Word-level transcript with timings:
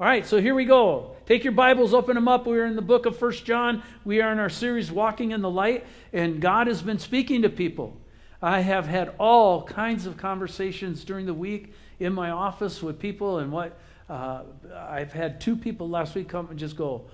All 0.00 0.06
right, 0.06 0.24
so 0.24 0.40
here 0.40 0.54
we 0.54 0.64
go. 0.64 1.14
Take 1.26 1.44
your 1.44 1.52
Bibles, 1.52 1.92
open 1.92 2.14
them 2.14 2.26
up. 2.26 2.46
We're 2.46 2.64
in 2.64 2.74
the 2.74 2.80
book 2.80 3.04
of 3.04 3.18
First 3.18 3.44
John. 3.44 3.82
We 4.02 4.22
are 4.22 4.32
in 4.32 4.38
our 4.38 4.48
series, 4.48 4.90
Walking 4.90 5.32
in 5.32 5.42
the 5.42 5.50
Light, 5.50 5.84
and 6.14 6.40
God 6.40 6.68
has 6.68 6.80
been 6.80 6.98
speaking 6.98 7.42
to 7.42 7.50
people. 7.50 8.00
I 8.40 8.60
have 8.60 8.86
had 8.86 9.12
all 9.18 9.62
kinds 9.62 10.06
of 10.06 10.16
conversations 10.16 11.04
during 11.04 11.26
the 11.26 11.34
week 11.34 11.74
in 11.98 12.14
my 12.14 12.30
office 12.30 12.82
with 12.82 12.98
people, 12.98 13.40
and 13.40 13.52
what 13.52 13.78
uh, 14.08 14.44
I've 14.74 15.12
had 15.12 15.38
two 15.38 15.54
people 15.54 15.90
last 15.90 16.14
week 16.14 16.30
come 16.30 16.48
and 16.48 16.58
just 16.58 16.76
go, 16.76 17.04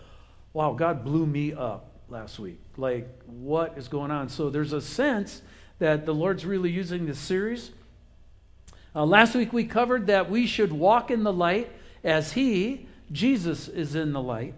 Wow, 0.52 0.72
God 0.72 1.04
blew 1.04 1.26
me 1.26 1.54
up 1.54 1.90
last 2.08 2.38
week. 2.38 2.60
Like, 2.76 3.08
what 3.26 3.76
is 3.76 3.88
going 3.88 4.12
on? 4.12 4.28
So 4.28 4.48
there's 4.48 4.72
a 4.72 4.80
sense 4.80 5.42
that 5.80 6.06
the 6.06 6.14
Lord's 6.14 6.46
really 6.46 6.70
using 6.70 7.04
this 7.04 7.18
series. 7.18 7.72
Uh, 8.94 9.04
last 9.04 9.34
week 9.34 9.52
we 9.52 9.64
covered 9.64 10.06
that 10.06 10.30
we 10.30 10.46
should 10.46 10.72
walk 10.72 11.10
in 11.10 11.24
the 11.24 11.32
light 11.32 11.68
as 12.06 12.32
He, 12.32 12.86
Jesus, 13.12 13.68
is 13.68 13.94
in 13.94 14.14
the 14.14 14.22
light. 14.22 14.54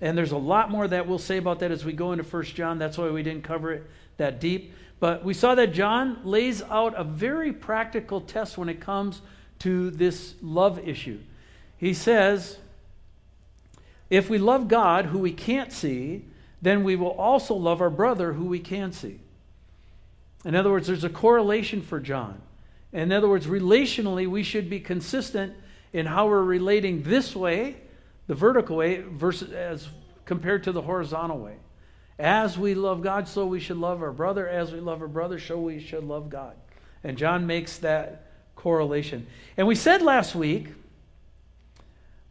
And 0.00 0.16
there's 0.16 0.32
a 0.32 0.38
lot 0.38 0.70
more 0.70 0.86
that 0.86 1.06
we'll 1.06 1.18
say 1.18 1.36
about 1.36 1.58
that 1.60 1.70
as 1.70 1.84
we 1.84 1.92
go 1.92 2.12
into 2.12 2.24
First 2.24 2.54
John. 2.54 2.78
That's 2.78 2.96
why 2.96 3.10
we 3.10 3.22
didn't 3.22 3.44
cover 3.44 3.72
it 3.72 3.90
that 4.16 4.40
deep. 4.40 4.72
But 5.00 5.24
we 5.24 5.34
saw 5.34 5.54
that 5.56 5.72
John 5.74 6.20
lays 6.24 6.62
out 6.62 6.94
a 6.96 7.04
very 7.04 7.52
practical 7.52 8.20
test 8.20 8.56
when 8.56 8.68
it 8.68 8.80
comes 8.80 9.20
to 9.58 9.90
this 9.90 10.34
love 10.40 10.78
issue. 10.88 11.18
He 11.76 11.92
says, 11.92 12.58
if 14.08 14.30
we 14.30 14.38
love 14.38 14.68
God, 14.68 15.06
who 15.06 15.18
we 15.18 15.32
can't 15.32 15.72
see, 15.72 16.24
then 16.62 16.84
we 16.84 16.96
will 16.96 17.10
also 17.12 17.54
love 17.54 17.80
our 17.80 17.90
brother, 17.90 18.32
who 18.32 18.46
we 18.46 18.60
can 18.60 18.92
see. 18.92 19.18
In 20.44 20.54
other 20.54 20.70
words, 20.70 20.86
there's 20.86 21.04
a 21.04 21.10
correlation 21.10 21.82
for 21.82 22.00
John. 22.00 22.40
In 22.92 23.12
other 23.12 23.28
words, 23.28 23.46
relationally, 23.46 24.26
we 24.26 24.42
should 24.42 24.70
be 24.70 24.80
consistent 24.80 25.54
in 25.96 26.04
how 26.04 26.28
we're 26.28 26.42
relating 26.42 27.02
this 27.04 27.34
way, 27.34 27.74
the 28.26 28.34
vertical 28.34 28.76
way, 28.76 29.00
versus 29.00 29.50
as 29.50 29.88
compared 30.26 30.62
to 30.64 30.70
the 30.70 30.82
horizontal 30.82 31.38
way. 31.38 31.56
As 32.18 32.58
we 32.58 32.74
love 32.74 33.00
God, 33.00 33.26
so 33.26 33.46
we 33.46 33.60
should 33.60 33.78
love 33.78 34.02
our 34.02 34.12
brother. 34.12 34.46
As 34.46 34.72
we 34.72 34.80
love 34.80 35.00
our 35.00 35.08
brother, 35.08 35.40
so 35.40 35.58
we 35.58 35.80
should 35.80 36.04
love 36.04 36.28
God. 36.28 36.54
And 37.02 37.16
John 37.16 37.46
makes 37.46 37.78
that 37.78 38.26
correlation. 38.56 39.26
And 39.56 39.66
we 39.66 39.74
said 39.74 40.02
last 40.02 40.34
week 40.34 40.68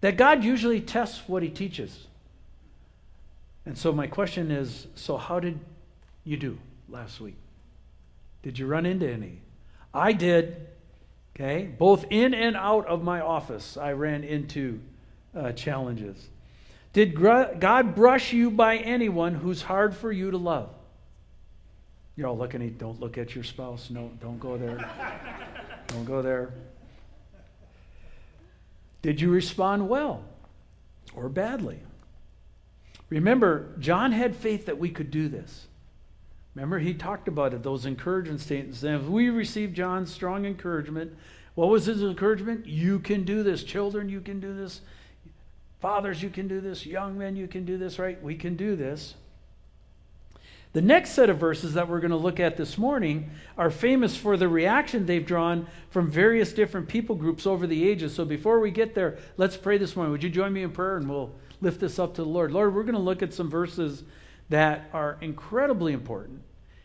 that 0.01 0.15
God 0.15 0.43
usually 0.43 0.79
tests 0.79 1.23
what 1.25 1.41
he 1.41 1.49
teaches. 1.49 2.05
And 3.65 3.75
so 3.75 3.91
my 3.91 4.05
question 4.05 4.51
is 4.51 4.85
so 4.93 5.17
how 5.17 5.39
did 5.39 5.59
you 6.23 6.37
do 6.37 6.59
last 6.87 7.19
week? 7.19 7.37
Did 8.43 8.59
you 8.59 8.67
run 8.67 8.85
into 8.85 9.11
any? 9.11 9.39
I 9.91 10.13
did. 10.13 10.67
Okay? 11.35 11.65
Both 11.65 12.05
in 12.09 12.33
and 12.33 12.55
out 12.55 12.87
of 12.87 13.03
my 13.03 13.21
office, 13.21 13.77
I 13.77 13.91
ran 13.91 14.23
into 14.23 14.79
uh, 15.35 15.51
challenges. 15.51 16.29
Did 16.93 17.15
God 17.15 17.93
brush 17.93 18.31
you 18.31 18.49
by 18.49 18.77
anyone 18.77 19.35
who's 19.35 19.61
hard 19.61 19.95
for 19.95 20.11
you 20.11 20.31
to 20.31 20.37
love? 20.37 20.69
You're 22.15 22.27
all 22.29 22.37
looking 22.37 22.61
at, 22.61 22.77
don't 22.77 23.01
look 23.01 23.17
at 23.17 23.35
your 23.35 23.43
spouse. 23.43 23.89
No, 23.89 24.11
don't 24.21 24.39
go 24.39 24.57
there. 24.57 24.89
don't 25.87 26.05
go 26.05 26.21
there. 26.21 26.53
Did 29.01 29.19
you 29.19 29.29
respond 29.29 29.89
well 29.89 30.23
or 31.13 31.27
badly? 31.27 31.79
Remember, 33.09 33.75
John 33.79 34.13
had 34.13 34.35
faith 34.35 34.67
that 34.67 34.77
we 34.77 34.89
could 34.89 35.11
do 35.11 35.27
this. 35.27 35.67
Remember, 36.55 36.79
he 36.79 36.93
talked 36.93 37.27
about 37.27 37.53
it, 37.53 37.63
those 37.63 37.85
encouragement 37.85 38.39
statements. 38.39 38.81
And 38.83 38.95
if 38.95 39.07
we 39.07 39.29
receive 39.29 39.73
John's 39.73 40.11
strong 40.11 40.45
encouragement, 40.45 41.13
what 41.55 41.69
was 41.69 41.85
his 41.85 42.01
encouragement? 42.01 42.65
You 42.65 42.99
can 42.99 43.25
do 43.25 43.43
this. 43.43 43.63
Children, 43.63 44.07
you 44.07 44.21
can 44.21 44.39
do 44.39 44.53
this. 44.53 44.81
Fathers, 45.81 46.23
you 46.23 46.29
can 46.29 46.47
do 46.47 46.61
this. 46.61 46.85
Young 46.85 47.17
men, 47.17 47.35
you 47.35 47.47
can 47.47 47.65
do 47.65 47.77
this, 47.77 47.99
right? 47.99 48.21
We 48.23 48.35
can 48.35 48.55
do 48.55 48.77
this. 48.77 49.15
The 50.71 50.81
next 50.81 51.11
set 51.11 51.29
of 51.29 51.37
verses 51.37 51.73
that 51.73 51.87
we're 51.87 52.01
going 52.01 52.11
to 52.11 52.17
look 52.17 52.39
at 52.39 52.57
this 52.57 52.77
morning 52.77 53.31
are 53.57 53.69
famous 53.69 54.17
for 54.17 54.35
the 54.35 54.47
reaction 54.47 55.05
they've 55.05 55.25
drawn 55.25 55.67
from 55.89 56.11
various 56.11 56.51
different 56.51 56.89
people 56.89 57.15
groups 57.15 57.45
over 57.47 57.65
the 57.65 57.87
ages. 57.87 58.13
So 58.13 58.25
before 58.25 58.59
we 58.59 58.71
get 58.71 58.93
there, 58.93 59.17
let's 59.37 59.55
pray 59.55 59.77
this 59.77 59.95
morning. 59.95 60.11
Would 60.11 60.23
you 60.23 60.29
join 60.29 60.51
me 60.51 60.63
in 60.63 60.71
prayer 60.71 60.97
and 60.97 61.09
we'll 61.09 61.31
lift 61.61 61.79
this 61.79 61.97
up 61.97 62.13
to 62.15 62.23
the 62.23 62.29
Lord? 62.29 62.51
Lord, 62.51 62.75
we're 62.75 62.83
going 62.83 62.95
to 62.95 62.99
look 62.99 63.23
at 63.23 63.33
some 63.33 63.49
verses 63.49 64.03
that 64.49 64.89
are 64.93 65.17
incredibly 65.21 65.93
important, 65.93 66.41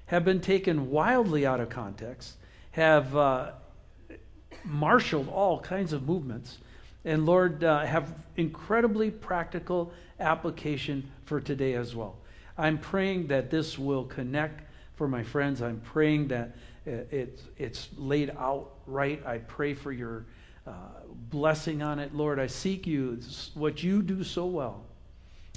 have 0.07 0.25
been 0.25 0.41
taken 0.41 0.91
wildly 0.91 1.47
out 1.47 1.61
of 1.61 1.69
context, 1.69 2.35
have 2.73 3.15
uh, 3.17 3.51
marshaled 4.65 5.29
all 5.29 5.61
kinds 5.61 5.93
of 5.93 6.07
movements, 6.07 6.59
and 7.05 7.25
Lord, 7.27 7.65
uh, 7.65 7.81
have 7.81 8.15
incredibly 8.37 9.11
practical 9.11 9.93
application 10.19 11.11
for 11.25 11.41
today 11.41 11.75
as 11.75 11.95
well. 11.95 12.17
I'm 12.59 12.79
praying 12.79 13.29
that 13.29 13.51
this 13.51 13.79
will 13.79 14.05
connect 14.05 14.65
for 14.97 15.09
my 15.09 15.23
friends. 15.23 15.63
I'm 15.63 15.81
praying 15.81 16.29
that 16.29 16.57
it's, 16.85 17.43
it's 17.57 17.89
laid 17.97 18.31
out 18.39 18.73
right. 18.87 19.25
I 19.27 19.39
pray 19.39 19.73
for 19.75 19.93
your 19.93 20.27
uh, 20.67 20.73
blessing 21.31 21.83
on 21.83 21.99
it. 21.99 22.15
Lord, 22.15 22.39
I 22.39 22.47
seek 22.47 22.87
you. 22.87 23.19
What 23.55 23.83
you 23.83 24.03
do 24.03 24.23
so 24.23 24.47
well 24.47 24.85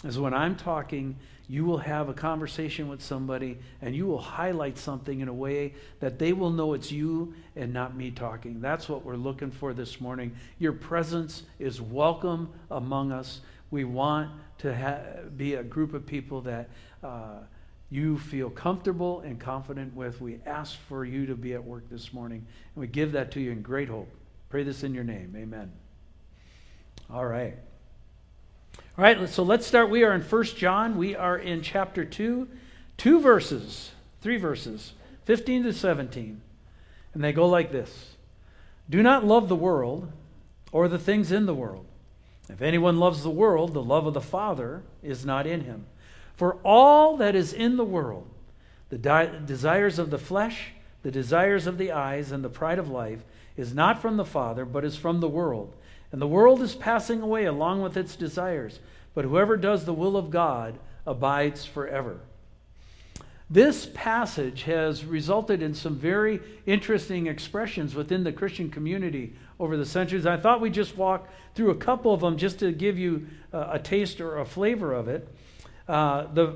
is 0.04 0.20
when 0.20 0.34
I'm 0.34 0.56
talking, 0.56 1.18
you 1.48 1.66
will 1.66 1.78
have 1.78 2.10
a 2.10 2.14
conversation 2.14 2.88
with 2.88 3.02
somebody 3.02 3.58
and 3.82 3.96
you 3.96 4.06
will 4.06 4.22
highlight 4.22 4.78
something 4.78 5.20
in 5.20 5.28
a 5.28 5.34
way 5.34 5.74
that 6.00 6.20
they 6.20 6.34
will 6.34 6.50
know 6.50 6.74
it's 6.74 6.92
you 6.92 7.34
and 7.56 7.74
not 7.74 7.96
me 7.96 8.12
talking. 8.12 8.62
That's 8.62 8.88
what 8.88 9.06
we're 9.06 9.16
looking 9.16 9.52
for 9.52 9.74
this 9.74 10.00
morning. 10.00 10.36
Your 10.60 10.74
presence 10.74 11.44
is 11.60 11.82
welcome 11.82 12.50
among 12.72 13.12
us. 13.12 13.42
We 13.72 13.84
want 13.84 14.32
to 14.60 14.76
ha- 14.76 15.00
be 15.36 15.56
a 15.56 15.64
group 15.64 15.94
of 15.94 16.06
people 16.06 16.42
that 16.42 16.70
uh, 17.04 17.40
you 17.90 18.18
feel 18.18 18.50
comfortable 18.50 19.20
and 19.22 19.40
confident 19.40 19.96
with. 19.96 20.22
We 20.22 20.40
ask 20.46 20.78
for 20.88 21.06
you 21.06 21.26
to 21.26 21.36
be 21.36 21.54
at 21.54 21.64
work 21.64 21.90
this 21.90 22.14
morning, 22.14 22.46
and 22.76 22.82
we 22.82 22.88
give 22.88 23.12
that 23.12 23.32
to 23.32 23.40
you 23.40 23.52
in 23.52 23.62
great 23.62 23.90
hope. 23.90 24.10
Pray 24.50 24.64
this 24.64 24.84
in 24.84 24.94
your 24.94 25.04
name. 25.04 25.36
Amen. 25.38 25.72
All 27.10 27.26
right. 27.26 27.56
All 28.96 29.04
right, 29.04 29.28
so 29.28 29.42
let's 29.42 29.66
start. 29.66 29.90
We 29.90 30.04
are 30.04 30.14
in 30.14 30.22
1 30.22 30.44
John. 30.44 30.98
We 30.98 31.16
are 31.16 31.36
in 31.36 31.64
chapter 31.64 32.06
2, 32.06 32.48
two 32.96 33.20
verses, 33.20 33.92
three 34.22 34.38
verses, 34.38 34.94
15 35.26 35.64
to 35.64 35.74
17. 35.74 36.40
And 37.16 37.24
they 37.24 37.34
go 37.34 37.48
like 37.48 37.72
this 37.72 38.18
Do 38.88 39.02
not 39.02 39.26
love 39.26 39.50
the 39.50 39.56
world 39.56 40.12
or 40.72 40.88
the 40.88 41.00
things 41.00 41.32
in 41.32 41.48
the 41.48 41.56
world. 41.56 41.88
If 42.50 42.62
anyone 42.62 43.00
loves 43.00 43.24
the 43.24 43.32
world, 43.32 43.74
the 43.74 43.82
love 43.82 44.06
of 44.06 44.14
the 44.14 44.22
Father 44.22 44.84
is 45.02 45.26
not 45.26 45.48
in 45.48 45.62
him. 45.62 45.88
For 46.36 46.58
all 46.64 47.18
that 47.18 47.34
is 47.34 47.52
in 47.52 47.78
the 47.78 47.84
world, 47.84 48.28
the 48.90 49.00
di- 49.00 49.40
desires 49.44 49.98
of 49.98 50.12
the 50.12 50.20
flesh, 50.20 50.72
the 51.02 51.10
desires 51.10 51.66
of 51.66 51.80
the 51.80 51.92
eyes, 51.92 52.32
and 52.32 52.44
the 52.44 52.50
pride 52.50 52.78
of 52.78 52.92
life, 52.92 53.24
is 53.58 53.74
not 53.74 54.04
from 54.04 54.18
the 54.18 54.26
Father, 54.26 54.66
but 54.66 54.86
is 54.86 54.96
from 54.96 55.20
the 55.20 55.28
world. 55.28 55.74
And 56.14 56.22
the 56.22 56.28
world 56.28 56.62
is 56.62 56.76
passing 56.76 57.22
away 57.22 57.46
along 57.46 57.82
with 57.82 57.98
its 57.98 58.16
desires, 58.16 58.80
but 59.16 59.26
whoever 59.26 59.58
does 59.58 59.84
the 59.84 59.94
will 59.94 60.16
of 60.16 60.30
God 60.30 60.78
abides 61.08 61.66
forever. 61.66 62.20
This 63.50 63.90
passage 63.96 64.64
has 64.64 65.06
resulted 65.06 65.64
in 65.64 65.74
some 65.74 65.96
very 65.96 66.40
interesting 66.68 67.26
expressions 67.26 67.96
within 67.96 68.24
the 68.24 68.32
Christian 68.32 68.70
community 68.70 69.34
over 69.60 69.76
the 69.76 69.88
centuries. 69.88 70.28
I 70.28 70.38
thought 70.38 70.62
we'd 70.62 70.76
just 70.76 70.96
walk 70.96 71.28
through 71.56 71.72
a 71.72 71.76
couple 71.76 72.14
of 72.14 72.22
them 72.22 72.38
just 72.38 72.60
to 72.60 72.72
give 72.72 72.98
you 72.98 73.28
a 73.52 73.80
taste 73.80 74.22
or 74.22 74.38
a 74.38 74.46
flavor 74.46 74.94
of 74.94 75.08
it. 75.08 75.28
Uh, 75.88 76.28
the 76.32 76.56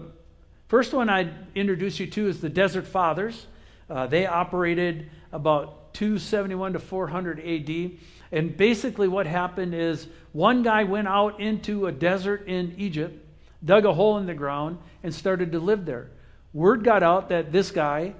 first 0.68 0.94
one 0.94 1.09
I'd 1.09 1.34
introduce 1.56 2.00
you 2.00 2.06
to 2.07 2.28
is 2.28 2.41
the 2.41 2.50
Desert 2.50 2.85
Fathers. 2.85 3.47
Uh, 3.89 4.06
they 4.06 4.28
operated 4.28 5.09
about 5.31 5.86
271 5.97 6.73
to 6.73 6.79
400 6.79 7.39
AD. 7.39 7.91
And 8.31 8.55
basically, 8.55 9.07
what 9.07 9.25
happened 9.25 9.73
is 9.73 10.07
one 10.31 10.61
guy 10.61 10.83
went 10.83 11.07
out 11.07 11.39
into 11.39 11.88
a 11.88 11.91
desert 11.91 12.47
in 12.47 12.75
Egypt, 12.77 13.25
dug 13.65 13.83
a 13.83 13.94
hole 13.94 14.19
in 14.19 14.27
the 14.27 14.35
ground, 14.35 14.77
and 15.01 15.13
started 15.13 15.51
to 15.53 15.59
live 15.59 15.85
there. 15.85 16.11
Word 16.53 16.83
got 16.83 17.01
out 17.01 17.29
that 17.29 17.51
this 17.51 17.71
guy 17.71 18.13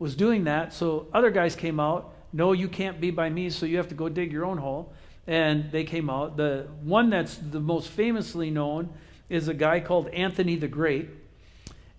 was 0.00 0.16
doing 0.16 0.44
that, 0.44 0.72
so 0.72 1.06
other 1.14 1.30
guys 1.30 1.54
came 1.54 1.78
out. 1.78 2.12
No, 2.32 2.50
you 2.50 2.66
can't 2.66 3.00
be 3.00 3.12
by 3.12 3.30
me, 3.30 3.48
so 3.50 3.64
you 3.64 3.76
have 3.76 3.88
to 3.90 3.94
go 3.94 4.08
dig 4.08 4.32
your 4.32 4.44
own 4.44 4.58
hole. 4.58 4.92
And 5.28 5.70
they 5.70 5.84
came 5.84 6.10
out. 6.10 6.36
The 6.36 6.66
one 6.82 7.10
that's 7.10 7.36
the 7.36 7.60
most 7.60 7.90
famously 7.90 8.50
known 8.50 8.92
is 9.28 9.46
a 9.46 9.54
guy 9.54 9.78
called 9.78 10.08
Anthony 10.08 10.56
the 10.56 10.66
Great. 10.66 11.10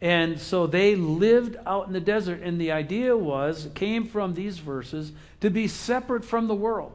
And 0.02 0.40
so 0.40 0.66
they 0.66 0.96
lived 0.96 1.58
out 1.66 1.88
in 1.88 1.94
the 1.94 2.00
desert, 2.00 2.42
and 2.42 2.60
the 2.60 2.72
idea 2.72 3.16
was, 3.16 3.70
came 3.76 4.08
from 4.08 4.34
these 4.34 4.58
verses, 4.58 5.12
to 5.42 5.50
be 5.50 5.68
separate 5.68 6.26
from 6.26 6.48
the 6.48 6.56
world 6.56 6.94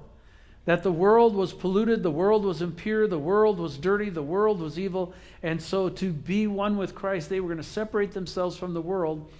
that 0.66 0.82
the 0.82 0.92
world 0.92 1.34
was 1.34 1.52
polluted, 1.52 2.02
the 2.02 2.10
world 2.10 2.44
was 2.44 2.60
impure, 2.60 3.06
the 3.06 3.18
world 3.18 3.58
was 3.58 3.78
dirty, 3.78 4.10
the 4.10 4.22
world 4.22 4.60
was 4.60 4.78
evil. 4.78 5.14
And 5.42 5.62
so, 5.62 5.88
to 5.88 6.12
be 6.12 6.48
one 6.48 6.76
with 6.76 6.94
Christ, 6.94 7.28
they 7.28 7.38
were 7.38 7.46
going 7.46 7.58
to 7.58 7.62
separate 7.62 8.12
themselves 8.12 8.56
from 8.56 8.74
the 8.74 8.82
world 8.82 9.30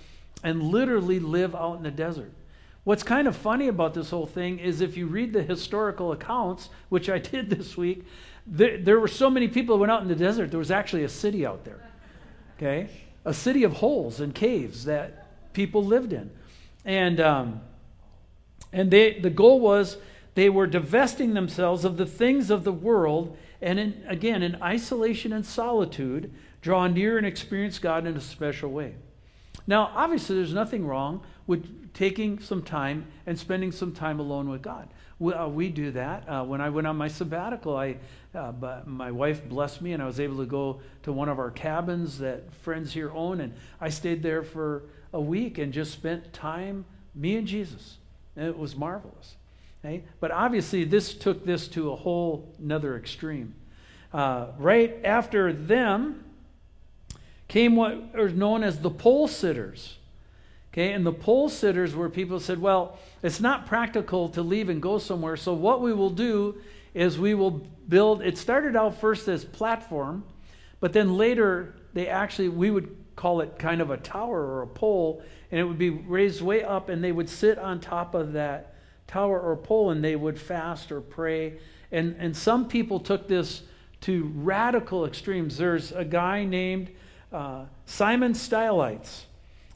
and 0.45 0.63
literally 0.63 1.19
live 1.19 1.55
out 1.57 1.79
in 1.79 1.83
the 1.83 1.91
desert. 1.91 2.31
What's 2.85 3.03
kind 3.03 3.27
of 3.27 3.35
funny 3.35 3.67
about 3.67 3.93
this 3.93 4.11
whole 4.11 4.27
thing 4.27 4.61
is 4.61 4.81
if 4.81 4.97
you 4.97 5.09
read 5.09 5.33
the 5.33 5.43
historical 5.43 6.13
accounts, 6.13 6.71
which 6.89 7.11
I 7.11 7.19
did 7.33 7.51
this 7.51 7.77
week, 7.77 8.07
there, 8.47 8.79
there 8.79 9.01
were 9.01 9.09
so 9.09 9.29
many 9.29 9.49
people 9.49 9.75
who 9.75 9.81
went 9.81 9.91
out 9.91 10.03
in 10.03 10.09
the 10.09 10.15
desert, 10.15 10.53
there 10.53 10.61
was 10.61 10.71
actually 10.71 11.03
a 11.03 11.09
city 11.09 11.45
out 11.45 11.65
there. 11.65 11.81
Okay? 12.57 12.89
A 13.27 13.35
city 13.35 13.63
of 13.65 13.75
holes 13.75 14.21
and 14.21 14.35
caves 14.35 14.87
that 14.87 15.53
people 15.53 15.85
lived 15.85 16.15
in. 16.15 16.31
And, 16.87 17.21
um, 17.21 17.61
and 18.73 18.91
they, 18.91 19.19
the 19.19 19.29
goal 19.29 19.61
was 19.61 19.99
they 20.35 20.49
were 20.49 20.67
divesting 20.67 21.35
themselves 21.35 21.85
of 21.85 21.99
the 21.99 22.07
things 22.07 22.51
of 22.51 22.65
the 22.65 22.73
world 22.73 23.37
and, 23.61 23.79
in, 23.79 24.05
again, 24.07 24.43
in 24.43 24.63
isolation 24.63 25.33
and 25.33 25.45
solitude, 25.45 26.33
draw 26.63 26.87
near 26.87 27.19
and 27.19 27.27
experience 27.27 27.79
God 27.79 28.07
in 28.07 28.17
a 28.17 28.21
special 28.21 28.71
way. 28.71 28.95
Now, 29.67 29.91
obviously, 29.95 30.37
there's 30.37 30.55
nothing 30.55 30.87
wrong 30.87 31.23
with 31.47 31.93
taking 31.95 32.39
some 32.39 32.63
time 32.63 33.07
and 33.27 33.39
spending 33.39 33.73
some 33.73 33.93
time 33.93 34.21
alone 34.21 34.49
with 34.49 34.63
God. 34.63 34.89
We, 35.19 35.33
uh, 35.33 35.49
we 35.49 35.69
do 35.71 35.91
that. 35.93 36.29
Uh, 36.29 36.45
when 36.45 36.61
I 36.61 36.69
went 36.69 36.87
on 36.87 36.97
my 36.97 37.09
sabbatical, 37.09 37.77
I, 37.77 37.97
uh, 38.35 38.53
my 38.85 39.11
wife 39.11 39.49
blessed 39.49 39.81
me, 39.81 39.93
and 39.93 40.03
I 40.03 40.07
was 40.07 40.21
able 40.21 40.37
to 40.39 40.47
go 40.47 40.81
to 41.05 41.13
one 41.13 41.29
of 41.29 41.39
our 41.39 41.51
cabins 41.51 42.19
that 42.19 42.53
friends 42.57 42.93
here 42.93 43.11
own, 43.13 43.41
and 43.41 43.55
I 43.81 43.89
stayed 43.89 44.23
there 44.23 44.43
for 44.43 44.83
a 45.13 45.21
week 45.21 45.59
and 45.59 45.73
just 45.73 45.93
spent 45.93 46.33
time, 46.33 46.85
me 47.15 47.37
and 47.37 47.47
Jesus. 47.47 47.97
And 48.37 48.47
it 48.47 48.59
was 48.59 48.77
marvelous. 48.77 49.37
Okay? 49.85 50.05
But 50.21 50.33
obviously, 50.33 50.85
this 50.85 51.15
took 51.15 51.47
this 51.47 51.69
to 51.69 51.93
a 51.93 51.97
whole 51.97 52.55
another 52.59 52.97
extreme. 52.97 53.55
Uh, 54.13 54.49
right 54.59 54.97
after 55.05 55.53
them 55.53 56.25
came 57.49 57.77
what 57.77 58.11
are 58.15 58.29
known 58.29 58.63
as 58.63 58.81
the 58.81 58.91
pole 58.91 59.29
sitters. 59.29 59.96
Okay, 60.77 60.93
and 60.93 61.07
the 61.07 61.13
pole 61.13 61.49
sitters 61.49 61.95
were 61.95 62.11
people 62.11 62.39
said, 62.39 62.61
well, 62.61 62.99
it's 63.23 63.41
not 63.41 63.65
practical 63.65 64.29
to 64.29 64.43
leave 64.43 64.69
and 64.69 64.83
go 64.83 64.99
somewhere, 64.99 65.35
so 65.35 65.55
what 65.55 65.81
we 65.81 65.95
will 65.95 66.11
do 66.11 66.57
is 66.93 67.19
we 67.19 67.33
will 67.33 67.67
build. 67.89 68.21
It 68.21 68.37
started 68.37 68.77
out 68.77 69.01
first 69.01 69.27
as 69.27 69.43
platform, 69.43 70.23
but 70.81 70.93
then 70.93 71.17
later 71.17 71.77
they 71.95 72.09
actually 72.09 72.51
we 72.51 72.71
would 72.71 72.95
call 73.17 73.41
it 73.41 73.59
kind 73.59 73.81
of 73.81 73.91
a 73.91 73.97
tower 73.97 74.39
or 74.39 74.63
a 74.63 74.67
pole, 74.67 75.23
and 75.51 75.59
it 75.59 75.65
would 75.65 75.79
be 75.79 75.89
raised 75.89 76.43
way 76.43 76.63
up, 76.63 76.91
and 76.91 77.03
they 77.03 77.13
would 77.13 77.31
sit 77.31 77.59
on 77.59 77.81
top 77.81 78.15
of 78.15 78.35
that 78.35 78.75
tower 79.07 79.41
or 79.41 79.57
pole 79.57 79.91
and 79.91 80.05
they 80.05 80.17
would 80.17 80.39
fast 80.39 80.93
or 80.93 81.01
pray. 81.01 81.55
And, 81.91 82.17
and 82.19 82.37
some 82.37 82.69
people 82.69 83.01
took 83.01 83.29
this 83.29 83.63
to 84.03 84.31
radical 84.35 85.07
extremes. 85.07 85.57
There's 85.57 85.93
a 85.93 86.05
guy 86.05 86.45
named 86.45 86.91
uh, 87.33 87.65
Simon 87.87 88.35
Stylites. 88.35 89.25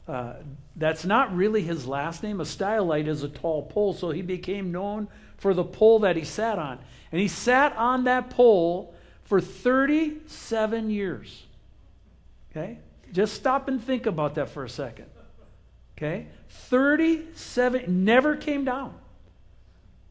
Uh, 0.07 0.33
that's 0.75 1.05
not 1.05 1.35
really 1.35 1.61
his 1.61 1.85
last 1.85 2.23
name. 2.23 2.39
A 2.39 2.43
stylite 2.43 3.07
is 3.07 3.23
a 3.23 3.29
tall 3.29 3.63
pole, 3.63 3.93
so 3.93 4.11
he 4.11 4.21
became 4.21 4.71
known 4.71 5.07
for 5.37 5.53
the 5.53 5.63
pole 5.63 5.99
that 5.99 6.15
he 6.15 6.23
sat 6.23 6.57
on. 6.57 6.79
And 7.11 7.19
he 7.19 7.27
sat 7.27 7.75
on 7.75 8.05
that 8.05 8.29
pole 8.29 8.93
for 9.23 9.41
37 9.41 10.89
years. 10.89 11.43
Okay? 12.51 12.79
Just 13.11 13.33
stop 13.33 13.67
and 13.67 13.83
think 13.83 14.05
about 14.05 14.35
that 14.35 14.49
for 14.49 14.63
a 14.63 14.69
second. 14.69 15.07
Okay? 15.97 16.27
37, 16.49 18.03
never 18.05 18.35
came 18.35 18.65
down. 18.65 18.95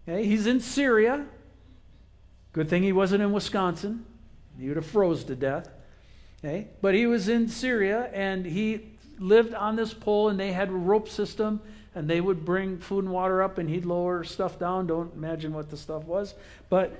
Okay, 0.08 0.26
he's 0.26 0.46
in 0.46 0.60
Syria. 0.60 1.26
Good 2.52 2.68
thing 2.68 2.82
he 2.82 2.92
wasn't 2.92 3.22
in 3.22 3.32
Wisconsin. 3.32 4.04
He 4.58 4.68
would 4.68 4.76
have 4.76 4.86
froze 4.86 5.24
to 5.24 5.36
death. 5.36 5.68
Okay, 6.42 6.68
but 6.80 6.94
he 6.94 7.06
was 7.06 7.28
in 7.28 7.48
Syria 7.48 8.10
and 8.12 8.46
he 8.46 8.88
lived 9.20 9.54
on 9.54 9.76
this 9.76 9.94
pole 9.94 10.30
and 10.30 10.40
they 10.40 10.52
had 10.52 10.70
a 10.70 10.72
rope 10.72 11.08
system 11.08 11.60
and 11.94 12.08
they 12.08 12.20
would 12.20 12.44
bring 12.44 12.78
food 12.78 13.04
and 13.04 13.12
water 13.12 13.42
up 13.42 13.58
and 13.58 13.68
he'd 13.68 13.84
lower 13.84 14.24
stuff 14.24 14.58
down. 14.58 14.86
Don't 14.86 15.14
imagine 15.14 15.52
what 15.52 15.70
the 15.70 15.76
stuff 15.76 16.04
was. 16.04 16.34
But 16.68 16.98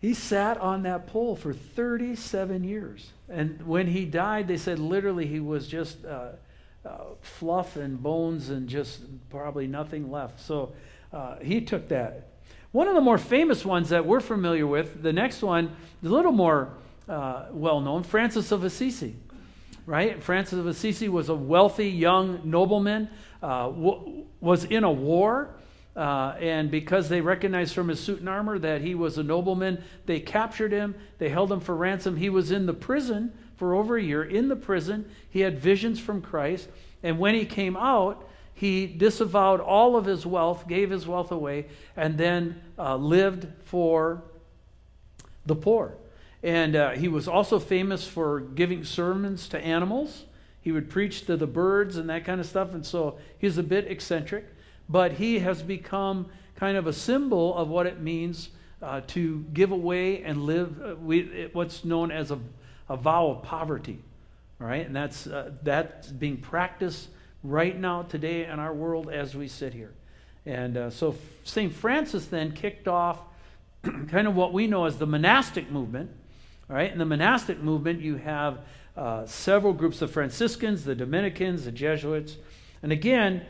he 0.00 0.12
sat 0.12 0.58
on 0.58 0.82
that 0.82 1.06
pole 1.06 1.36
for 1.36 1.54
37 1.54 2.64
years. 2.64 3.10
And 3.28 3.66
when 3.66 3.86
he 3.86 4.04
died, 4.04 4.48
they 4.48 4.56
said 4.56 4.78
literally 4.78 5.26
he 5.26 5.40
was 5.40 5.66
just 5.66 6.04
uh, 6.04 6.30
uh, 6.84 6.98
fluff 7.22 7.76
and 7.76 8.02
bones 8.02 8.50
and 8.50 8.68
just 8.68 9.00
probably 9.30 9.66
nothing 9.66 10.10
left. 10.10 10.40
So 10.40 10.72
uh, 11.12 11.36
he 11.40 11.60
took 11.60 11.88
that. 11.88 12.28
One 12.72 12.88
of 12.88 12.94
the 12.94 13.00
more 13.00 13.18
famous 13.18 13.64
ones 13.64 13.90
that 13.90 14.04
we're 14.04 14.20
familiar 14.20 14.66
with, 14.66 15.02
the 15.02 15.12
next 15.12 15.42
one, 15.42 15.74
a 16.02 16.08
little 16.08 16.32
more 16.32 16.70
uh, 17.08 17.46
well 17.52 17.80
known, 17.80 18.02
Francis 18.02 18.50
of 18.50 18.64
Assisi. 18.64 19.14
Right? 19.86 20.22
Francis 20.22 20.58
of 20.58 20.66
Assisi 20.66 21.08
was 21.08 21.28
a 21.28 21.34
wealthy 21.34 21.88
young 21.88 22.40
nobleman, 22.44 23.10
uh, 23.42 23.66
w- 23.66 24.24
was 24.40 24.64
in 24.64 24.84
a 24.84 24.92
war. 24.92 25.54
Uh, 25.94 26.34
and 26.40 26.70
because 26.70 27.08
they 27.08 27.20
recognized 27.20 27.74
from 27.74 27.88
his 27.88 28.00
suit 28.00 28.18
and 28.18 28.28
armor 28.28 28.58
that 28.58 28.80
he 28.80 28.94
was 28.94 29.18
a 29.18 29.22
nobleman, 29.22 29.82
they 30.06 30.18
captured 30.18 30.72
him. 30.72 30.94
They 31.18 31.28
held 31.28 31.52
him 31.52 31.60
for 31.60 31.76
ransom. 31.76 32.16
He 32.16 32.30
was 32.30 32.50
in 32.50 32.66
the 32.66 32.74
prison 32.74 33.32
for 33.56 33.74
over 33.74 33.96
a 33.96 34.02
year 34.02 34.24
in 34.24 34.48
the 34.48 34.56
prison. 34.56 35.08
He 35.30 35.40
had 35.40 35.60
visions 35.60 36.00
from 36.00 36.20
Christ. 36.20 36.68
And 37.02 37.18
when 37.18 37.34
he 37.34 37.44
came 37.44 37.76
out, 37.76 38.26
he 38.54 38.86
disavowed 38.86 39.60
all 39.60 39.96
of 39.96 40.04
his 40.04 40.24
wealth, 40.24 40.66
gave 40.66 40.90
his 40.90 41.06
wealth 41.06 41.30
away, 41.30 41.66
and 41.96 42.16
then 42.16 42.60
uh, 42.78 42.96
lived 42.96 43.46
for 43.64 44.22
the 45.46 45.54
poor. 45.54 45.94
And 46.44 46.76
uh, 46.76 46.90
he 46.90 47.08
was 47.08 47.26
also 47.26 47.58
famous 47.58 48.06
for 48.06 48.38
giving 48.38 48.84
sermons 48.84 49.48
to 49.48 49.58
animals. 49.58 50.24
He 50.60 50.70
would 50.70 50.88
preach 50.88 51.26
to 51.26 51.36
the 51.36 51.48
birds 51.48 51.96
and 51.96 52.08
that 52.10 52.24
kind 52.24 52.40
of 52.40 52.46
stuff. 52.46 52.72
And 52.72 52.86
so 52.86 53.18
he's 53.38 53.58
a 53.58 53.64
bit 53.64 53.90
eccentric, 53.90 54.44
but 54.88 55.12
he 55.12 55.40
has 55.40 55.60
become 55.60 56.26
kind 56.54 56.76
of 56.76 56.86
a 56.86 56.92
symbol 56.92 57.56
of 57.56 57.68
what 57.68 57.86
it 57.86 58.00
means 58.00 58.50
uh, 58.80 59.00
to 59.08 59.44
give 59.52 59.72
away 59.72 60.22
and 60.22 60.42
live 60.42 60.80
uh, 60.80 60.94
we, 60.94 61.48
what's 61.52 61.84
known 61.84 62.12
as 62.12 62.30
a 62.30 62.38
a 62.88 62.96
vow 62.96 63.28
of 63.28 63.42
poverty. 63.42 63.98
All 64.60 64.66
right, 64.66 64.86
and 64.86 64.94
that's 64.94 65.26
uh, 65.26 65.50
that's 65.62 66.08
being 66.08 66.36
practiced 66.36 67.08
right 67.42 67.78
now 67.78 68.02
today 68.02 68.44
in 68.44 68.58
our 68.58 68.72
world 68.72 69.10
as 69.10 69.34
we 69.34 69.48
sit 69.48 69.72
here. 69.72 69.92
And 70.46 70.76
uh, 70.76 70.90
so 70.90 71.16
St. 71.44 71.72
Francis 71.72 72.26
then 72.26 72.52
kicked 72.52 72.88
off 72.88 73.18
kind 73.82 74.26
of 74.28 74.36
what 74.36 74.52
we 74.52 74.66
know 74.66 74.84
as 74.84 74.96
the 74.98 75.06
monastic 75.06 75.70
movement. 75.70 76.10
All 76.70 76.76
right, 76.76 76.90
in 76.90 76.98
the 76.98 77.04
monastic 77.04 77.62
movement, 77.62 78.00
you 78.00 78.16
have 78.16 78.60
uh, 78.96 79.26
several 79.26 79.74
groups 79.74 80.00
of 80.00 80.10
Franciscans, 80.10 80.84
the 80.84 80.94
Dominicans, 80.94 81.66
the 81.66 81.72
Jesuits, 81.72 82.38
and 82.82 82.90
again, 82.90 83.44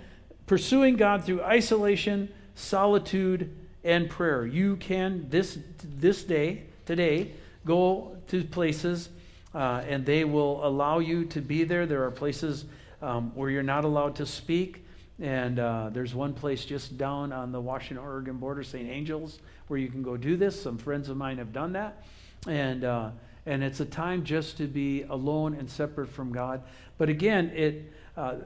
pursuing 0.47 0.97
God 0.97 1.25
through 1.25 1.43
isolation, 1.43 2.29
solitude, 2.57 3.55
and 3.85 4.11
prayer. 4.11 4.47
You 4.47 4.77
can 4.77 5.27
this 5.29 5.59
this 5.83 6.25
day 6.25 6.65
today 6.87 7.33
go 7.65 8.17
to 8.29 8.43
places 8.45 9.11
uh, 9.55 9.83
and 9.87 10.05
they 10.05 10.25
will 10.25 10.67
allow 10.67 10.99
you 10.99 11.25
to 11.27 11.41
be 11.41 11.63
there. 11.65 11.87
There 11.87 12.05
are 12.05 12.11
places 12.11 12.65
um, 13.01 13.31
where 13.35 13.51
you're 13.51 13.63
not 13.63 13.85
allowed 13.85 14.17
to 14.17 14.27
speak. 14.27 14.85
And 15.21 15.61
uh, 15.61 15.91
there's 15.93 16.15
one 16.15 16.35
place 16.35 16.65
just 16.65 16.99
down 16.99 17.33
on 17.33 17.53
the 17.53 17.61
Washington 17.61 18.05
Oregon 18.05 18.39
border, 18.39 18.65
St. 18.65 18.89
Angel's, 18.89 19.39
where 19.69 19.79
you 19.79 19.89
can 19.89 20.03
go 20.03 20.17
do 20.17 20.37
this. 20.37 20.61
Some 20.61 20.77
friends 20.77 21.09
of 21.09 21.17
mine 21.17 21.39
have 21.39 21.53
done 21.53 21.73
that. 21.75 22.03
And, 22.47 22.85
uh, 22.85 23.11
and 23.47 23.63
it's 23.63 23.81
a 23.81 23.85
time 23.85 24.25
just 24.25 24.57
to 24.59 24.67
be 24.67 25.03
alone 25.03 25.55
and 25.55 25.69
separate 25.69 26.09
from 26.09 26.33
God. 26.33 26.63
But 26.99 27.09
again, 27.09 27.51
it, 27.55 27.93
uh, 28.17 28.37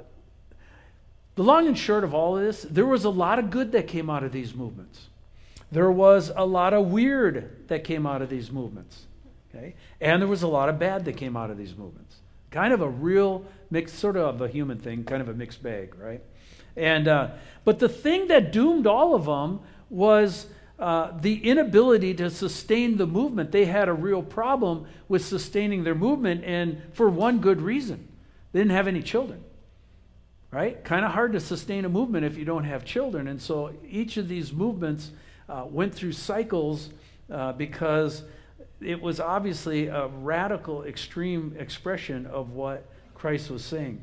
the 1.34 1.42
long 1.44 1.66
and 1.66 1.78
short 1.78 2.04
of 2.04 2.14
all 2.14 2.36
of 2.36 2.44
this, 2.44 2.62
there 2.62 2.86
was 2.86 3.04
a 3.04 3.10
lot 3.10 3.38
of 3.38 3.50
good 3.50 3.72
that 3.72 3.86
came 3.86 4.10
out 4.10 4.24
of 4.24 4.32
these 4.32 4.54
movements. 4.54 5.08
There 5.70 5.90
was 5.90 6.32
a 6.34 6.44
lot 6.44 6.74
of 6.74 6.86
weird 6.86 7.68
that 7.68 7.84
came 7.84 8.06
out 8.06 8.22
of 8.22 8.28
these 8.28 8.50
movements. 8.50 9.06
Okay? 9.54 9.74
And 10.00 10.20
there 10.20 10.28
was 10.28 10.42
a 10.42 10.48
lot 10.48 10.68
of 10.68 10.78
bad 10.78 11.04
that 11.04 11.16
came 11.16 11.36
out 11.36 11.50
of 11.50 11.58
these 11.58 11.76
movements. 11.76 12.16
Kind 12.50 12.72
of 12.72 12.80
a 12.80 12.88
real 12.88 13.44
mix, 13.70 13.92
sort 13.92 14.16
of 14.16 14.40
a 14.40 14.48
human 14.48 14.78
thing, 14.78 15.04
kind 15.04 15.20
of 15.20 15.28
a 15.28 15.34
mixed 15.34 15.62
bag, 15.62 15.94
right? 15.96 16.22
And 16.76 17.08
uh, 17.08 17.30
but 17.64 17.78
the 17.78 17.88
thing 17.88 18.28
that 18.28 18.52
doomed 18.52 18.86
all 18.86 19.14
of 19.14 19.26
them 19.26 19.60
was 19.90 20.46
uh, 20.78 21.10
the 21.20 21.44
inability 21.44 22.14
to 22.14 22.30
sustain 22.30 22.96
the 22.96 23.06
movement. 23.06 23.50
They 23.50 23.64
had 23.64 23.88
a 23.88 23.92
real 23.92 24.22
problem 24.22 24.86
with 25.08 25.24
sustaining 25.24 25.82
their 25.82 25.94
movement, 25.94 26.44
and 26.44 26.80
for 26.92 27.08
one 27.08 27.40
good 27.40 27.60
reason, 27.60 28.06
they 28.52 28.60
didn't 28.60 28.72
have 28.72 28.86
any 28.86 29.02
children. 29.02 29.42
Right? 30.50 30.82
Kind 30.82 31.04
of 31.04 31.10
hard 31.10 31.32
to 31.32 31.40
sustain 31.40 31.84
a 31.84 31.88
movement 31.88 32.24
if 32.24 32.38
you 32.38 32.44
don't 32.44 32.64
have 32.64 32.84
children, 32.84 33.28
and 33.28 33.42
so 33.42 33.72
each 33.88 34.16
of 34.16 34.28
these 34.28 34.52
movements 34.52 35.10
uh, 35.48 35.64
went 35.68 35.94
through 35.94 36.12
cycles 36.12 36.90
uh, 37.30 37.52
because 37.52 38.22
it 38.80 39.00
was 39.02 39.18
obviously 39.20 39.88
a 39.88 40.06
radical, 40.06 40.84
extreme 40.84 41.54
expression 41.58 42.24
of 42.26 42.52
what 42.52 42.86
Christ 43.14 43.50
was 43.50 43.64
saying. 43.64 44.00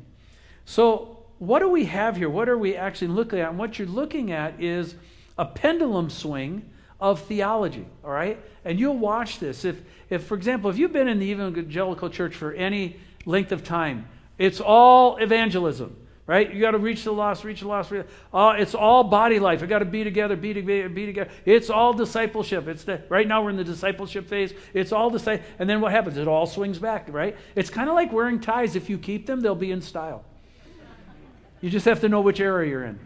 So, 0.66 1.24
what 1.38 1.60
do 1.60 1.68
we 1.68 1.86
have 1.86 2.16
here? 2.16 2.28
What 2.28 2.48
are 2.48 2.58
we 2.58 2.76
actually 2.76 3.08
looking 3.08 3.40
at? 3.40 3.50
And 3.50 3.58
what 3.58 3.78
you're 3.78 3.88
looking 3.88 4.32
at 4.32 4.60
is 4.62 4.94
a 5.38 5.44
pendulum 5.44 6.10
swing 6.10 6.68
of 7.00 7.20
theology, 7.22 7.86
all 8.04 8.10
right? 8.10 8.42
And 8.64 8.80
you'll 8.80 8.98
watch 8.98 9.38
this. 9.38 9.64
If, 9.64 9.80
if 10.08 10.24
for 10.24 10.34
example, 10.34 10.70
if 10.70 10.78
you've 10.78 10.92
been 10.92 11.08
in 11.08 11.18
the 11.18 11.26
evangelical 11.26 12.08
church 12.10 12.34
for 12.34 12.52
any 12.52 12.96
length 13.24 13.52
of 13.52 13.62
time, 13.62 14.08
it's 14.38 14.60
all 14.60 15.16
evangelism. 15.16 15.96
right? 16.26 16.52
You 16.52 16.60
got 16.60 16.72
to 16.72 16.78
reach 16.78 17.04
the 17.04 17.12
lost, 17.12 17.44
reach 17.44 17.60
the 17.60 17.68
lost. 17.68 17.92
Uh, 18.32 18.54
it's 18.58 18.74
all 18.74 19.04
body 19.04 19.38
life. 19.38 19.62
I 19.62 19.66
got 19.66 19.78
to 19.78 19.84
be 19.84 20.02
together, 20.02 20.34
be 20.36 20.52
together, 20.52 20.88
be 20.88 21.06
together. 21.06 21.30
It's 21.44 21.70
all 21.70 21.92
discipleship. 21.92 22.66
It's 22.66 22.84
the, 22.84 23.00
right 23.08 23.26
now 23.26 23.44
we're 23.44 23.50
in 23.50 23.56
the 23.56 23.64
discipleship 23.64 24.28
phase. 24.28 24.52
It's 24.74 24.92
all 24.92 25.08
disciple. 25.08 25.46
And 25.58 25.70
then 25.70 25.80
what 25.80 25.92
happens? 25.92 26.16
It 26.16 26.26
all 26.26 26.46
swings 26.46 26.78
back, 26.78 27.06
right? 27.10 27.36
It's 27.54 27.70
kind 27.70 27.88
of 27.88 27.94
like 27.94 28.12
wearing 28.12 28.40
ties. 28.40 28.74
If 28.74 28.90
you 28.90 28.98
keep 28.98 29.26
them, 29.26 29.40
they'll 29.40 29.54
be 29.54 29.70
in 29.70 29.80
style. 29.80 30.24
You 31.60 31.70
just 31.70 31.86
have 31.86 32.00
to 32.00 32.08
know 32.08 32.20
which 32.20 32.40
area 32.40 32.70
you're 32.70 32.84
in 32.84 32.98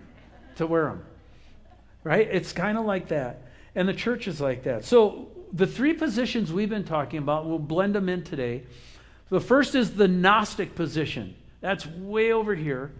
to 0.56 0.66
wear 0.66 0.86
them, 0.86 1.04
right? 2.04 2.28
It's 2.30 2.52
kind 2.52 2.78
of 2.78 2.84
like 2.84 3.08
that. 3.08 3.42
And 3.74 3.88
the 3.88 3.94
church 3.94 4.26
is 4.26 4.40
like 4.40 4.64
that. 4.64 4.84
So 4.84 5.28
the 5.52 5.66
three 5.66 5.92
positions 5.92 6.52
we've 6.52 6.70
been 6.70 6.84
talking 6.84 7.18
about, 7.18 7.46
we'll 7.46 7.58
blend 7.58 7.94
them 7.94 8.08
in 8.08 8.24
today. 8.24 8.64
The 9.28 9.40
first 9.40 9.74
is 9.74 9.94
the 9.94 10.08
Gnostic 10.08 10.74
position. 10.74 11.34
That's 11.60 11.86
way 11.86 12.32
over 12.32 12.54
here. 12.54 12.92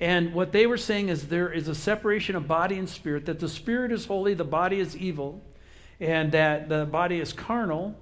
And 0.00 0.32
what 0.32 0.52
they 0.52 0.66
were 0.66 0.78
saying 0.78 1.10
is 1.10 1.28
there 1.28 1.52
is 1.52 1.68
a 1.68 1.74
separation 1.74 2.34
of 2.34 2.48
body 2.48 2.78
and 2.78 2.88
spirit, 2.88 3.26
that 3.26 3.38
the 3.38 3.48
spirit 3.48 3.92
is 3.92 4.06
holy, 4.06 4.32
the 4.32 4.44
body 4.44 4.80
is 4.80 4.96
evil, 4.96 5.42
and 6.00 6.32
that 6.32 6.70
the 6.70 6.86
body 6.86 7.20
is 7.20 7.34
carnal, 7.34 7.94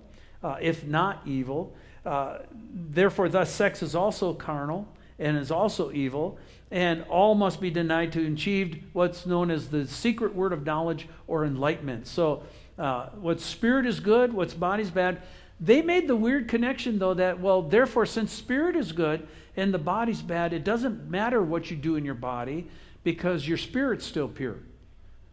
uh, 0.42 0.56
if 0.60 0.84
not 0.84 1.22
evil. 1.26 1.74
Uh, 2.06 2.38
therefore, 2.72 3.28
thus, 3.28 3.52
sex 3.52 3.82
is 3.82 3.96
also 3.96 4.32
carnal 4.32 4.86
and 5.18 5.37
is 5.37 5.50
also 5.50 5.90
evil, 5.92 6.38
and 6.70 7.02
all 7.04 7.34
must 7.34 7.60
be 7.60 7.70
denied 7.70 8.12
to 8.12 8.32
achieve 8.32 8.84
what's 8.92 9.26
known 9.26 9.50
as 9.50 9.68
the 9.68 9.87
secret 9.87 10.34
word 10.34 10.52
of 10.52 10.64
knowledge 10.64 11.08
or 11.26 11.44
enlightenment. 11.44 12.06
So, 12.06 12.42
uh, 12.78 13.08
spirit 13.38 13.87
is 13.87 14.00
good, 14.00 14.32
what's 14.32 14.54
body's 14.54 14.90
bad. 14.90 15.22
They 15.60 15.82
made 15.82 16.06
the 16.06 16.14
weird 16.14 16.48
connection, 16.48 16.98
though, 16.98 17.14
that, 17.14 17.40
well, 17.40 17.62
therefore, 17.62 18.06
since 18.06 18.32
spirit 18.32 18.76
is 18.76 18.92
good, 18.92 19.26
and 19.56 19.75
the 19.75 19.78
body's 19.78 20.22
bad, 20.22 20.52
it 20.52 20.62
doesn't 20.62 21.10
matter 21.10 21.42
what 21.42 21.70
you 21.70 21.76
do 21.76 21.96
in 21.96 22.04
your 22.04 22.14
body 22.14 22.68
because 23.02 23.48
your 23.48 23.58
spirit's 23.58 24.06
still 24.06 24.28
pure. 24.28 24.58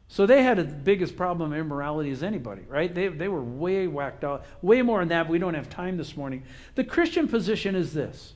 So 0.07 0.25
they 0.25 0.43
had 0.43 0.57
the 0.57 0.63
biggest 0.63 1.15
problem 1.15 1.51
of 1.51 1.57
immorality 1.59 2.11
as 2.11 2.23
anybody, 2.23 2.61
right? 2.67 2.93
They, 2.93 3.07
they 3.07 3.27
were 3.27 3.43
way 3.43 3.87
whacked 3.87 4.23
out, 4.23 4.45
way 4.61 4.81
more 4.81 4.99
than 4.99 5.09
that. 5.09 5.27
We 5.27 5.39
don't 5.39 5.55
have 5.55 5.69
time 5.69 5.97
this 5.97 6.15
morning. 6.15 6.43
The 6.75 6.83
Christian 6.83 7.27
position 7.27 7.75
is 7.75 7.93
this 7.93 8.34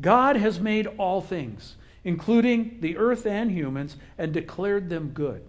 God 0.00 0.36
has 0.36 0.58
made 0.58 0.86
all 0.98 1.20
things, 1.20 1.76
including 2.04 2.78
the 2.80 2.96
earth 2.96 3.26
and 3.26 3.50
humans, 3.50 3.96
and 4.18 4.32
declared 4.32 4.88
them 4.88 5.10
good. 5.10 5.44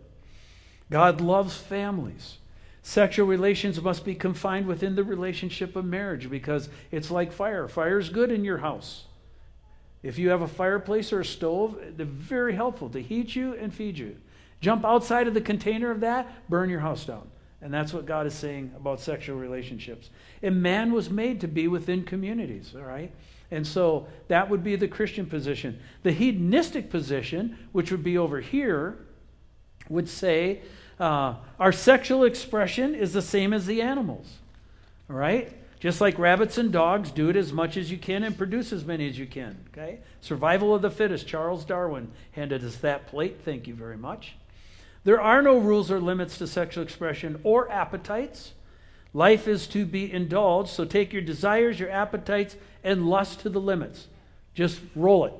God 0.89 1.21
loves 1.21 1.57
families. 1.57 2.37
Sexual 2.81 3.27
relations 3.27 3.81
must 3.81 4.03
be 4.03 4.13
confined 4.13 4.67
within 4.67 4.95
the 4.95 5.03
relationship 5.03 5.75
of 5.75 5.85
marriage 5.85 6.29
because 6.29 6.69
it's 6.91 7.09
like 7.09 7.31
fire. 7.31 7.67
Fire 7.67 7.97
is 7.97 8.09
good 8.09 8.29
in 8.29 8.43
your 8.43 8.57
house. 8.57 9.05
If 10.03 10.19
you 10.19 10.29
have 10.29 10.41
a 10.41 10.47
fireplace 10.47 11.13
or 11.13 11.21
a 11.21 11.25
stove, 11.25 11.79
they're 11.95 12.05
very 12.05 12.53
helpful 12.53 12.89
to 12.89 13.01
heat 13.01 13.35
you 13.35 13.53
and 13.53 13.73
feed 13.73 13.97
you. 13.97 14.17
Jump 14.59 14.83
outside 14.83 15.27
of 15.27 15.33
the 15.33 15.41
container 15.41 15.91
of 15.91 16.01
that, 16.01 16.49
burn 16.49 16.69
your 16.69 16.81
house 16.81 17.05
down. 17.05 17.29
And 17.61 17.73
that's 17.73 17.93
what 17.93 18.05
God 18.05 18.27
is 18.27 18.33
saying 18.33 18.73
about 18.75 18.99
sexual 18.99 19.37
relationships. 19.37 20.09
And 20.41 20.61
man 20.61 20.91
was 20.91 21.09
made 21.09 21.39
to 21.41 21.47
be 21.47 21.69
within 21.69 22.03
communities, 22.03 22.73
all 22.75 22.83
right? 22.83 23.13
And 23.53 23.65
so 23.65 24.07
that 24.29 24.49
would 24.49 24.63
be 24.63 24.75
the 24.75 24.87
Christian 24.87 25.27
position. 25.27 25.79
The 26.01 26.11
hedonistic 26.11 26.89
position, 26.89 27.57
which 27.71 27.91
would 27.91 28.03
be 28.03 28.17
over 28.17 28.41
here, 28.41 28.97
would 29.89 30.09
say 30.09 30.61
uh, 30.99 31.35
our 31.59 31.71
sexual 31.71 32.23
expression 32.23 32.95
is 32.95 33.13
the 33.13 33.21
same 33.21 33.53
as 33.53 33.65
the 33.65 33.81
animals, 33.81 34.27
all 35.09 35.15
right? 35.15 35.53
Just 35.79 36.01
like 36.01 36.17
rabbits 36.17 36.57
and 36.57 36.71
dogs, 36.71 37.11
do 37.11 37.29
it 37.29 37.35
as 37.35 37.51
much 37.51 37.77
as 37.77 37.91
you 37.91 37.97
can 37.97 38.23
and 38.23 38.37
produce 38.37 38.71
as 38.71 38.85
many 38.85 39.07
as 39.07 39.19
you 39.19 39.27
can. 39.27 39.57
Okay? 39.71 39.99
Survival 40.21 40.73
of 40.73 40.81
the 40.81 40.89
fittest. 40.89 41.27
Charles 41.27 41.65
Darwin 41.65 42.09
handed 42.31 42.63
us 42.63 42.77
that 42.77 43.07
plate. 43.07 43.41
Thank 43.43 43.67
you 43.67 43.73
very 43.75 43.97
much. 43.97 44.35
There 45.03 45.21
are 45.21 45.41
no 45.41 45.57
rules 45.57 45.91
or 45.91 45.99
limits 45.99 46.37
to 46.37 46.47
sexual 46.47 46.83
expression 46.85 47.39
or 47.43 47.69
appetites. 47.69 48.53
Life 49.13 49.47
is 49.47 49.67
to 49.67 49.85
be 49.85 50.11
indulged, 50.11 50.69
so 50.69 50.85
take 50.85 51.13
your 51.13 51.21
desires, 51.21 51.79
your 51.79 51.89
appetites, 51.91 52.55
and 52.83 53.07
lust 53.07 53.41
to 53.41 53.49
the 53.49 53.61
limits. 53.61 54.07
Just 54.53 54.79
roll 54.95 55.25
it. 55.25 55.33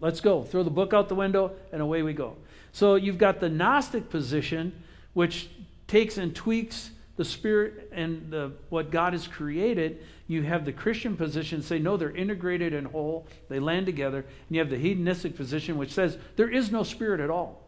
Let's 0.00 0.20
go. 0.20 0.42
Throw 0.42 0.62
the 0.62 0.70
book 0.70 0.92
out 0.94 1.08
the 1.08 1.14
window, 1.14 1.52
and 1.72 1.82
away 1.82 2.02
we 2.02 2.14
go. 2.14 2.36
So 2.72 2.94
you've 2.94 3.18
got 3.18 3.40
the 3.40 3.48
Gnostic 3.48 4.08
position, 4.08 4.82
which 5.12 5.48
takes 5.86 6.16
and 6.16 6.34
tweaks 6.34 6.90
the 7.18 7.24
Spirit 7.24 7.90
and 7.92 8.30
the, 8.30 8.52
what 8.68 8.90
God 8.90 9.12
has 9.12 9.26
created, 9.26 10.04
you 10.28 10.42
have 10.44 10.64
the 10.64 10.72
Christian 10.72 11.16
position 11.16 11.62
say, 11.62 11.78
no, 11.78 11.96
they're 11.96 12.14
integrated 12.14 12.72
and 12.72 12.86
whole, 12.86 13.26
they 13.48 13.58
land 13.58 13.86
together. 13.86 14.18
And 14.18 14.56
you 14.56 14.60
have 14.60 14.70
the 14.70 14.78
hedonistic 14.78 15.36
position, 15.36 15.76
which 15.76 15.92
says 15.92 16.16
there 16.36 16.48
is 16.48 16.70
no 16.70 16.84
spirit 16.84 17.20
at 17.20 17.28
all. 17.28 17.64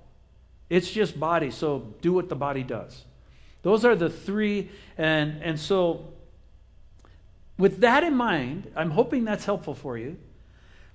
It's 0.68 0.90
just 0.90 1.18
body, 1.18 1.50
so 1.50 1.92
do 2.00 2.12
what 2.12 2.28
the 2.28 2.36
body 2.36 2.62
does. 2.62 3.04
Those 3.62 3.84
are 3.84 3.94
the 3.94 4.10
three, 4.10 4.70
and, 4.96 5.42
and 5.42 5.58
so 5.58 6.06
with 7.60 7.80
that 7.80 8.02
in 8.04 8.16
mind, 8.16 8.72
I'm 8.74 8.90
hoping 8.90 9.24
that's 9.24 9.44
helpful 9.44 9.74
for 9.74 9.98
you. 9.98 10.16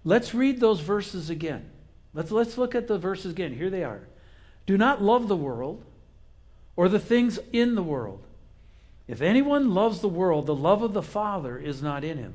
Let's 0.04 0.34
read 0.34 0.60
those 0.60 0.80
verses 0.80 1.30
again. 1.30 1.70
Let's, 2.16 2.32
let's 2.32 2.58
look 2.58 2.74
at 2.74 2.88
the 2.88 2.98
verses 2.98 3.34
again. 3.34 3.54
Here 3.54 3.70
they 3.70 3.84
are. 3.84 4.02
Do 4.66 4.76
not 4.76 5.02
love 5.02 5.28
the 5.28 5.36
world 5.36 5.84
or 6.76 6.90
the 6.90 7.00
things 7.00 7.40
in 7.54 7.76
the 7.76 7.84
world. 7.84 8.24
If 9.08 9.22
anyone 9.22 9.76
loves 9.76 10.02
the 10.02 10.10
world, 10.10 10.48
the 10.48 10.56
love 10.56 10.82
of 10.82 10.94
the 10.94 11.04
Father 11.04 11.58
is 11.60 11.84
not 11.84 12.04
in 12.04 12.18
him. 12.18 12.34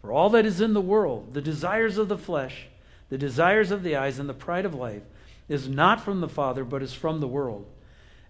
For 0.00 0.12
all 0.12 0.30
that 0.30 0.46
is 0.46 0.60
in 0.60 0.72
the 0.72 0.80
world, 0.80 1.34
the 1.34 1.42
desires 1.42 1.98
of 1.98 2.06
the 2.06 2.18
flesh, 2.18 2.68
the 3.08 3.18
desires 3.18 3.72
of 3.72 3.82
the 3.82 3.96
eyes, 3.96 4.20
and 4.20 4.28
the 4.28 4.34
pride 4.34 4.64
of 4.64 4.74
life, 4.74 5.02
is 5.48 5.68
not 5.68 6.00
from 6.00 6.20
the 6.20 6.28
Father, 6.28 6.64
but 6.64 6.82
is 6.82 6.92
from 6.92 7.18
the 7.18 7.26
world. 7.26 7.66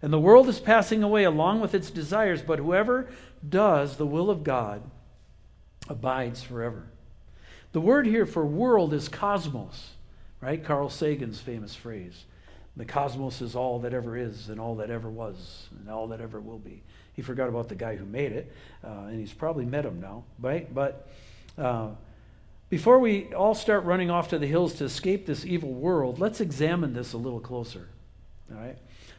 And 0.03 0.13
the 0.13 0.19
world 0.19 0.49
is 0.49 0.61
passing 0.61 1.03
away 1.03 1.25
along 1.25 1.61
with 1.61 1.75
its 1.75 1.91
desires, 1.91 2.43
but 2.43 2.59
whoever 2.59 3.09
does 3.47 3.97
the 3.97 4.07
will 4.07 4.31
of 4.31 4.45
God 4.45 4.83
abides 5.89 6.43
forever. 6.43 6.85
The 7.73 7.81
word 7.81 8.07
here 8.07 8.27
for 8.27 8.45
world 8.45 8.93
is 8.93 9.09
cosmos, 9.09 9.91
right? 10.41 10.63
Carl 10.63 10.91
Sagan's 10.91 11.41
famous 11.41 11.75
phrase. 11.75 12.25
The 12.77 12.85
cosmos 12.85 13.41
is 13.41 13.57
all 13.57 13.81
that 13.81 13.95
ever 13.95 14.17
is, 14.17 14.51
and 14.51 14.61
all 14.61 14.77
that 14.77 14.91
ever 14.91 15.09
was, 15.09 15.69
and 15.79 15.89
all 15.89 16.09
that 16.09 16.21
ever 16.21 16.41
will 16.41 16.59
be. 16.59 16.83
He 17.15 17.23
forgot 17.23 17.49
about 17.49 17.69
the 17.69 17.75
guy 17.75 17.97
who 17.97 18.05
made 18.05 18.33
it, 18.33 18.53
uh, 18.85 19.07
and 19.09 19.19
he's 19.19 19.33
probably 19.33 19.65
met 19.65 19.87
him 19.87 20.01
now, 20.01 20.25
right? 20.39 20.73
But 20.75 21.09
uh, 21.57 21.89
before 22.69 22.99
we 22.99 23.33
all 23.33 23.55
start 23.55 23.85
running 23.85 24.11
off 24.11 24.29
to 24.29 24.39
the 24.39 24.47
hills 24.47 24.75
to 24.75 24.85
escape 24.85 25.25
this 25.25 25.47
evil 25.47 25.73
world, 25.73 26.19
let's 26.19 26.43
examine 26.43 26.93
this 26.93 27.15
a 27.15 27.17
little 27.17 27.41
closer. 27.41 27.89
All 28.53 28.61
right? 28.61 28.77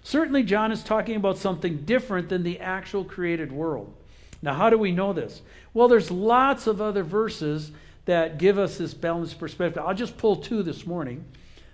Certainly, 0.08 0.44
John 0.44 0.72
is 0.72 0.86
talking 0.86 1.18
about 1.18 1.38
something 1.38 1.80
different 1.80 2.30
than 2.30 2.44
the 2.44 2.62
actual 2.62 3.04
created 3.04 3.52
world. 3.52 3.94
Now, 4.42 4.54
how 4.54 4.70
do 4.70 4.78
we 4.78 4.94
know 4.94 5.12
this? 5.12 5.42
Well, 5.74 5.90
there's 5.90 6.10
lots 6.10 6.66
of 6.66 6.80
other 6.80 7.04
verses 7.04 7.74
that 8.06 8.38
give 8.38 8.58
us 8.58 8.78
this 8.78 8.94
balanced 8.94 9.38
perspective. 9.38 9.84
I'll 9.86 9.94
just 9.94 10.18
pull 10.18 10.38
two 10.38 10.64
this 10.64 10.88
morning. 10.88 11.26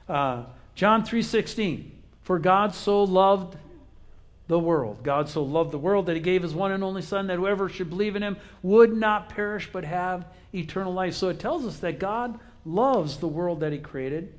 Uh, 0.10 0.46
John 0.74 1.06
3:16. 1.06 1.92
For 2.24 2.40
God 2.40 2.74
so 2.74 3.04
loved 3.04 3.56
the 4.48 4.58
world. 4.58 5.04
God 5.04 5.30
so 5.30 5.44
loved 5.44 5.70
the 5.70 5.78
world 5.78 6.08
that 6.08 6.16
he 6.16 6.20
gave 6.20 6.42
his 6.42 6.56
one 6.56 6.72
and 6.72 6.84
only 6.84 7.04
Son, 7.04 7.28
that 7.28 7.38
whoever 7.38 7.70
should 7.70 7.92
believe 7.92 8.16
in 8.16 8.24
him 8.24 8.38
would 8.64 8.98
not 8.98 9.30
perish 9.30 9.70
but 9.72 9.84
have 9.84 10.26
eternal 10.56 10.92
life. 10.92 11.14
So 11.14 11.30
it 11.30 11.38
tells 11.40 11.68
us 11.68 11.78
that 11.82 12.00
God 12.00 12.40
loves 12.66 13.18
the 13.18 13.28
world 13.28 13.60
that 13.60 13.74
he 13.74 13.78
created. 13.78 14.34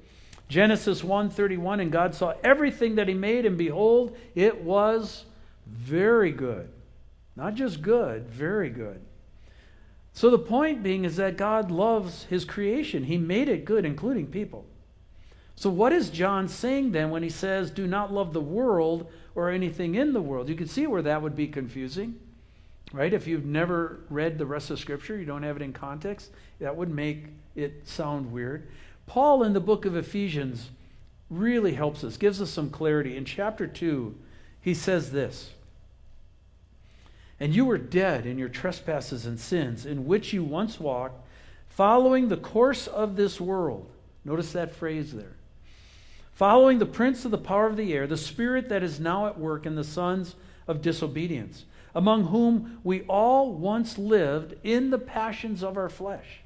Genesis 0.48 1.02
1:31 1.02 1.80
and 1.80 1.90
God 1.90 2.14
saw 2.14 2.34
everything 2.42 2.96
that 2.96 3.08
he 3.08 3.14
made 3.14 3.46
and 3.46 3.56
behold 3.56 4.16
it 4.34 4.62
was 4.62 5.24
very 5.66 6.32
good. 6.32 6.68
Not 7.36 7.54
just 7.54 7.82
good, 7.82 8.28
very 8.28 8.70
good. 8.70 9.00
So 10.12 10.30
the 10.30 10.38
point 10.38 10.82
being 10.82 11.04
is 11.04 11.16
that 11.16 11.36
God 11.36 11.70
loves 11.70 12.24
his 12.24 12.44
creation. 12.44 13.04
He 13.04 13.18
made 13.18 13.48
it 13.48 13.64
good 13.64 13.84
including 13.84 14.28
people. 14.28 14.66
So 15.56 15.70
what 15.70 15.92
is 15.92 16.10
John 16.10 16.48
saying 16.48 16.92
then 16.92 17.10
when 17.10 17.22
he 17.22 17.30
says 17.30 17.70
do 17.70 17.86
not 17.86 18.12
love 18.12 18.32
the 18.32 18.40
world 18.40 19.10
or 19.34 19.50
anything 19.50 19.94
in 19.94 20.12
the 20.12 20.22
world. 20.22 20.48
You 20.48 20.54
can 20.54 20.68
see 20.68 20.86
where 20.86 21.02
that 21.02 21.22
would 21.22 21.34
be 21.34 21.48
confusing, 21.48 22.18
right? 22.92 23.12
If 23.12 23.26
you've 23.26 23.44
never 23.44 24.00
read 24.08 24.38
the 24.38 24.46
rest 24.46 24.70
of 24.70 24.78
Scripture, 24.78 25.18
you 25.18 25.24
don't 25.24 25.42
have 25.42 25.56
it 25.56 25.62
in 25.62 25.72
context, 25.72 26.30
that 26.60 26.76
would 26.76 26.90
make 26.90 27.26
it 27.56 27.86
sound 27.86 28.30
weird. 28.30 28.68
Paul 29.06 29.42
in 29.42 29.52
the 29.52 29.60
book 29.60 29.84
of 29.84 29.96
Ephesians 29.96 30.70
really 31.30 31.74
helps 31.74 32.04
us, 32.04 32.16
gives 32.16 32.40
us 32.40 32.50
some 32.50 32.70
clarity. 32.70 33.16
In 33.16 33.24
chapter 33.24 33.66
2, 33.66 34.14
he 34.60 34.74
says 34.74 35.12
this 35.12 35.50
And 37.38 37.54
you 37.54 37.64
were 37.64 37.78
dead 37.78 38.26
in 38.26 38.38
your 38.38 38.48
trespasses 38.48 39.26
and 39.26 39.38
sins, 39.38 39.86
in 39.86 40.06
which 40.06 40.32
you 40.32 40.42
once 40.42 40.80
walked, 40.80 41.26
following 41.68 42.28
the 42.28 42.36
course 42.36 42.86
of 42.86 43.16
this 43.16 43.40
world. 43.40 43.90
Notice 44.24 44.52
that 44.52 44.74
phrase 44.74 45.12
there 45.12 45.36
following 46.34 46.78
the 46.78 46.86
prince 46.86 47.24
of 47.24 47.30
the 47.30 47.38
power 47.38 47.66
of 47.66 47.76
the 47.76 47.94
air, 47.94 48.06
the 48.06 48.16
spirit 48.16 48.68
that 48.68 48.82
is 48.82 49.00
now 49.00 49.26
at 49.26 49.38
work 49.38 49.66
in 49.66 49.76
the 49.76 49.84
sons 49.84 50.34
of 50.66 50.82
disobedience, 50.82 51.64
among 51.94 52.26
whom 52.26 52.78
we 52.82 53.02
all 53.02 53.52
once 53.52 53.98
lived 53.98 54.54
in 54.64 54.90
the 54.90 54.98
passions 54.98 55.62
of 55.62 55.76
our 55.76 55.88
flesh 55.88 56.40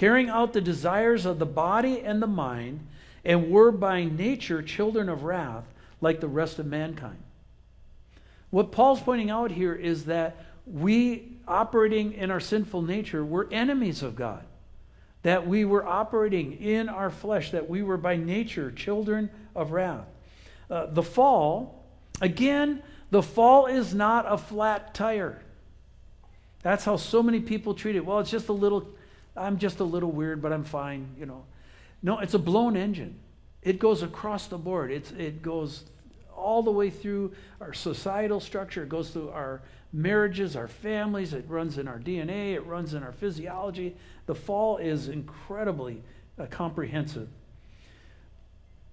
carrying 0.00 0.30
out 0.30 0.54
the 0.54 0.62
desires 0.62 1.26
of 1.26 1.38
the 1.38 1.44
body 1.44 2.00
and 2.00 2.22
the 2.22 2.26
mind, 2.26 2.80
and 3.22 3.50
were 3.50 3.70
by 3.70 4.02
nature 4.02 4.62
children 4.62 5.10
of 5.10 5.24
wrath, 5.24 5.66
like 6.00 6.20
the 6.20 6.26
rest 6.26 6.58
of 6.58 6.64
mankind. 6.64 7.22
What 8.48 8.72
Paul's 8.72 9.02
pointing 9.02 9.28
out 9.28 9.50
here 9.50 9.74
is 9.74 10.06
that 10.06 10.38
we, 10.64 11.36
operating 11.46 12.14
in 12.14 12.30
our 12.30 12.40
sinful 12.40 12.80
nature, 12.80 13.22
were 13.22 13.46
enemies 13.52 14.02
of 14.02 14.16
God. 14.16 14.42
That 15.22 15.46
we 15.46 15.66
were 15.66 15.84
operating 15.84 16.52
in 16.52 16.88
our 16.88 17.10
flesh, 17.10 17.50
that 17.50 17.68
we 17.68 17.82
were 17.82 17.98
by 17.98 18.16
nature 18.16 18.70
children 18.70 19.28
of 19.54 19.70
wrath. 19.70 20.06
Uh, 20.70 20.86
the 20.86 21.02
fall, 21.02 21.84
again, 22.22 22.82
the 23.10 23.22
fall 23.22 23.66
is 23.66 23.94
not 23.94 24.24
a 24.26 24.38
flat 24.38 24.94
tire. 24.94 25.42
That's 26.62 26.86
how 26.86 26.96
so 26.96 27.22
many 27.22 27.40
people 27.40 27.74
treat 27.74 27.96
it. 27.96 28.06
Well, 28.06 28.20
it's 28.20 28.30
just 28.30 28.48
a 28.48 28.54
little, 28.54 28.88
I'm 29.36 29.58
just 29.58 29.80
a 29.80 29.84
little 29.84 30.10
weird, 30.10 30.42
but 30.42 30.52
I'm 30.52 30.64
fine, 30.64 31.14
you 31.18 31.26
know. 31.26 31.44
No, 32.02 32.18
it's 32.18 32.34
a 32.34 32.38
blown 32.38 32.76
engine. 32.76 33.18
It 33.62 33.78
goes 33.78 34.02
across 34.02 34.46
the 34.46 34.58
board. 34.58 34.90
It's, 34.90 35.10
it 35.12 35.42
goes 35.42 35.84
all 36.34 36.62
the 36.62 36.70
way 36.70 36.90
through 36.90 37.32
our 37.60 37.72
societal 37.72 38.40
structure. 38.40 38.82
It 38.82 38.88
goes 38.88 39.10
through 39.10 39.30
our 39.30 39.60
marriages, 39.92 40.56
our 40.56 40.68
families. 40.68 41.32
It 41.34 41.44
runs 41.48 41.78
in 41.78 41.86
our 41.86 41.98
DNA. 41.98 42.54
It 42.54 42.66
runs 42.66 42.94
in 42.94 43.02
our 43.02 43.12
physiology. 43.12 43.96
The 44.26 44.34
fall 44.34 44.78
is 44.78 45.08
incredibly 45.08 46.02
uh, 46.38 46.46
comprehensive. 46.46 47.28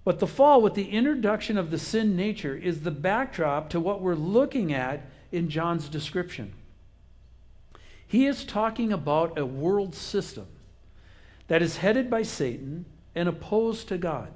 But 0.04 0.20
the 0.20 0.26
fall, 0.26 0.62
with 0.62 0.74
the 0.74 0.88
introduction 0.88 1.58
of 1.58 1.70
the 1.70 1.78
sin 1.78 2.16
nature, 2.16 2.56
is 2.56 2.80
the 2.80 2.90
backdrop 2.90 3.70
to 3.70 3.80
what 3.80 4.00
we're 4.00 4.14
looking 4.14 4.72
at 4.72 5.02
in 5.32 5.50
John's 5.50 5.88
description. 5.88 6.52
He 8.08 8.26
is 8.26 8.44
talking 8.44 8.92
about 8.92 9.38
a 9.38 9.46
world 9.46 9.94
system 9.94 10.46
that 11.46 11.62
is 11.62 11.76
headed 11.76 12.10
by 12.10 12.22
Satan 12.22 12.86
and 13.14 13.28
opposed 13.28 13.88
to 13.88 13.98
God. 13.98 14.32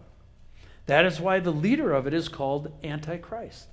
That 0.87 1.07
is 1.07 1.19
why 1.19 1.41
the 1.41 1.53
leader 1.53 1.93
of 1.93 2.07
it 2.07 2.13
is 2.13 2.29
called 2.29 2.71
Antichrist. 2.85 3.69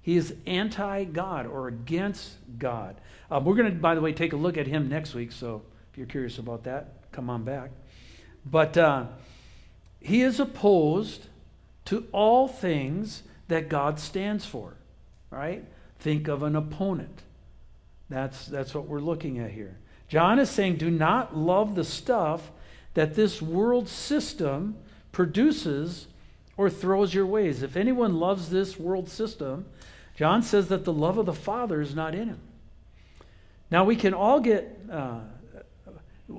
He 0.00 0.16
is 0.16 0.34
anti 0.46 1.04
God 1.04 1.46
or 1.46 1.68
against 1.68 2.32
God. 2.58 2.96
Uh, 3.30 3.40
we're 3.44 3.54
going 3.54 3.70
to, 3.70 3.78
by 3.78 3.94
the 3.94 4.00
way, 4.00 4.12
take 4.12 4.32
a 4.32 4.36
look 4.36 4.56
at 4.56 4.66
him 4.66 4.88
next 4.88 5.14
week, 5.14 5.32
so 5.32 5.62
if 5.92 5.98
you're 5.98 6.06
curious 6.06 6.38
about 6.38 6.64
that, 6.64 6.94
come 7.12 7.30
on 7.30 7.44
back. 7.44 7.70
But 8.44 8.76
uh, 8.76 9.06
he 10.00 10.22
is 10.22 10.40
opposed 10.40 11.26
to 11.86 12.06
all 12.10 12.48
things 12.48 13.22
that 13.48 13.68
God 13.68 14.00
stands 14.00 14.44
for, 14.44 14.74
right? 15.30 15.64
Think 15.98 16.26
of 16.26 16.42
an 16.42 16.56
opponent. 16.56 17.22
That's, 18.12 18.46
that's 18.46 18.74
what 18.74 18.86
we're 18.86 19.00
looking 19.00 19.38
at 19.38 19.50
here. 19.50 19.76
John 20.08 20.38
is 20.38 20.50
saying, 20.50 20.76
do 20.76 20.90
not 20.90 21.36
love 21.36 21.74
the 21.74 21.84
stuff 21.84 22.50
that 22.94 23.14
this 23.14 23.40
world 23.40 23.88
system 23.88 24.76
produces 25.10 26.06
or 26.56 26.68
throws 26.68 27.14
your 27.14 27.26
ways. 27.26 27.62
If 27.62 27.76
anyone 27.76 28.20
loves 28.20 28.50
this 28.50 28.78
world 28.78 29.08
system, 29.08 29.64
John 30.16 30.42
says 30.42 30.68
that 30.68 30.84
the 30.84 30.92
love 30.92 31.16
of 31.16 31.26
the 31.26 31.32
Father 31.32 31.80
is 31.80 31.94
not 31.94 32.14
in 32.14 32.28
him. 32.28 32.40
Now, 33.70 33.84
we 33.84 33.96
can 33.96 34.12
all 34.12 34.38
get, 34.38 34.78
uh, 34.90 35.20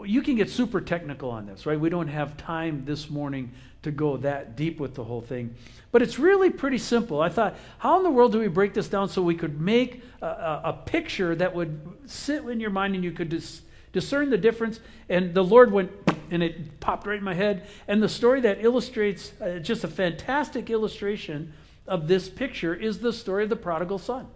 you 0.05 0.21
can 0.21 0.35
get 0.35 0.51
super 0.51 0.79
technical 0.79 1.31
on 1.31 1.47
this, 1.47 1.65
right? 1.65 1.79
We 1.79 1.89
don't 1.89 2.09
have 2.09 2.37
time 2.37 2.85
this 2.85 3.09
morning 3.09 3.51
to 3.83 3.91
go 3.91 4.17
that 4.17 4.55
deep 4.55 4.79
with 4.79 4.95
the 4.95 5.03
whole 5.03 5.21
thing. 5.21 5.53
But 5.91 6.01
it's 6.01 6.17
really 6.17 6.49
pretty 6.49 6.79
simple. 6.79 7.21
I 7.21 7.29
thought, 7.29 7.55
how 7.77 7.97
in 7.97 8.03
the 8.03 8.09
world 8.09 8.31
do 8.31 8.39
we 8.39 8.47
break 8.47 8.73
this 8.73 8.87
down 8.87 9.09
so 9.09 9.21
we 9.21 9.35
could 9.35 9.61
make 9.61 10.01
a, 10.21 10.25
a, 10.25 10.61
a 10.65 10.73
picture 10.73 11.35
that 11.35 11.53
would 11.53 11.79
sit 12.05 12.43
in 12.45 12.59
your 12.59 12.71
mind 12.71 12.95
and 12.95 13.03
you 13.03 13.11
could 13.11 13.29
dis, 13.29 13.61
discern 13.91 14.29
the 14.29 14.37
difference? 14.37 14.79
And 15.09 15.33
the 15.33 15.43
Lord 15.43 15.71
went, 15.71 15.91
and 16.31 16.41
it 16.41 16.79
popped 16.79 17.05
right 17.05 17.19
in 17.19 17.23
my 17.23 17.35
head. 17.35 17.67
And 17.87 18.01
the 18.01 18.09
story 18.09 18.41
that 18.41 18.63
illustrates, 18.63 19.33
uh, 19.39 19.59
just 19.59 19.83
a 19.83 19.87
fantastic 19.87 20.69
illustration 20.69 21.53
of 21.85 22.07
this 22.07 22.27
picture, 22.27 22.73
is 22.73 22.99
the 22.99 23.13
story 23.13 23.43
of 23.43 23.49
the 23.49 23.55
prodigal 23.55 23.99
son. 23.99 24.27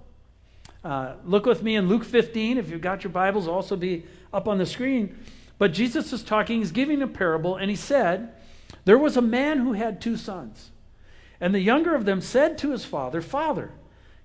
Uh, 0.83 1.15
look 1.25 1.45
with 1.45 1.63
me 1.63 1.75
in 1.75 1.87
Luke 1.87 2.03
15. 2.03 2.57
If 2.57 2.69
you've 2.69 2.81
got 2.81 3.03
your 3.03 3.11
Bibles, 3.11 3.47
also 3.47 3.75
be 3.75 4.05
up 4.31 4.47
on 4.47 4.57
the 4.57 4.65
screen. 4.65 5.17
But 5.57 5.73
Jesus 5.73 6.13
is 6.13 6.23
talking, 6.23 6.59
he's 6.59 6.71
giving 6.71 7.01
a 7.01 7.07
parable, 7.07 7.55
and 7.55 7.69
he 7.69 7.75
said, 7.75 8.31
There 8.85 8.97
was 8.97 9.17
a 9.17 9.21
man 9.21 9.59
who 9.59 9.73
had 9.73 10.01
two 10.01 10.17
sons. 10.17 10.71
And 11.39 11.53
the 11.53 11.59
younger 11.59 11.93
of 11.93 12.05
them 12.05 12.21
said 12.21 12.57
to 12.59 12.71
his 12.71 12.85
father, 12.85 13.21
Father, 13.21 13.71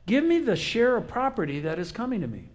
give 0.07 0.24
me 0.24 0.38
the 0.38 0.57
share 0.57 0.96
of 0.96 1.09
property 1.09 1.61
that 1.61 1.78
is 1.78 1.92
coming 1.92 2.20
to 2.22 2.26
me. 2.26 2.48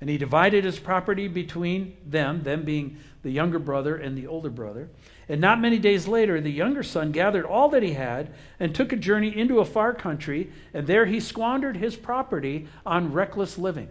And 0.00 0.08
he 0.08 0.18
divided 0.18 0.64
his 0.64 0.78
property 0.78 1.26
between 1.26 1.96
them, 2.06 2.42
them 2.42 2.64
being 2.64 2.98
the 3.22 3.30
younger 3.30 3.58
brother 3.58 3.96
and 3.96 4.16
the 4.16 4.28
older 4.28 4.50
brother. 4.50 4.88
And 5.28 5.40
not 5.40 5.60
many 5.60 5.78
days 5.78 6.06
later, 6.06 6.40
the 6.40 6.52
younger 6.52 6.82
son 6.82 7.10
gathered 7.10 7.44
all 7.44 7.68
that 7.70 7.82
he 7.82 7.94
had 7.94 8.32
and 8.60 8.74
took 8.74 8.92
a 8.92 8.96
journey 8.96 9.36
into 9.36 9.58
a 9.58 9.64
far 9.64 9.92
country, 9.92 10.52
and 10.72 10.86
there 10.86 11.06
he 11.06 11.18
squandered 11.18 11.76
his 11.76 11.96
property 11.96 12.68
on 12.86 13.12
reckless 13.12 13.58
living. 13.58 13.88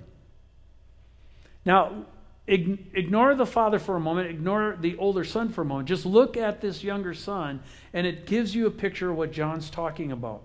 Now, 1.66 2.06
ignore 2.48 3.36
the 3.36 3.46
father 3.46 3.78
for 3.78 3.96
a 3.96 4.00
moment, 4.00 4.30
ignore 4.30 4.78
the 4.80 4.96
older 4.98 5.24
son 5.24 5.50
for 5.50 5.62
a 5.62 5.66
moment. 5.66 5.90
Just 5.90 6.06
look 6.06 6.38
at 6.38 6.62
this 6.62 6.84
younger 6.84 7.14
son, 7.14 7.62
and 7.94 8.08
it 8.08 8.26
gives 8.26 8.56
you 8.56 8.68
a 8.68 8.72
picture 8.72 9.12
of 9.12 9.18
what 9.18 9.32
John's 9.32 9.70
talking 9.70 10.12
about. 10.12 10.44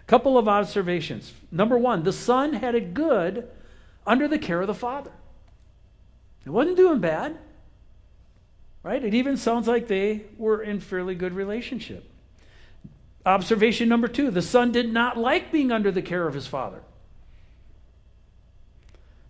A 0.00 0.06
couple 0.06 0.36
of 0.36 0.48
observations. 0.48 1.32
Number 1.52 1.78
one, 1.78 2.02
the 2.02 2.12
son 2.12 2.54
had 2.54 2.74
it 2.74 2.92
good 2.92 3.48
under 4.06 4.26
the 4.28 4.38
care 4.38 4.60
of 4.60 4.66
the 4.66 4.74
father. 4.74 5.12
It 6.44 6.50
wasn't 6.50 6.76
doing 6.76 6.98
bad, 6.98 7.38
right? 8.82 9.02
It 9.02 9.14
even 9.14 9.36
sounds 9.36 9.66
like 9.66 9.86
they 9.88 10.24
were 10.36 10.62
in 10.62 10.80
fairly 10.80 11.14
good 11.14 11.32
relationship. 11.32 12.04
Observation 13.26 13.88
number 13.88 14.08
two 14.08 14.30
the 14.30 14.42
son 14.42 14.70
did 14.70 14.92
not 14.92 15.16
like 15.16 15.50
being 15.50 15.72
under 15.72 15.90
the 15.90 16.02
care 16.02 16.26
of 16.26 16.34
his 16.34 16.46
father. 16.46 16.82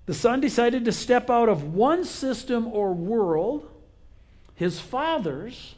The 0.07 0.15
son 0.15 0.41
decided 0.41 0.85
to 0.85 0.93
step 0.93 1.31
out 1.31 1.49
of 1.49 1.75
one 1.75 2.05
system 2.05 2.67
or 2.67 2.93
world, 2.93 3.69
his 4.55 4.79
father's, 4.79 5.75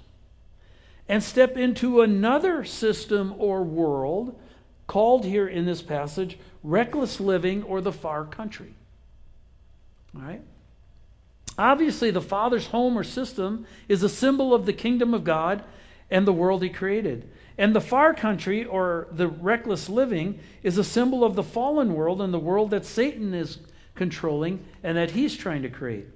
and 1.09 1.23
step 1.23 1.57
into 1.57 2.01
another 2.01 2.65
system 2.65 3.35
or 3.39 3.63
world 3.63 4.39
called 4.87 5.25
here 5.25 5.47
in 5.47 5.67
this 5.67 5.83
passage 5.83 6.39
reckless 6.63 7.21
living 7.21 7.63
or 7.63 7.81
the 7.81 7.93
far 7.93 8.25
country. 8.25 8.75
All 10.17 10.23
right? 10.23 10.43
Obviously, 11.59 12.11
the 12.11 12.21
Father's 12.21 12.67
home 12.67 12.99
or 12.99 13.05
system 13.05 13.67
is 13.89 14.03
a 14.03 14.09
symbol 14.09 14.53
of 14.53 14.67
the 14.67 14.73
kingdom 14.73 15.15
of 15.15 15.25
God 15.25 15.65
and 16.11 16.27
the 16.27 16.33
world 16.33 16.63
He 16.63 16.69
created. 16.69 17.31
And 17.57 17.75
the 17.75 17.81
far 17.81 18.13
country 18.13 18.65
or 18.65 19.09
the 19.13 19.29
reckless 19.29 19.89
living 19.89 20.39
is 20.63 20.77
a 20.77 20.85
symbol 20.85 21.25
of 21.25 21.35
the 21.35 21.43
fallen 21.43 21.95
world 21.95 22.21
and 22.21 22.35
the 22.35 22.39
world 22.39 22.71
that 22.71 22.85
Satan 22.85 23.33
is 23.33 23.59
controlling 23.97 24.65
and 24.83 24.97
that 24.97 25.11
he's 25.11 25.37
trying 25.37 25.63
to 25.63 25.69
create. 25.69 26.07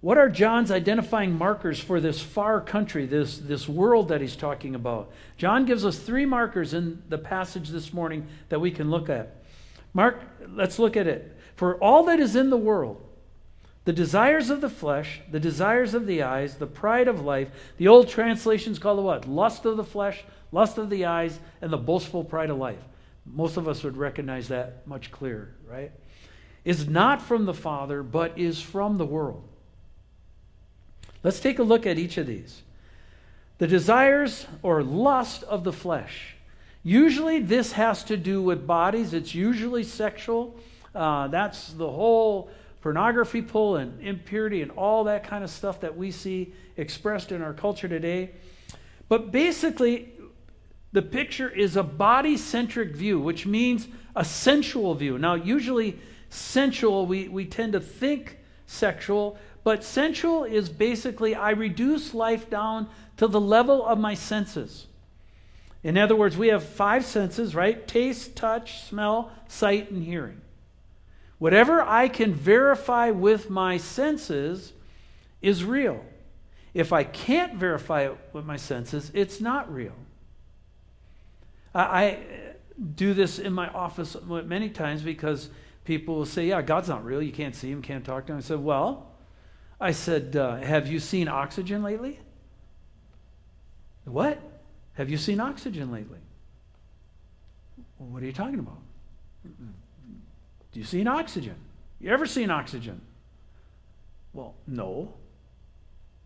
What 0.00 0.16
are 0.16 0.30
John's 0.30 0.70
identifying 0.70 1.36
markers 1.36 1.78
for 1.78 2.00
this 2.00 2.22
far 2.22 2.60
country, 2.62 3.04
this, 3.04 3.36
this 3.36 3.68
world 3.68 4.08
that 4.08 4.22
he's 4.22 4.36
talking 4.36 4.74
about? 4.74 5.12
John 5.36 5.66
gives 5.66 5.84
us 5.84 5.98
three 5.98 6.24
markers 6.24 6.72
in 6.72 7.02
the 7.10 7.18
passage 7.18 7.68
this 7.68 7.92
morning 7.92 8.26
that 8.48 8.60
we 8.60 8.70
can 8.70 8.90
look 8.90 9.10
at. 9.10 9.44
Mark, 9.92 10.22
let's 10.48 10.78
look 10.78 10.96
at 10.96 11.06
it. 11.06 11.36
For 11.54 11.76
all 11.76 12.04
that 12.04 12.18
is 12.18 12.34
in 12.34 12.48
the 12.48 12.56
world, 12.56 13.06
the 13.84 13.92
desires 13.92 14.48
of 14.48 14.62
the 14.62 14.70
flesh, 14.70 15.20
the 15.30 15.40
desires 15.40 15.92
of 15.92 16.06
the 16.06 16.22
eyes, 16.22 16.56
the 16.56 16.66
pride 16.66 17.08
of 17.08 17.20
life, 17.20 17.50
the 17.76 17.88
old 17.88 18.08
translations 18.08 18.78
call 18.78 18.98
it 18.98 19.02
what? 19.02 19.28
Lust 19.28 19.66
of 19.66 19.76
the 19.76 19.84
flesh, 19.84 20.24
lust 20.52 20.78
of 20.78 20.88
the 20.88 21.04
eyes, 21.04 21.38
and 21.60 21.70
the 21.70 21.76
boastful 21.76 22.24
pride 22.24 22.48
of 22.48 22.56
life. 22.56 22.82
Most 23.32 23.56
of 23.56 23.68
us 23.68 23.82
would 23.84 23.96
recognize 23.96 24.48
that 24.48 24.86
much 24.86 25.10
clearer, 25.10 25.54
right? 25.68 25.92
Is 26.64 26.88
not 26.88 27.22
from 27.22 27.46
the 27.46 27.54
Father, 27.54 28.02
but 28.02 28.38
is 28.38 28.60
from 28.60 28.98
the 28.98 29.06
world. 29.06 29.46
Let's 31.22 31.40
take 31.40 31.58
a 31.58 31.62
look 31.62 31.86
at 31.86 31.98
each 31.98 32.16
of 32.16 32.26
these. 32.26 32.62
The 33.58 33.66
desires 33.66 34.46
or 34.62 34.82
lust 34.82 35.42
of 35.44 35.64
the 35.64 35.72
flesh. 35.72 36.36
Usually, 36.82 37.40
this 37.40 37.72
has 37.72 38.04
to 38.04 38.16
do 38.16 38.42
with 38.42 38.66
bodies, 38.66 39.12
it's 39.12 39.34
usually 39.34 39.84
sexual. 39.84 40.56
Uh, 40.94 41.28
that's 41.28 41.72
the 41.74 41.88
whole 41.88 42.50
pornography 42.80 43.42
pull 43.42 43.76
and 43.76 44.00
impurity 44.00 44.62
and 44.62 44.70
all 44.72 45.04
that 45.04 45.24
kind 45.24 45.44
of 45.44 45.50
stuff 45.50 45.80
that 45.80 45.96
we 45.96 46.10
see 46.10 46.54
expressed 46.76 47.30
in 47.32 47.42
our 47.42 47.52
culture 47.52 47.88
today. 47.88 48.30
But 49.08 49.30
basically, 49.30 50.12
the 50.92 51.02
picture 51.02 51.48
is 51.48 51.76
a 51.76 51.82
body 51.82 52.36
centric 52.36 52.94
view, 52.96 53.20
which 53.20 53.46
means 53.46 53.86
a 54.16 54.24
sensual 54.24 54.94
view. 54.94 55.18
Now, 55.18 55.34
usually, 55.34 55.98
sensual, 56.30 57.06
we, 57.06 57.28
we 57.28 57.44
tend 57.44 57.74
to 57.74 57.80
think 57.80 58.38
sexual, 58.66 59.38
but 59.62 59.84
sensual 59.84 60.44
is 60.44 60.68
basically 60.68 61.34
I 61.34 61.50
reduce 61.50 62.14
life 62.14 62.50
down 62.50 62.88
to 63.18 63.26
the 63.28 63.40
level 63.40 63.84
of 63.84 63.98
my 63.98 64.14
senses. 64.14 64.86
In 65.82 65.96
other 65.96 66.16
words, 66.16 66.36
we 66.36 66.48
have 66.48 66.64
five 66.64 67.04
senses, 67.04 67.54
right? 67.54 67.86
Taste, 67.86 68.36
touch, 68.36 68.82
smell, 68.82 69.30
sight, 69.48 69.90
and 69.90 70.02
hearing. 70.02 70.40
Whatever 71.38 71.80
I 71.80 72.08
can 72.08 72.34
verify 72.34 73.10
with 73.10 73.48
my 73.48 73.78
senses 73.78 74.72
is 75.40 75.64
real. 75.64 76.04
If 76.74 76.92
I 76.92 77.04
can't 77.04 77.54
verify 77.54 78.02
it 78.02 78.18
with 78.32 78.44
my 78.44 78.56
senses, 78.56 79.10
it's 79.14 79.40
not 79.40 79.72
real. 79.72 79.94
I, 81.74 81.82
I 81.82 82.18
do 82.94 83.14
this 83.14 83.38
in 83.38 83.52
my 83.52 83.68
office 83.68 84.16
many 84.24 84.70
times 84.70 85.02
because 85.02 85.50
people 85.84 86.16
will 86.16 86.26
say, 86.26 86.46
Yeah, 86.46 86.62
God's 86.62 86.88
not 86.88 87.04
real. 87.04 87.22
You 87.22 87.32
can't 87.32 87.54
see 87.54 87.70
him, 87.70 87.82
can't 87.82 88.04
talk 88.04 88.26
to 88.26 88.32
him. 88.32 88.38
I 88.38 88.42
said, 88.42 88.60
Well, 88.60 89.12
I 89.80 89.92
said, 89.92 90.36
uh, 90.36 90.56
Have 90.56 90.86
you 90.86 91.00
seen 91.00 91.28
oxygen 91.28 91.82
lately? 91.82 92.20
What? 94.04 94.40
Have 94.94 95.10
you 95.10 95.16
seen 95.16 95.40
oxygen 95.40 95.92
lately? 95.92 96.18
What 97.98 98.22
are 98.22 98.26
you 98.26 98.32
talking 98.32 98.58
about? 98.58 98.78
Do 99.44 100.78
you 100.78 100.84
see 100.84 101.00
an 101.00 101.08
oxygen? 101.08 101.54
You 102.00 102.10
ever 102.10 102.26
seen 102.26 102.50
oxygen? 102.50 103.00
Well, 104.32 104.54
no. 104.66 105.14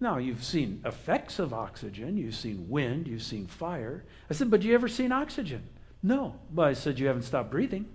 Now, 0.04 0.18
you've 0.18 0.44
seen 0.44 0.82
effects 0.84 1.38
of 1.38 1.54
oxygen, 1.54 2.18
you've 2.18 2.34
seen 2.34 2.68
wind, 2.68 3.08
you've 3.08 3.22
seen 3.22 3.46
fire. 3.46 4.04
I 4.28 4.34
said, 4.34 4.50
but 4.50 4.62
you 4.62 4.74
ever 4.74 4.86
seen 4.86 5.12
oxygen? 5.12 5.62
No. 6.02 6.34
But 6.52 6.68
I 6.68 6.72
said, 6.74 6.98
you 6.98 7.06
haven't 7.06 7.22
stopped 7.22 7.50
breathing. 7.50 7.86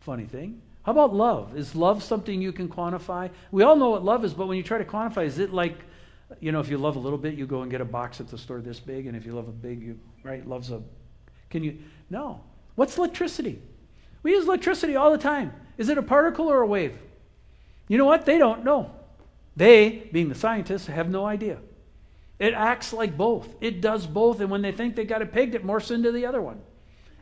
Funny 0.00 0.26
thing. 0.26 0.60
How 0.82 0.92
about 0.92 1.14
love? 1.14 1.56
Is 1.56 1.74
love 1.74 2.02
something 2.02 2.42
you 2.42 2.52
can 2.52 2.68
quantify? 2.68 3.30
We 3.50 3.62
all 3.62 3.76
know 3.76 3.88
what 3.88 4.04
love 4.04 4.26
is, 4.26 4.34
but 4.34 4.46
when 4.46 4.58
you 4.58 4.62
try 4.62 4.76
to 4.76 4.84
quantify, 4.84 5.24
is 5.24 5.38
it 5.38 5.54
like, 5.54 5.78
you 6.38 6.52
know, 6.52 6.60
if 6.60 6.68
you 6.68 6.76
love 6.76 6.96
a 6.96 6.98
little 6.98 7.16
bit, 7.16 7.32
you 7.32 7.46
go 7.46 7.62
and 7.62 7.70
get 7.70 7.80
a 7.80 7.86
box 7.86 8.20
at 8.20 8.28
the 8.28 8.36
store 8.36 8.60
this 8.60 8.78
big, 8.78 9.06
and 9.06 9.16
if 9.16 9.24
you 9.24 9.32
love 9.32 9.48
a 9.48 9.52
big, 9.52 9.82
you, 9.82 9.98
right, 10.22 10.46
love's 10.46 10.70
a, 10.70 10.82
can 11.48 11.64
you, 11.64 11.78
no. 12.10 12.42
What's 12.74 12.98
electricity? 12.98 13.62
We 14.22 14.32
use 14.32 14.44
electricity 14.44 14.96
all 14.96 15.10
the 15.10 15.16
time. 15.16 15.54
Is 15.78 15.88
it 15.88 15.96
a 15.96 16.02
particle 16.02 16.48
or 16.52 16.60
a 16.60 16.66
wave? 16.66 16.98
You 17.88 17.96
know 17.96 18.04
what? 18.04 18.26
They 18.26 18.36
don't 18.36 18.64
know. 18.64 18.90
They, 19.56 20.08
being 20.12 20.28
the 20.28 20.34
scientists, 20.34 20.86
have 20.86 21.08
no 21.08 21.26
idea. 21.26 21.58
It 22.38 22.54
acts 22.54 22.92
like 22.92 23.16
both. 23.16 23.48
It 23.60 23.80
does 23.80 24.06
both, 24.06 24.40
and 24.40 24.50
when 24.50 24.62
they 24.62 24.72
think 24.72 24.96
they 24.96 25.04
got 25.04 25.22
it 25.22 25.32
pegged, 25.32 25.54
it 25.54 25.64
morphs 25.64 25.90
into 25.90 26.10
the 26.10 26.26
other 26.26 26.42
one. 26.42 26.60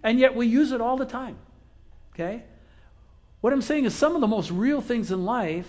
And 0.03 0.19
yet 0.19 0.35
we 0.35 0.47
use 0.47 0.73
it 0.73 0.81
all 0.81 0.97
the 0.97 1.05
time. 1.05 1.37
Okay? 2.15 2.43
What 3.41 3.53
I'm 3.53 3.63
saying 3.63 3.85
is 3.85 3.95
some 3.95 4.15
of 4.15 4.21
the 4.21 4.27
most 4.27 4.51
real 4.51 4.81
things 4.81 5.11
in 5.11 5.25
life 5.25 5.69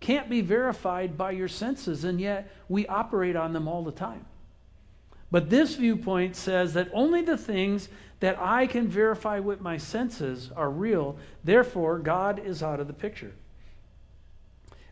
can't 0.00 0.28
be 0.28 0.40
verified 0.40 1.16
by 1.16 1.30
your 1.30 1.48
senses, 1.48 2.04
and 2.04 2.20
yet 2.20 2.52
we 2.68 2.86
operate 2.86 3.36
on 3.36 3.52
them 3.52 3.68
all 3.68 3.84
the 3.84 3.92
time. 3.92 4.26
But 5.30 5.48
this 5.48 5.76
viewpoint 5.76 6.36
says 6.36 6.74
that 6.74 6.90
only 6.92 7.22
the 7.22 7.38
things 7.38 7.88
that 8.20 8.38
I 8.38 8.66
can 8.66 8.88
verify 8.88 9.38
with 9.38 9.60
my 9.60 9.76
senses 9.76 10.50
are 10.54 10.70
real, 10.70 11.16
therefore, 11.44 11.98
God 11.98 12.38
is 12.44 12.62
out 12.62 12.80
of 12.80 12.86
the 12.86 12.92
picture. 12.92 13.32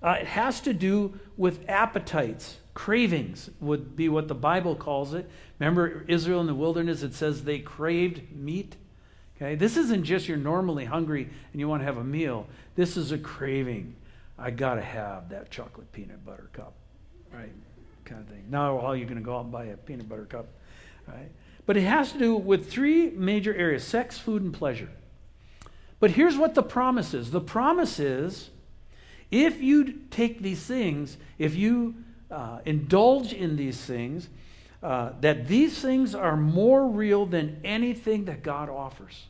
Uh, 0.03 0.17
it 0.21 0.27
has 0.27 0.61
to 0.63 0.73
do 0.73 1.19
with 1.37 1.69
appetites. 1.69 2.57
Cravings 2.73 3.51
would 3.61 3.97
be 3.97 4.09
what 4.09 4.29
the 4.29 4.35
Bible 4.35 4.75
calls 4.75 5.13
it. 5.13 5.29
Remember 5.59 6.05
Israel 6.09 6.41
in 6.41 6.47
the 6.47 6.55
wilderness, 6.55 7.03
it 7.03 7.15
says 7.15 7.45
they 7.45 7.59
craved 7.59 8.23
meat. 8.35 8.77
Okay, 9.37 9.55
this 9.55 9.77
isn't 9.77 10.05
just 10.05 10.29
you're 10.29 10.37
normally 10.37 10.85
hungry 10.85 11.29
and 11.53 11.61
you 11.61 11.69
want 11.69 11.81
to 11.81 11.87
have 11.87 11.97
a 11.97 12.05
meal. 12.05 12.47
This 12.77 12.97
is 12.97 13.13
a 13.13 13.19
craving. 13.19 13.95
I 14.39 14.51
got 14.51 14.75
to 14.75 14.83
have 14.83 15.29
that 15.31 15.51
chocolate 15.51 15.91
peanut 15.93 16.25
butter 16.25 16.49
cup, 16.53 16.75
right? 17.33 17.53
Kind 18.05 18.23
of 18.23 18.29
thing. 18.29 18.45
Now, 18.49 18.93
you're 18.93 19.07
going 19.07 19.19
to 19.19 19.25
go 19.25 19.37
out 19.37 19.45
and 19.45 19.53
buy 19.53 19.67
a 19.67 19.77
peanut 19.77 20.09
butter 20.09 20.25
cup, 20.25 20.47
right? 21.07 21.31
But 21.67 21.77
it 21.77 21.83
has 21.83 22.13
to 22.13 22.19
do 22.19 22.37
with 22.37 22.71
three 22.71 23.11
major 23.11 23.55
areas 23.55 23.85
sex, 23.85 24.19
food, 24.19 24.43
and 24.43 24.53
pleasure. 24.53 24.91
But 26.01 26.13
here's 26.13 26.39
what 26.39 26.55
the 26.55 26.63
promise 26.63 27.13
is 27.13 27.31
the 27.31 27.41
promise 27.41 28.01
is 28.01 28.51
if 29.31 29.61
you 29.61 30.01
take 30.11 30.43
these 30.43 30.63
things, 30.63 31.17
if 31.39 31.55
you 31.55 31.95
uh, 32.31 32.59
indulge 32.65 33.33
in 33.33 33.57
these 33.57 33.81
things, 33.81 34.29
uh, 34.83 35.11
that 35.21 35.47
these 35.47 35.81
things 35.81 36.15
are 36.15 36.37
more 36.37 36.87
real 36.89 37.27
than 37.27 37.61
anything 37.65 38.25
that 38.25 38.43
God 38.43 38.69
offers. 38.69 39.27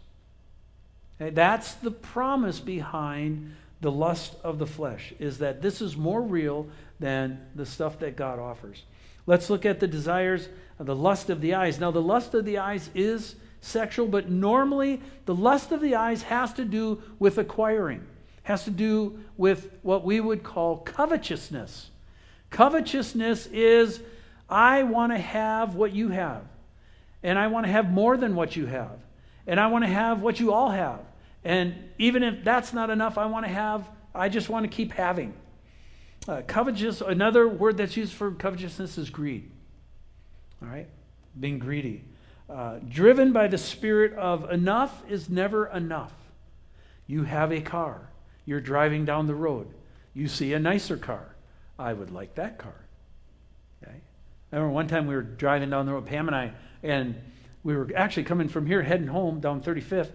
Okay? 1.20 1.30
That's 1.30 1.74
the 1.74 1.90
promise 1.90 2.60
behind 2.60 3.54
the 3.80 3.90
lust 3.90 4.36
of 4.44 4.58
the 4.58 4.66
flesh, 4.66 5.12
is 5.18 5.38
that 5.38 5.62
this 5.62 5.80
is 5.80 5.96
more 5.96 6.22
real 6.22 6.66
than 6.98 7.40
the 7.54 7.66
stuff 7.66 7.98
that 8.00 8.16
God 8.16 8.38
offers. 8.38 8.84
Let's 9.26 9.50
look 9.50 9.64
at 9.64 9.80
the 9.80 9.88
desires 9.88 10.48
of 10.78 10.86
the 10.86 10.96
lust 10.96 11.30
of 11.30 11.40
the 11.40 11.54
eyes. 11.54 11.80
Now, 11.80 11.90
the 11.90 12.02
lust 12.02 12.34
of 12.34 12.44
the 12.44 12.58
eyes 12.58 12.90
is 12.94 13.36
sexual, 13.60 14.06
but 14.06 14.30
normally 14.30 15.00
the 15.26 15.34
lust 15.34 15.72
of 15.72 15.80
the 15.80 15.94
eyes 15.94 16.22
has 16.22 16.52
to 16.54 16.64
do 16.64 17.02
with 17.18 17.38
acquiring 17.38 18.06
has 18.50 18.64
to 18.64 18.70
do 18.72 19.20
with 19.36 19.70
what 19.82 20.04
we 20.04 20.18
would 20.18 20.42
call 20.42 20.78
covetousness. 20.78 21.88
Covetousness 22.50 23.46
is 23.46 24.00
I 24.48 24.82
want 24.82 25.12
to 25.12 25.18
have 25.18 25.76
what 25.76 25.92
you 25.92 26.08
have, 26.08 26.42
and 27.22 27.38
I 27.38 27.46
want 27.46 27.66
to 27.66 27.72
have 27.72 27.92
more 27.92 28.16
than 28.16 28.34
what 28.34 28.56
you 28.56 28.66
have, 28.66 28.98
and 29.46 29.60
I 29.60 29.68
want 29.68 29.84
to 29.84 29.90
have 29.90 30.20
what 30.20 30.40
you 30.40 30.52
all 30.52 30.68
have. 30.68 30.98
And 31.44 31.76
even 31.98 32.24
if 32.24 32.42
that's 32.42 32.72
not 32.72 32.90
enough, 32.90 33.18
I 33.18 33.26
want 33.26 33.46
to 33.46 33.52
have, 33.52 33.88
I 34.12 34.28
just 34.28 34.48
want 34.48 34.64
to 34.64 34.68
keep 34.68 34.92
having. 34.92 35.32
Uh, 36.26 36.42
covetous, 36.44 37.00
another 37.00 37.48
word 37.48 37.76
that's 37.76 37.96
used 37.96 38.12
for 38.12 38.32
covetousness 38.32 38.98
is 38.98 39.10
greed. 39.10 39.48
All 40.60 40.68
right? 40.68 40.88
Being 41.38 41.60
greedy. 41.60 42.02
Uh, 42.48 42.80
driven 42.88 43.32
by 43.32 43.46
the 43.46 43.58
spirit 43.58 44.12
of 44.14 44.50
enough 44.50 45.04
is 45.08 45.30
never 45.30 45.68
enough. 45.68 46.12
You 47.06 47.22
have 47.22 47.52
a 47.52 47.60
car. 47.60 48.09
You're 48.44 48.60
driving 48.60 49.04
down 49.04 49.26
the 49.26 49.34
road. 49.34 49.68
You 50.14 50.28
see 50.28 50.52
a 50.52 50.58
nicer 50.58 50.96
car. 50.96 51.34
I 51.78 51.92
would 51.92 52.10
like 52.10 52.34
that 52.34 52.58
car. 52.58 52.74
Okay? 53.82 53.96
I 54.52 54.56
remember 54.56 54.74
one 54.74 54.88
time 54.88 55.06
we 55.06 55.14
were 55.14 55.22
driving 55.22 55.70
down 55.70 55.86
the 55.86 55.92
road, 55.92 56.06
Pam 56.06 56.28
and 56.28 56.36
I, 56.36 56.52
and 56.82 57.14
we 57.62 57.76
were 57.76 57.88
actually 57.94 58.24
coming 58.24 58.48
from 58.48 58.66
here, 58.66 58.82
heading 58.82 59.06
home 59.06 59.40
down 59.40 59.62
35th, 59.62 60.10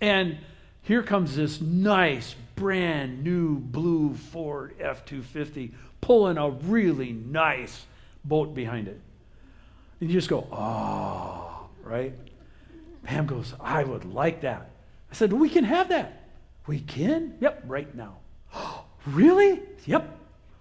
and 0.00 0.38
here 0.82 1.02
comes 1.02 1.36
this 1.36 1.60
nice, 1.60 2.34
brand 2.56 3.22
new 3.22 3.58
blue 3.58 4.14
Ford 4.14 4.74
F 4.80 5.04
250 5.04 5.72
pulling 6.00 6.38
a 6.38 6.50
really 6.50 7.12
nice 7.12 7.84
boat 8.24 8.54
behind 8.54 8.88
it. 8.88 9.00
And 10.00 10.08
you 10.10 10.14
just 10.14 10.28
go, 10.28 10.46
oh, 10.50 11.68
right? 11.82 12.14
Pam 13.02 13.26
goes, 13.26 13.54
I 13.60 13.84
would 13.84 14.04
like 14.04 14.42
that. 14.42 14.70
I 15.10 15.14
said, 15.14 15.32
we 15.32 15.48
can 15.48 15.64
have 15.64 15.88
that. 15.90 16.19
We 16.70 16.78
can? 16.78 17.34
Yep, 17.40 17.64
right 17.66 17.92
now. 17.96 18.18
really? 19.08 19.60
Yep. 19.86 20.16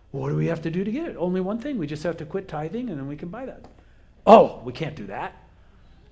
What 0.10 0.30
do 0.30 0.36
we 0.36 0.48
have 0.48 0.63
to 0.63 0.72
do 0.72 0.84
to 0.84 0.91
get 0.91 1.08
it? 1.08 1.15
Only 1.15 1.39
one 1.39 1.60
thing. 1.60 1.78
We 1.78 1.86
just 1.86 2.02
have 2.02 2.17
to 2.17 2.26
quit 2.26 2.48
tithing 2.48 2.89
and 2.89 2.98
then 2.98 3.08
we 3.08 3.15
can 3.15 3.30
buy 3.30 3.45
that. 3.45 3.65
Oh, 4.26 4.60
we 4.65 4.74
can't 4.74 4.95
do 4.95 5.06
that. 5.06 5.36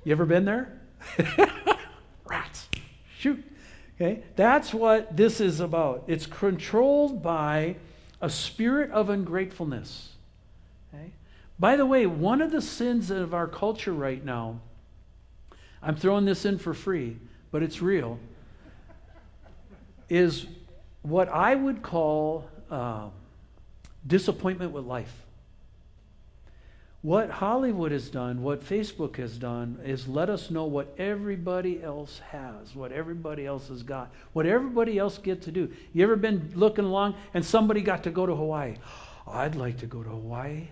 You 0.04 0.12
ever 0.12 0.28
been 0.28 0.46
there? 0.46 0.80
Rats. 2.30 2.70
Shoot. 3.18 3.44
Okay? 3.96 4.22
That's 4.36 4.72
what 4.72 5.18
this 5.18 5.42
is 5.42 5.62
about. 5.62 6.04
It's 6.06 6.28
controlled 6.28 7.24
by 7.24 7.78
a 8.22 8.30
spirit 8.30 8.92
of 8.92 9.10
ungratefulness. 9.10 10.10
Okay? 10.94 11.10
By 11.58 11.76
the 11.76 11.88
way, 11.88 12.06
one 12.06 12.44
of 12.44 12.52
the 12.52 12.62
sins 12.62 13.10
of 13.10 13.34
our 13.34 13.48
culture 13.48 13.94
right 13.94 14.24
now, 14.24 14.60
I'm 15.82 15.96
throwing 15.96 16.26
this 16.26 16.46
in 16.46 16.60
for 16.60 16.76
free, 16.76 17.18
but 17.50 17.64
it's 17.64 17.82
real 17.82 18.20
is 20.10 20.46
what 21.02 21.30
I 21.30 21.56
would 21.56 21.82
call 21.82 22.50
uh, 22.70 23.10
disappointment 24.06 24.72
with 24.72 24.86
life. 24.86 25.14
What 27.02 27.30
Hollywood 27.30 27.92
has 27.92 28.10
done, 28.10 28.42
what 28.42 28.64
Facebook 28.64 29.18
has 29.18 29.38
done, 29.38 29.80
is 29.86 30.08
let 30.08 30.30
us 30.30 30.50
know 30.50 30.66
what 30.66 30.94
everybody 30.98 31.82
else 31.82 32.20
has, 32.32 32.76
what 32.76 32.92
everybody 32.92 33.46
else 33.46 33.70
has 33.70 33.84
got, 33.84 34.12
what 34.34 34.46
everybody 34.46 34.98
else 34.98 35.18
gets 35.18 35.46
to 35.46 35.52
do. 35.52 35.72
You 35.94 36.04
ever 36.04 36.16
been 36.16 36.52
looking 36.56 36.86
along 36.86 37.16
and 37.34 37.46
somebody 37.46 37.82
got 37.82 38.04
to 38.04 38.10
go 38.10 38.26
to 38.26 38.36
Hawaii? 38.36 38.76
I'd 39.28 39.56
like 39.56 39.78
to 39.80 39.86
go 39.86 40.04
to 40.04 40.10
Hawaii. 40.10 40.68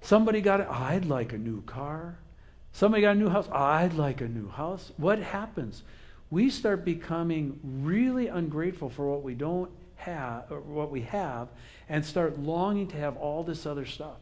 Somebody 0.00 0.40
got. 0.40 0.60
I'd 0.60 1.04
like 1.04 1.32
a 1.32 1.38
new 1.38 1.62
car. 1.62 2.18
Somebody 2.72 3.02
got 3.02 3.16
a 3.16 3.18
new 3.18 3.28
house. 3.28 3.48
I'd 3.50 3.94
like 3.94 4.20
a 4.20 4.28
new 4.28 4.48
house. 4.48 4.92
What 4.96 5.18
happens? 5.18 5.82
We 6.30 6.50
start 6.50 6.84
becoming 6.84 7.58
really 7.62 8.28
ungrateful 8.28 8.90
for 8.90 9.10
what 9.10 9.22
we 9.22 9.34
don't 9.34 9.70
have, 9.96 10.50
or 10.50 10.60
what 10.60 10.90
we 10.90 11.02
have, 11.02 11.48
and 11.88 12.04
start 12.04 12.38
longing 12.38 12.86
to 12.88 12.96
have 12.96 13.16
all 13.16 13.42
this 13.42 13.66
other 13.66 13.86
stuff. 13.86 14.16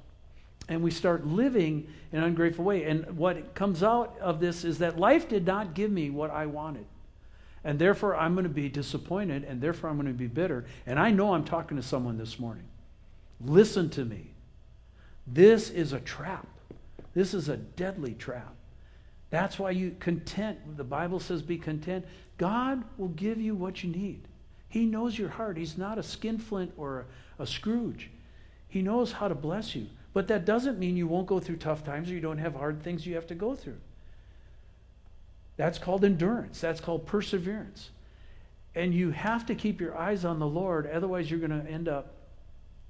And 0.68 0.82
we 0.82 0.90
start 0.90 1.26
living 1.26 1.86
in 2.12 2.18
an 2.18 2.24
ungrateful 2.24 2.64
way. 2.64 2.84
And 2.84 3.16
what 3.16 3.54
comes 3.54 3.82
out 3.82 4.18
of 4.20 4.40
this 4.40 4.64
is 4.64 4.78
that 4.78 4.98
life 4.98 5.28
did 5.28 5.46
not 5.46 5.74
give 5.74 5.90
me 5.90 6.10
what 6.10 6.30
I 6.30 6.46
wanted. 6.46 6.86
And 7.62 7.78
therefore, 7.78 8.16
I'm 8.16 8.34
going 8.34 8.44
to 8.44 8.50
be 8.50 8.68
disappointed, 8.68 9.44
and 9.44 9.60
therefore, 9.60 9.90
I'm 9.90 9.96
going 9.96 10.06
to 10.06 10.12
be 10.12 10.26
bitter. 10.26 10.64
And 10.86 10.98
I 10.98 11.10
know 11.10 11.34
I'm 11.34 11.44
talking 11.44 11.76
to 11.76 11.82
someone 11.82 12.18
this 12.18 12.38
morning. 12.38 12.64
Listen 13.40 13.90
to 13.90 14.04
me. 14.04 14.30
This 15.26 15.70
is 15.70 15.92
a 15.92 16.00
trap. 16.00 16.46
This 17.14 17.34
is 17.34 17.48
a 17.48 17.56
deadly 17.56 18.14
trap. 18.14 18.55
That's 19.30 19.58
why 19.58 19.70
you 19.70 19.96
content. 19.98 20.76
The 20.76 20.84
Bible 20.84 21.20
says 21.20 21.42
be 21.42 21.58
content. 21.58 22.04
God 22.38 22.84
will 22.96 23.08
give 23.08 23.40
you 23.40 23.54
what 23.54 23.82
you 23.82 23.90
need. 23.90 24.28
He 24.68 24.84
knows 24.84 25.18
your 25.18 25.30
heart. 25.30 25.56
He's 25.56 25.78
not 25.78 25.98
a 25.98 26.02
skinflint 26.02 26.72
or 26.76 27.06
a, 27.38 27.42
a 27.42 27.46
Scrooge. 27.46 28.10
He 28.68 28.78
He 28.78 28.82
knows 28.82 29.12
how 29.12 29.28
to 29.28 29.34
bless 29.34 29.74
you. 29.74 29.86
But 30.12 30.28
that 30.28 30.44
doesn't 30.44 30.78
mean 30.78 30.96
you 30.96 31.06
won't 31.06 31.26
go 31.26 31.40
through 31.40 31.56
tough 31.56 31.84
times 31.84 32.10
or 32.10 32.14
you 32.14 32.20
don't 32.20 32.38
have 32.38 32.54
hard 32.54 32.82
things 32.82 33.06
you 33.06 33.14
have 33.16 33.26
to 33.28 33.34
go 33.34 33.54
through. 33.54 33.78
That's 35.56 35.78
called 35.78 36.04
endurance, 36.04 36.60
that's 36.60 36.80
called 36.80 37.06
perseverance. 37.06 37.90
And 38.74 38.94
you 38.94 39.10
have 39.10 39.46
to 39.46 39.54
keep 39.54 39.80
your 39.80 39.96
eyes 39.96 40.24
on 40.24 40.38
the 40.38 40.46
Lord, 40.46 40.86
otherwise, 40.86 41.30
you're 41.30 41.40
going 41.40 41.62
to 41.62 41.70
end 41.70 41.88
up 41.88 42.12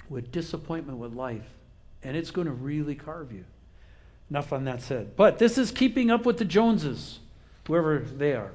with 0.08 0.32
disappointment 0.32 0.98
with 0.98 1.14
life. 1.14 1.46
And 2.02 2.16
it's 2.16 2.30
going 2.30 2.46
to 2.46 2.52
really 2.52 2.94
carve 2.94 3.32
you. 3.32 3.44
Enough 4.30 4.52
on 4.52 4.64
that 4.64 4.82
said. 4.82 5.16
But 5.16 5.38
this 5.38 5.56
is 5.56 5.70
keeping 5.70 6.10
up 6.10 6.26
with 6.26 6.38
the 6.38 6.44
Joneses, 6.44 7.20
whoever 7.66 7.98
they 8.00 8.32
are. 8.32 8.52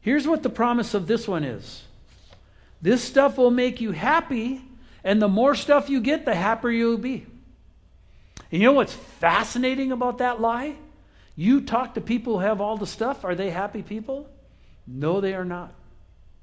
Here's 0.00 0.26
what 0.26 0.42
the 0.42 0.50
promise 0.50 0.94
of 0.94 1.06
this 1.06 1.28
one 1.28 1.44
is 1.44 1.84
this 2.80 3.02
stuff 3.02 3.38
will 3.38 3.50
make 3.50 3.80
you 3.80 3.92
happy, 3.92 4.62
and 5.04 5.22
the 5.22 5.28
more 5.28 5.54
stuff 5.54 5.88
you 5.88 6.00
get, 6.00 6.24
the 6.24 6.34
happier 6.34 6.70
you'll 6.70 6.98
be. 6.98 7.26
And 8.50 8.60
you 8.60 8.66
know 8.68 8.72
what's 8.72 8.92
fascinating 8.92 9.92
about 9.92 10.18
that 10.18 10.40
lie? 10.40 10.76
You 11.36 11.60
talk 11.60 11.94
to 11.94 12.00
people 12.00 12.34
who 12.34 12.44
have 12.44 12.60
all 12.60 12.76
the 12.76 12.86
stuff, 12.86 13.24
are 13.24 13.34
they 13.34 13.50
happy 13.50 13.82
people? 13.82 14.28
No, 14.86 15.20
they 15.20 15.34
are 15.34 15.44
not. 15.44 15.72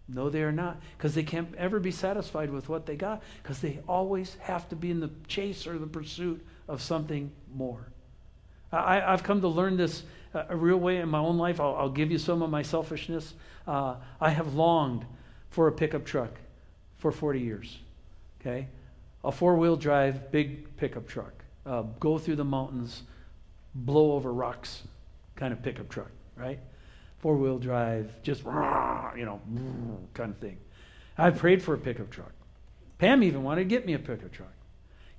No, 0.08 0.30
they 0.30 0.42
are 0.42 0.52
not. 0.52 0.78
Because 0.98 1.14
they 1.14 1.24
can't 1.24 1.54
ever 1.56 1.80
be 1.80 1.92
satisfied 1.92 2.50
with 2.50 2.70
what 2.70 2.86
they 2.86 2.96
got, 2.96 3.22
because 3.44 3.60
they 3.60 3.80
always 3.88 4.36
have 4.42 4.68
to 4.70 4.76
be 4.76 4.90
in 4.90 5.00
the 5.00 5.12
chase 5.28 5.68
or 5.68 5.78
the 5.78 5.86
pursuit 5.86 6.44
of 6.70 6.82
something 6.82 7.32
more. 7.54 7.92
I, 8.72 9.00
have 9.00 9.24
come 9.24 9.42
to 9.42 9.48
learn 9.48 9.76
this 9.76 10.04
uh, 10.34 10.44
a 10.50 10.56
real 10.56 10.78
way 10.78 10.98
in 10.98 11.10
my 11.10 11.18
own 11.18 11.38
life. 11.38 11.60
I'll, 11.60 11.76
I'll 11.76 11.90
give 11.90 12.12
you 12.12 12.20
some 12.20 12.44
of 12.44 12.52
my 12.52 12.62
selfishness. 12.62 13.34
Uh, 13.68 13.96
I 14.22 14.30
have 14.30 14.54
longed 14.54 15.06
for 15.50 15.68
a 15.68 15.72
pickup 15.72 16.06
truck 16.06 16.32
for 17.00 17.12
40 17.12 17.40
years. 17.40 17.80
Okay? 18.40 18.68
A 19.24 19.32
four 19.32 19.58
wheel 19.58 19.76
drive, 19.76 20.32
big 20.32 20.78
pickup 20.78 21.08
truck. 21.08 21.34
Uh, 21.66 21.84
go 22.00 22.20
through 22.20 22.36
the 22.36 22.46
mountains, 22.46 23.04
blow 23.74 24.14
over 24.14 24.32
rocks 24.32 24.84
kind 25.36 25.52
of 25.54 25.64
pickup 25.64 25.90
truck, 25.90 26.12
right? 26.36 26.60
Four 27.20 27.38
wheel 27.38 27.58
drive, 27.58 28.12
just, 28.22 28.44
you 28.44 29.26
know, 29.26 29.42
kind 30.14 30.32
of 30.32 30.38
thing. 30.38 30.58
I 31.18 31.32
prayed 31.32 31.64
for 31.64 31.74
a 31.74 31.78
pickup 31.78 32.10
truck. 32.12 32.32
Pam 32.98 33.24
even 33.24 33.44
wanted 33.44 33.64
to 33.64 33.70
get 33.70 33.86
me 33.86 33.94
a 33.94 34.00
pickup 34.00 34.32
truck. 34.32 34.54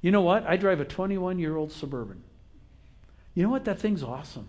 You 0.01 0.11
know 0.11 0.23
what? 0.23 0.47
I 0.47 0.57
drive 0.57 0.81
a 0.81 0.85
21 0.85 1.39
year 1.39 1.57
old 1.57 1.73
Suburban. 1.73 2.23
You 3.35 3.43
know 3.43 3.51
what? 3.51 3.65
That 3.65 3.79
thing's 3.79 4.03
awesome. 4.03 4.49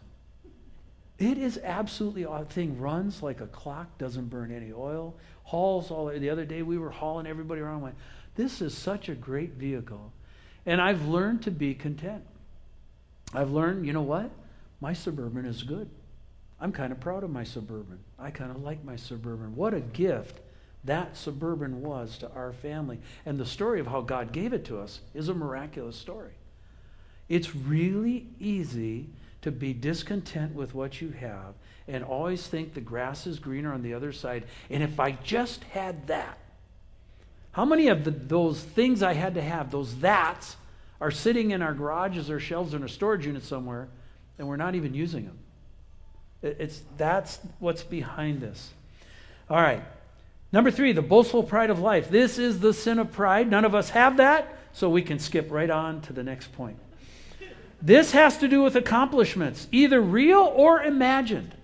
It 1.17 1.37
is 1.37 1.59
absolutely 1.63 2.25
awesome. 2.25 2.47
thing 2.47 2.79
runs 2.79 3.21
like 3.21 3.41
a 3.41 3.47
clock, 3.47 3.97
doesn't 3.99 4.29
burn 4.29 4.51
any 4.51 4.71
oil, 4.73 5.15
hauls 5.43 5.91
all 5.91 6.07
the 6.07 6.29
other 6.29 6.45
day 6.45 6.63
we 6.63 6.79
were 6.79 6.89
hauling 6.89 7.27
everybody 7.27 7.61
around. 7.61 7.81
Went, 7.81 7.95
this 8.35 8.61
is 8.61 8.75
such 8.75 9.07
a 9.07 9.13
great 9.13 9.51
vehicle. 9.51 10.11
And 10.65 10.81
I've 10.81 11.07
learned 11.07 11.43
to 11.43 11.51
be 11.51 11.75
content. 11.75 12.23
I've 13.33 13.51
learned, 13.51 13.85
you 13.85 13.93
know 13.93 14.01
what? 14.01 14.31
My 14.79 14.93
Suburban 14.93 15.45
is 15.45 15.61
good. 15.63 15.89
I'm 16.59 16.71
kind 16.71 16.91
of 16.91 16.99
proud 16.99 17.23
of 17.23 17.29
my 17.29 17.43
Suburban. 17.43 17.99
I 18.17 18.31
kind 18.31 18.51
of 18.51 18.63
like 18.63 18.83
my 18.83 18.95
Suburban. 18.95 19.55
What 19.55 19.73
a 19.73 19.79
gift 19.79 20.39
that 20.83 21.15
Suburban 21.15 21.81
was 21.81 22.17
to 22.19 22.31
our 22.31 22.53
family. 22.53 22.99
And 23.25 23.39
the 23.39 23.45
story 23.45 23.79
of 23.79 23.87
how 23.87 24.01
God 24.01 24.31
gave 24.31 24.53
it 24.53 24.65
to 24.65 24.79
us 24.79 24.99
is 25.13 25.29
a 25.29 25.33
miraculous 25.33 25.95
story. 25.95 26.33
It's 27.29 27.55
really 27.55 28.27
easy 28.39 29.07
to 29.43 29.51
be 29.51 29.73
discontent 29.73 30.53
with 30.53 30.73
what 30.73 31.01
you 31.01 31.09
have 31.11 31.53
and 31.87 32.03
always 32.03 32.45
think 32.47 32.73
the 32.73 32.81
grass 32.81 33.27
is 33.27 33.39
greener 33.39 33.73
on 33.73 33.81
the 33.81 33.93
other 33.93 34.11
side. 34.11 34.43
And 34.69 34.83
if 34.83 34.99
I 34.99 35.11
just 35.11 35.63
had 35.65 36.07
that, 36.07 36.37
how 37.51 37.65
many 37.65 37.89
of 37.89 38.03
the, 38.03 38.11
those 38.11 38.61
things 38.61 39.03
I 39.03 39.13
had 39.13 39.35
to 39.35 39.41
have, 39.41 39.71
those 39.71 39.97
that's, 39.99 40.55
are 40.99 41.11
sitting 41.11 41.51
in 41.51 41.61
our 41.61 41.73
garages 41.73 42.29
or 42.29 42.39
shelves 42.39 42.73
or 42.73 42.77
in 42.77 42.83
a 42.83 42.89
storage 42.89 43.25
unit 43.25 43.43
somewhere, 43.43 43.89
and 44.37 44.47
we're 44.47 44.57
not 44.57 44.75
even 44.75 44.93
using 44.93 45.25
them? 45.25 45.37
It's, 46.41 46.81
that's 46.97 47.39
what's 47.59 47.83
behind 47.83 48.41
this. 48.41 48.71
All 49.49 49.61
right. 49.61 49.83
Number 50.53 50.71
three, 50.71 50.91
the 50.91 51.01
boastful 51.01 51.43
pride 51.43 51.69
of 51.69 51.79
life. 51.79 52.09
This 52.09 52.37
is 52.37 52.59
the 52.59 52.73
sin 52.73 52.99
of 52.99 53.11
pride. 53.11 53.49
None 53.49 53.63
of 53.63 53.73
us 53.73 53.91
have 53.91 54.17
that, 54.17 54.57
so 54.73 54.89
we 54.89 55.01
can 55.01 55.19
skip 55.19 55.49
right 55.49 55.69
on 55.69 56.01
to 56.01 56.13
the 56.13 56.23
next 56.23 56.51
point. 56.53 56.77
This 57.81 58.11
has 58.11 58.37
to 58.39 58.47
do 58.47 58.61
with 58.61 58.75
accomplishments, 58.75 59.67
either 59.71 60.01
real 60.01 60.51
or 60.55 60.83
imagined. 60.83 61.55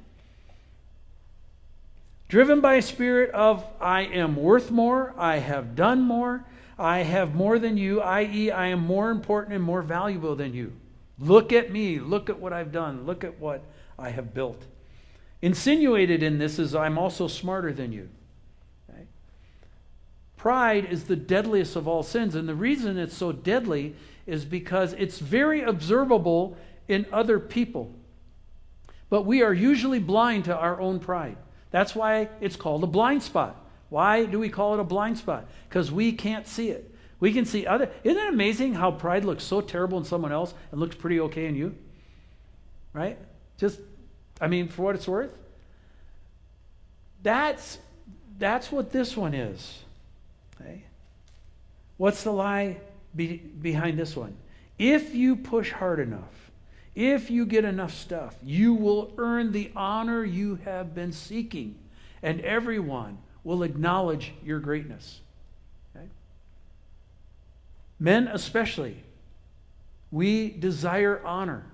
Driven 2.28 2.60
by 2.60 2.76
a 2.76 2.82
spirit 2.82 3.30
of, 3.32 3.64
I 3.80 4.02
am 4.02 4.36
worth 4.36 4.72
more, 4.72 5.14
I 5.18 5.38
have 5.38 5.76
done 5.76 6.02
more, 6.02 6.44
I 6.80 7.00
have 7.00 7.36
more 7.36 7.60
than 7.60 7.78
you, 7.78 8.02
i.e., 8.02 8.52
I 8.52 8.68
am 8.68 8.80
more 8.80 9.12
important 9.12 9.56
and 9.56 9.64
more 9.64 9.82
valuable 9.82 10.36
than 10.36 10.54
you. 10.54 10.74
Look 11.20 11.54
at 11.54 11.72
me, 11.72 12.00
look 12.00 12.30
at 12.30 12.40
what 12.40 12.54
I've 12.54 12.72
done, 12.72 13.06
look 13.06 13.24
at 13.24 13.40
what 13.40 13.64
I 13.98 14.10
have 14.10 14.34
built. 14.34 14.64
Insinuated 15.42 16.22
in 16.22 16.38
this 16.38 16.60
is, 16.60 16.76
I'm 16.76 16.98
also 16.98 17.28
smarter 17.28 17.72
than 17.72 17.92
you. 17.92 18.10
Pride 20.48 20.86
is 20.86 21.04
the 21.04 21.18
deadliest 21.18 21.76
of 21.76 21.90
all 21.90 22.04
sins, 22.04 22.34
and 22.34 22.48
the 22.48 22.56
reason 22.56 22.98
it's 22.98 23.18
so 23.18 23.34
deadly 23.34 23.94
is 24.26 24.46
because 24.46 24.94
it's 24.94 25.20
very 25.20 25.62
observable 25.62 26.56
in 26.88 27.06
other 27.12 27.38
people. 27.38 27.94
But 29.10 29.24
we 29.24 29.42
are 29.42 29.54
usually 29.54 30.00
blind 30.00 30.46
to 30.46 30.56
our 30.56 30.80
own 30.80 31.02
pride. 31.02 31.36
That's 31.70 31.94
why 31.94 32.30
it's 32.40 32.56
called 32.56 32.82
a 32.86 32.88
blind 32.88 33.24
spot. 33.24 33.62
Why 33.90 34.24
do 34.24 34.40
we 34.40 34.48
call 34.48 34.74
it 34.76 34.80
a 34.80 34.86
blind 34.86 35.18
spot? 35.18 35.50
Because 35.68 35.92
we 35.92 36.14
can't 36.14 36.48
see 36.48 36.70
it. 36.70 36.96
We 37.20 37.34
can 37.34 37.44
see 37.44 37.68
other. 37.68 37.92
Isn't 38.06 38.18
it 38.18 38.30
amazing 38.34 38.74
how 38.74 38.92
pride 38.92 39.26
looks 39.26 39.44
so 39.44 39.60
terrible 39.60 39.98
in 39.98 40.06
someone 40.06 40.32
else 40.32 40.54
and 40.72 40.80
looks 40.80 40.96
pretty 40.96 41.20
okay 41.20 41.48
in 41.48 41.56
you? 41.56 41.76
Right? 42.94 43.18
Just, 43.58 43.82
I 44.40 44.48
mean, 44.48 44.70
for 44.70 44.84
what 44.84 44.96
it's 44.96 45.10
worth. 45.10 45.38
That's 47.22 47.80
that's 48.40 48.72
what 48.72 48.94
this 48.94 49.18
one 49.18 49.34
is. 49.34 49.80
Okay? 50.60 50.84
What's 51.98 52.24
the 52.24 52.32
lie 52.32 52.78
be, 53.16 53.38
behind 53.38 53.98
this 53.98 54.16
one? 54.16 54.36
If 54.78 55.16
you 55.16 55.36
push 55.36 55.72
hard 55.72 56.00
enough, 56.00 56.52
if 56.96 57.30
you 57.30 57.46
get 57.46 57.66
enough 57.66 57.94
stuff, 57.94 58.36
you 58.44 58.74
will 58.74 59.14
earn 59.18 59.52
the 59.52 59.72
honor 59.76 60.24
you 60.24 60.56
have 60.66 60.96
been 60.96 61.12
seeking, 61.12 61.76
and 62.22 62.42
everyone 62.42 63.20
will 63.44 63.64
acknowledge 63.64 64.34
your 64.44 64.60
greatness. 64.60 65.22
Okay? 65.96 66.08
Men, 68.00 68.28
especially, 68.28 69.04
we 70.12 70.50
desire 70.50 71.22
honor. 71.26 71.66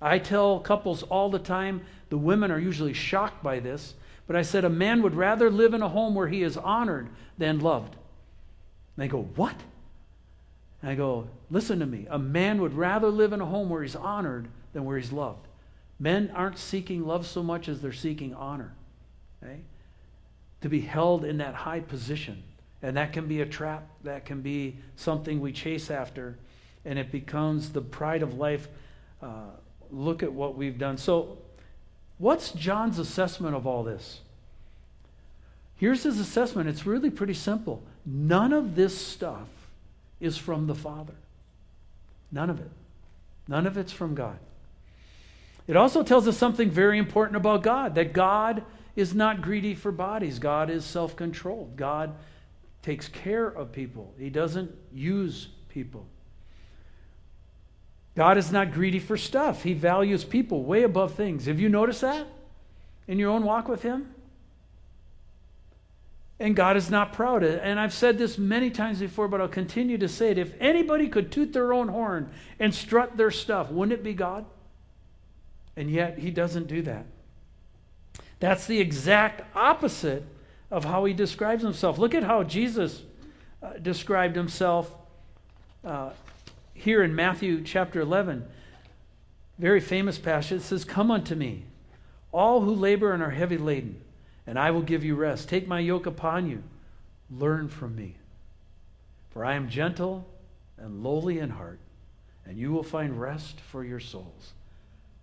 I 0.00 0.18
tell 0.18 0.60
couples 0.60 1.02
all 1.04 1.28
the 1.28 1.38
time, 1.38 1.82
the 2.08 2.18
women 2.18 2.50
are 2.50 2.58
usually 2.58 2.94
shocked 2.94 3.42
by 3.42 3.60
this, 3.60 3.94
but 4.26 4.36
I 4.36 4.42
said 4.42 4.64
a 4.64 4.70
man 4.70 5.02
would 5.02 5.14
rather 5.14 5.50
live 5.50 5.74
in 5.74 5.82
a 5.82 5.88
home 5.88 6.14
where 6.14 6.28
he 6.28 6.42
is 6.42 6.56
honored 6.56 7.08
than 7.36 7.60
loved. 7.60 7.96
They 9.00 9.08
go, 9.08 9.22
What? 9.34 9.56
And 10.82 10.90
I 10.90 10.94
go, 10.94 11.26
Listen 11.50 11.80
to 11.80 11.86
me. 11.86 12.06
A 12.10 12.18
man 12.18 12.60
would 12.60 12.74
rather 12.74 13.08
live 13.08 13.32
in 13.32 13.40
a 13.40 13.46
home 13.46 13.70
where 13.70 13.82
he's 13.82 13.96
honored 13.96 14.48
than 14.74 14.84
where 14.84 14.98
he's 14.98 15.10
loved. 15.10 15.46
Men 15.98 16.30
aren't 16.34 16.58
seeking 16.58 17.06
love 17.06 17.26
so 17.26 17.42
much 17.42 17.68
as 17.68 17.80
they're 17.80 17.92
seeking 17.92 18.34
honor. 18.34 18.72
Okay? 19.42 19.60
To 20.60 20.68
be 20.68 20.82
held 20.82 21.24
in 21.24 21.38
that 21.38 21.54
high 21.54 21.80
position. 21.80 22.42
And 22.82 22.96
that 22.98 23.14
can 23.14 23.26
be 23.26 23.40
a 23.40 23.46
trap, 23.46 23.88
that 24.04 24.26
can 24.26 24.42
be 24.42 24.76
something 24.96 25.40
we 25.40 25.52
chase 25.52 25.90
after, 25.90 26.36
and 26.84 26.98
it 26.98 27.10
becomes 27.10 27.70
the 27.70 27.82
pride 27.82 28.22
of 28.22 28.34
life. 28.34 28.68
Uh, 29.22 29.48
look 29.90 30.22
at 30.22 30.32
what 30.32 30.56
we've 30.56 30.78
done. 30.78 30.96
So, 30.96 31.38
what's 32.18 32.52
John's 32.52 32.98
assessment 32.98 33.54
of 33.54 33.66
all 33.66 33.82
this? 33.82 34.20
Here's 35.76 36.02
his 36.02 36.18
assessment. 36.18 36.68
It's 36.68 36.86
really 36.86 37.10
pretty 37.10 37.34
simple. 37.34 37.82
None 38.04 38.52
of 38.52 38.74
this 38.74 38.96
stuff 38.96 39.48
is 40.20 40.36
from 40.36 40.66
the 40.66 40.74
Father. 40.74 41.14
None 42.32 42.50
of 42.50 42.60
it. 42.60 42.70
None 43.48 43.66
of 43.66 43.76
it's 43.76 43.92
from 43.92 44.14
God. 44.14 44.38
It 45.66 45.76
also 45.76 46.02
tells 46.02 46.26
us 46.26 46.36
something 46.36 46.70
very 46.70 46.98
important 46.98 47.36
about 47.36 47.62
God 47.62 47.94
that 47.94 48.12
God 48.12 48.64
is 48.96 49.14
not 49.14 49.40
greedy 49.40 49.74
for 49.74 49.92
bodies, 49.92 50.38
God 50.38 50.70
is 50.70 50.84
self 50.84 51.16
controlled. 51.16 51.76
God 51.76 52.14
takes 52.82 53.08
care 53.08 53.46
of 53.46 53.72
people, 53.72 54.12
He 54.18 54.30
doesn't 54.30 54.74
use 54.92 55.48
people. 55.68 56.06
God 58.16 58.36
is 58.36 58.50
not 58.50 58.72
greedy 58.72 58.98
for 58.98 59.16
stuff. 59.16 59.62
He 59.62 59.72
values 59.72 60.24
people 60.24 60.64
way 60.64 60.82
above 60.82 61.14
things. 61.14 61.46
Have 61.46 61.60
you 61.60 61.68
noticed 61.68 62.00
that 62.00 62.26
in 63.06 63.18
your 63.18 63.30
own 63.30 63.44
walk 63.44 63.68
with 63.68 63.82
Him? 63.82 64.12
And 66.40 66.56
God 66.56 66.78
is 66.78 66.90
not 66.90 67.12
proud. 67.12 67.44
And 67.44 67.78
I've 67.78 67.92
said 67.92 68.16
this 68.16 68.38
many 68.38 68.70
times 68.70 68.98
before, 68.98 69.28
but 69.28 69.42
I'll 69.42 69.48
continue 69.48 69.98
to 69.98 70.08
say 70.08 70.30
it. 70.30 70.38
If 70.38 70.54
anybody 70.58 71.06
could 71.06 71.30
toot 71.30 71.52
their 71.52 71.74
own 71.74 71.88
horn 71.88 72.30
and 72.58 72.74
strut 72.74 73.18
their 73.18 73.30
stuff, 73.30 73.70
wouldn't 73.70 73.92
it 73.92 74.02
be 74.02 74.14
God? 74.14 74.46
And 75.76 75.90
yet, 75.90 76.18
He 76.18 76.30
doesn't 76.30 76.66
do 76.66 76.80
that. 76.82 77.04
That's 78.40 78.66
the 78.66 78.80
exact 78.80 79.54
opposite 79.54 80.24
of 80.70 80.84
how 80.84 81.04
He 81.04 81.12
describes 81.12 81.62
Himself. 81.62 81.98
Look 81.98 82.14
at 82.14 82.24
how 82.24 82.42
Jesus 82.42 83.02
uh, 83.62 83.74
described 83.74 84.34
Himself 84.34 84.90
uh, 85.84 86.10
here 86.72 87.02
in 87.02 87.14
Matthew 87.14 87.62
chapter 87.62 88.00
11, 88.00 88.46
very 89.58 89.80
famous 89.80 90.18
passage, 90.18 90.60
it 90.60 90.62
says, 90.62 90.86
Come 90.86 91.10
unto 91.10 91.34
me, 91.34 91.64
all 92.32 92.62
who 92.62 92.74
labor 92.74 93.12
and 93.12 93.22
are 93.22 93.30
heavy 93.30 93.58
laden, 93.58 94.00
and 94.50 94.58
I 94.58 94.72
will 94.72 94.82
give 94.82 95.04
you 95.04 95.14
rest. 95.14 95.48
Take 95.48 95.68
my 95.68 95.78
yoke 95.78 96.06
upon 96.06 96.50
you. 96.50 96.64
Learn 97.30 97.68
from 97.68 97.94
me. 97.94 98.16
For 99.30 99.44
I 99.44 99.54
am 99.54 99.68
gentle 99.68 100.26
and 100.76 101.04
lowly 101.04 101.38
in 101.38 101.50
heart, 101.50 101.78
and 102.44 102.58
you 102.58 102.72
will 102.72 102.82
find 102.82 103.20
rest 103.20 103.60
for 103.60 103.84
your 103.84 104.00
souls. 104.00 104.54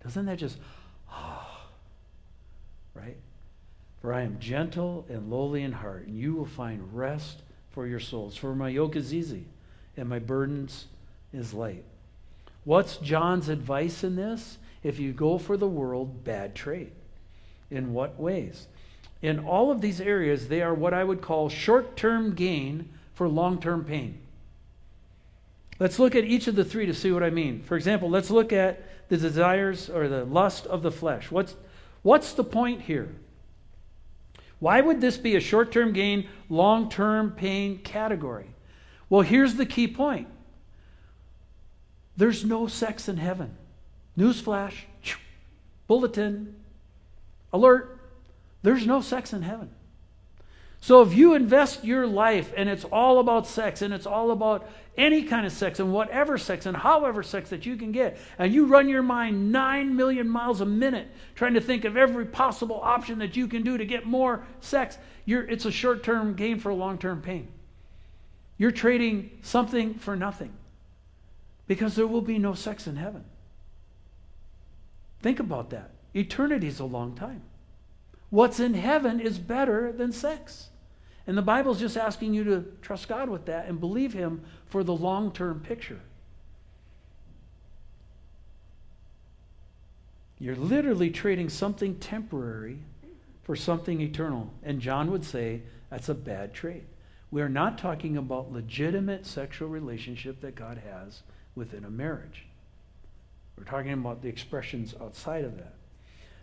Doesn't 0.02 0.24
that 0.24 0.38
just, 0.38 0.56
ah, 1.10 1.66
right? 2.94 3.18
For 4.00 4.14
I 4.14 4.22
am 4.22 4.38
gentle 4.40 5.04
and 5.10 5.30
lowly 5.30 5.62
in 5.62 5.72
heart, 5.72 6.06
and 6.06 6.18
you 6.18 6.32
will 6.32 6.46
find 6.46 6.96
rest 6.96 7.42
for 7.72 7.86
your 7.86 8.00
souls. 8.00 8.34
For 8.34 8.54
my 8.54 8.70
yoke 8.70 8.96
is 8.96 9.12
easy, 9.12 9.44
and 9.98 10.08
my 10.08 10.20
burdens 10.20 10.86
is 11.34 11.52
light. 11.52 11.84
What's 12.64 12.96
John's 12.96 13.50
advice 13.50 14.02
in 14.04 14.16
this? 14.16 14.56
If 14.82 14.98
you 14.98 15.12
go 15.12 15.36
for 15.36 15.58
the 15.58 15.68
world, 15.68 16.24
bad 16.24 16.54
trade. 16.54 16.92
In 17.70 17.92
what 17.92 18.18
ways? 18.18 18.68
In 19.20 19.40
all 19.40 19.70
of 19.70 19.80
these 19.80 20.00
areas, 20.00 20.48
they 20.48 20.62
are 20.62 20.74
what 20.74 20.94
I 20.94 21.02
would 21.02 21.20
call 21.20 21.48
short 21.48 21.96
term 21.96 22.34
gain 22.34 22.88
for 23.14 23.28
long 23.28 23.60
term 23.60 23.84
pain. 23.84 24.18
Let's 25.80 25.98
look 25.98 26.14
at 26.14 26.24
each 26.24 26.46
of 26.46 26.56
the 26.56 26.64
three 26.64 26.86
to 26.86 26.94
see 26.94 27.12
what 27.12 27.22
I 27.22 27.30
mean. 27.30 27.62
For 27.62 27.76
example, 27.76 28.10
let's 28.10 28.30
look 28.30 28.52
at 28.52 28.82
the 29.08 29.16
desires 29.16 29.88
or 29.88 30.08
the 30.08 30.24
lust 30.24 30.66
of 30.66 30.82
the 30.82 30.90
flesh. 30.90 31.30
What's, 31.30 31.54
what's 32.02 32.32
the 32.32 32.44
point 32.44 32.82
here? 32.82 33.14
Why 34.60 34.80
would 34.80 35.00
this 35.00 35.16
be 35.16 35.36
a 35.36 35.40
short 35.40 35.70
term 35.70 35.92
gain, 35.92 36.28
long 36.48 36.90
term 36.90 37.32
pain 37.32 37.78
category? 37.78 38.46
Well, 39.08 39.22
here's 39.22 39.54
the 39.54 39.66
key 39.66 39.88
point 39.88 40.28
there's 42.16 42.44
no 42.44 42.66
sex 42.66 43.08
in 43.08 43.16
heaven. 43.16 43.56
Newsflash, 44.16 44.74
bulletin, 45.86 46.56
alert. 47.52 47.97
There's 48.62 48.86
no 48.86 49.00
sex 49.00 49.32
in 49.32 49.42
heaven. 49.42 49.70
So 50.80 51.02
if 51.02 51.12
you 51.12 51.34
invest 51.34 51.84
your 51.84 52.06
life 52.06 52.52
and 52.56 52.68
it's 52.68 52.84
all 52.84 53.18
about 53.18 53.46
sex 53.46 53.82
and 53.82 53.92
it's 53.92 54.06
all 54.06 54.30
about 54.30 54.68
any 54.96 55.24
kind 55.24 55.44
of 55.44 55.52
sex 55.52 55.80
and 55.80 55.92
whatever 55.92 56.38
sex 56.38 56.66
and 56.66 56.76
however 56.76 57.22
sex 57.22 57.50
that 57.50 57.66
you 57.66 57.76
can 57.76 57.92
get, 57.92 58.18
and 58.38 58.52
you 58.52 58.66
run 58.66 58.88
your 58.88 59.02
mind 59.02 59.52
9 59.52 59.96
million 59.96 60.28
miles 60.28 60.60
a 60.60 60.66
minute 60.66 61.08
trying 61.34 61.54
to 61.54 61.60
think 61.60 61.84
of 61.84 61.96
every 61.96 62.26
possible 62.26 62.80
option 62.82 63.18
that 63.18 63.36
you 63.36 63.48
can 63.48 63.62
do 63.62 63.76
to 63.78 63.84
get 63.84 64.06
more 64.06 64.44
sex, 64.60 64.98
it's 65.26 65.64
a 65.64 65.72
short 65.72 66.02
term 66.02 66.34
gain 66.34 66.58
for 66.58 66.70
a 66.70 66.74
long 66.74 66.98
term 66.98 67.20
pain. 67.22 67.48
You're 68.56 68.72
trading 68.72 69.30
something 69.42 69.94
for 69.94 70.16
nothing 70.16 70.52
because 71.66 71.94
there 71.94 72.06
will 72.06 72.22
be 72.22 72.38
no 72.38 72.54
sex 72.54 72.86
in 72.86 72.96
heaven. 72.96 73.24
Think 75.22 75.38
about 75.38 75.70
that. 75.70 75.90
Eternity 76.14 76.66
is 76.68 76.80
a 76.80 76.84
long 76.84 77.14
time. 77.14 77.42
What's 78.30 78.60
in 78.60 78.74
heaven 78.74 79.20
is 79.20 79.38
better 79.38 79.92
than 79.92 80.12
sex. 80.12 80.68
And 81.26 81.36
the 81.36 81.42
Bible's 81.42 81.80
just 81.80 81.96
asking 81.96 82.34
you 82.34 82.44
to 82.44 82.64
trust 82.82 83.08
God 83.08 83.28
with 83.28 83.46
that 83.46 83.68
and 83.68 83.78
believe 83.80 84.12
Him 84.12 84.42
for 84.66 84.82
the 84.82 84.94
long 84.94 85.30
term 85.32 85.60
picture. 85.60 86.00
You're 90.38 90.56
literally 90.56 91.10
trading 91.10 91.48
something 91.48 91.96
temporary 91.96 92.78
for 93.42 93.56
something 93.56 94.00
eternal. 94.00 94.50
And 94.62 94.80
John 94.80 95.10
would 95.10 95.24
say 95.24 95.62
that's 95.90 96.08
a 96.08 96.14
bad 96.14 96.54
trade. 96.54 96.84
We 97.30 97.42
are 97.42 97.48
not 97.48 97.76
talking 97.76 98.16
about 98.16 98.52
legitimate 98.52 99.26
sexual 99.26 99.68
relationship 99.68 100.40
that 100.40 100.54
God 100.54 100.80
has 100.90 101.22
within 101.54 101.84
a 101.84 101.90
marriage. 101.90 102.46
We're 103.56 103.64
talking 103.64 103.92
about 103.92 104.22
the 104.22 104.28
expressions 104.28 104.94
outside 105.00 105.44
of 105.44 105.58
that. 105.58 105.74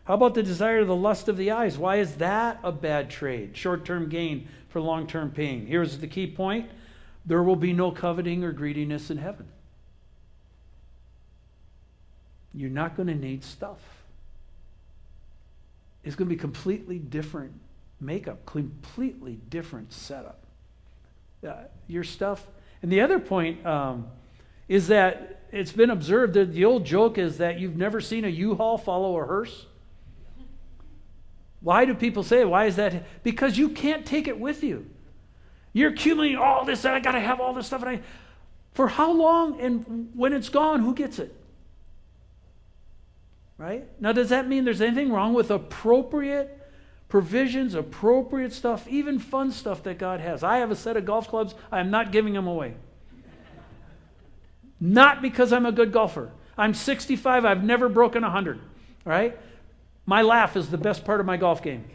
How 0.06 0.14
about 0.14 0.36
the 0.36 0.44
desire 0.44 0.80
of 0.80 0.88
the 0.88 0.96
lust 0.96 1.28
of 1.28 1.36
the 1.36 1.52
eyes? 1.52 1.78
Why 1.78 1.98
is 1.98 2.16
that 2.16 2.60
a 2.64 2.72
bad 2.72 3.10
trade? 3.10 3.58
Short 3.58 3.86
term 3.86 4.08
gain 4.08 4.48
for 4.70 4.80
long 4.80 5.08
term 5.08 5.32
pain. 5.32 5.66
Here's 5.66 5.98
the 5.98 6.08
key 6.08 6.28
point 6.28 6.70
there 7.26 7.42
will 7.42 7.56
be 7.56 7.74
no 7.74 7.92
coveting 7.92 8.44
or 8.44 8.52
greediness 8.52 9.10
in 9.10 9.18
heaven. 9.18 9.48
You're 12.54 12.70
not 12.70 12.96
going 12.96 13.08
to 13.08 13.16
need 13.16 13.44
stuff. 13.44 13.80
It's 16.04 16.16
going 16.16 16.30
to 16.30 16.36
be 16.36 16.40
completely 16.40 17.00
different 17.00 17.54
makeup, 18.00 18.46
completely 18.46 19.40
different 19.50 19.92
setup. 19.92 20.40
Uh, 21.46 21.64
your 21.88 22.04
stuff. 22.04 22.46
And 22.82 22.92
the 22.92 23.02
other 23.02 23.20
point 23.20 23.66
um, 23.66 24.08
is 24.68 24.88
that 24.88 25.42
it's 25.52 25.72
been 25.72 25.90
observed 25.90 26.34
that 26.36 26.54
the 26.54 26.66
old 26.66 26.86
joke 26.86 27.18
is 27.18 27.38
that 27.40 27.60
you've 27.60 27.76
never 27.76 28.00
seen 28.00 28.24
a 28.24 28.30
U-Haul 28.30 28.78
follow 28.78 29.20
a 29.20 29.26
hearse. 29.26 29.66
Why 31.66 31.86
do 31.86 31.96
people 31.96 32.22
say, 32.22 32.46
why 32.46 32.66
is 32.66 32.76
that? 32.76 33.24
Because 33.24 33.58
you 33.58 33.70
can't 33.70 34.06
take 34.06 34.28
it 34.28 34.40
with 34.40 34.64
you. 34.64 34.86
You're 35.74 35.90
accumulating 35.90 36.38
all 36.38 36.64
this, 36.64 36.86
and 36.86 36.94
I 36.94 37.00
got 37.00 37.14
to 37.14 37.20
have 37.20 37.42
all 37.42 37.56
this 37.56 37.66
stuff. 37.66 37.82
And 37.82 37.90
I, 37.90 38.02
for 38.74 38.88
how 38.88 39.12
long? 39.12 39.60
And 39.60 40.12
when 40.14 40.32
it's 40.34 40.50
gone, 40.50 40.82
who 40.82 40.94
gets 40.94 41.18
it? 41.18 41.36
Right? 43.58 43.88
Now, 44.00 44.12
does 44.12 44.30
that 44.30 44.48
mean 44.48 44.64
there's 44.64 44.80
anything 44.80 45.12
wrong 45.12 45.34
with 45.34 45.50
appropriate 45.50 46.56
provisions, 47.08 47.74
appropriate 47.74 48.54
stuff, 48.54 48.88
even 48.88 49.18
fun 49.18 49.52
stuff 49.52 49.82
that 49.84 49.98
God 49.98 50.20
has? 50.20 50.44
I 50.44 50.58
have 50.58 50.70
a 50.70 50.76
set 50.76 50.98
of 50.98 51.06
golf 51.06 51.30
clubs. 51.30 51.56
I 51.72 51.80
am 51.80 51.90
not 51.90 52.12
giving 52.12 52.34
them 52.34 52.46
away. 52.46 52.76
Not 54.80 55.20
because 55.20 55.52
I'm 55.52 55.66
a 55.66 55.72
good 55.72 55.92
golfer. 55.92 56.30
I'm 56.60 56.76
65. 56.76 57.44
I've 57.44 57.64
never 57.64 57.90
broken 57.90 58.22
100. 58.22 58.60
Right? 59.04 59.36
My 60.06 60.22
laugh 60.22 60.56
is 60.56 60.70
the 60.70 60.78
best 60.78 61.04
part 61.04 61.20
of 61.20 61.26
my 61.26 61.38
golf 61.38 61.64
game. 61.64 61.86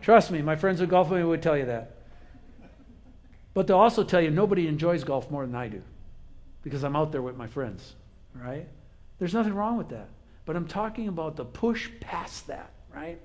Trust 0.00 0.30
me, 0.30 0.40
my 0.40 0.56
friends 0.56 0.80
who 0.80 0.86
golf 0.86 1.10
would 1.10 1.42
tell 1.42 1.56
you 1.56 1.66
that. 1.66 1.96
But 3.52 3.66
they'll 3.66 3.78
also 3.78 4.04
tell 4.04 4.20
you 4.20 4.30
nobody 4.30 4.68
enjoys 4.68 5.04
golf 5.04 5.30
more 5.30 5.44
than 5.44 5.54
I 5.54 5.68
do 5.68 5.82
because 6.62 6.84
I'm 6.84 6.96
out 6.96 7.12
there 7.12 7.22
with 7.22 7.36
my 7.36 7.46
friends, 7.46 7.94
right? 8.34 8.68
There's 9.18 9.34
nothing 9.34 9.54
wrong 9.54 9.76
with 9.76 9.88
that. 9.90 10.08
But 10.46 10.56
I'm 10.56 10.66
talking 10.66 11.08
about 11.08 11.36
the 11.36 11.44
push 11.44 11.90
past 12.00 12.46
that, 12.46 12.70
right? 12.94 13.18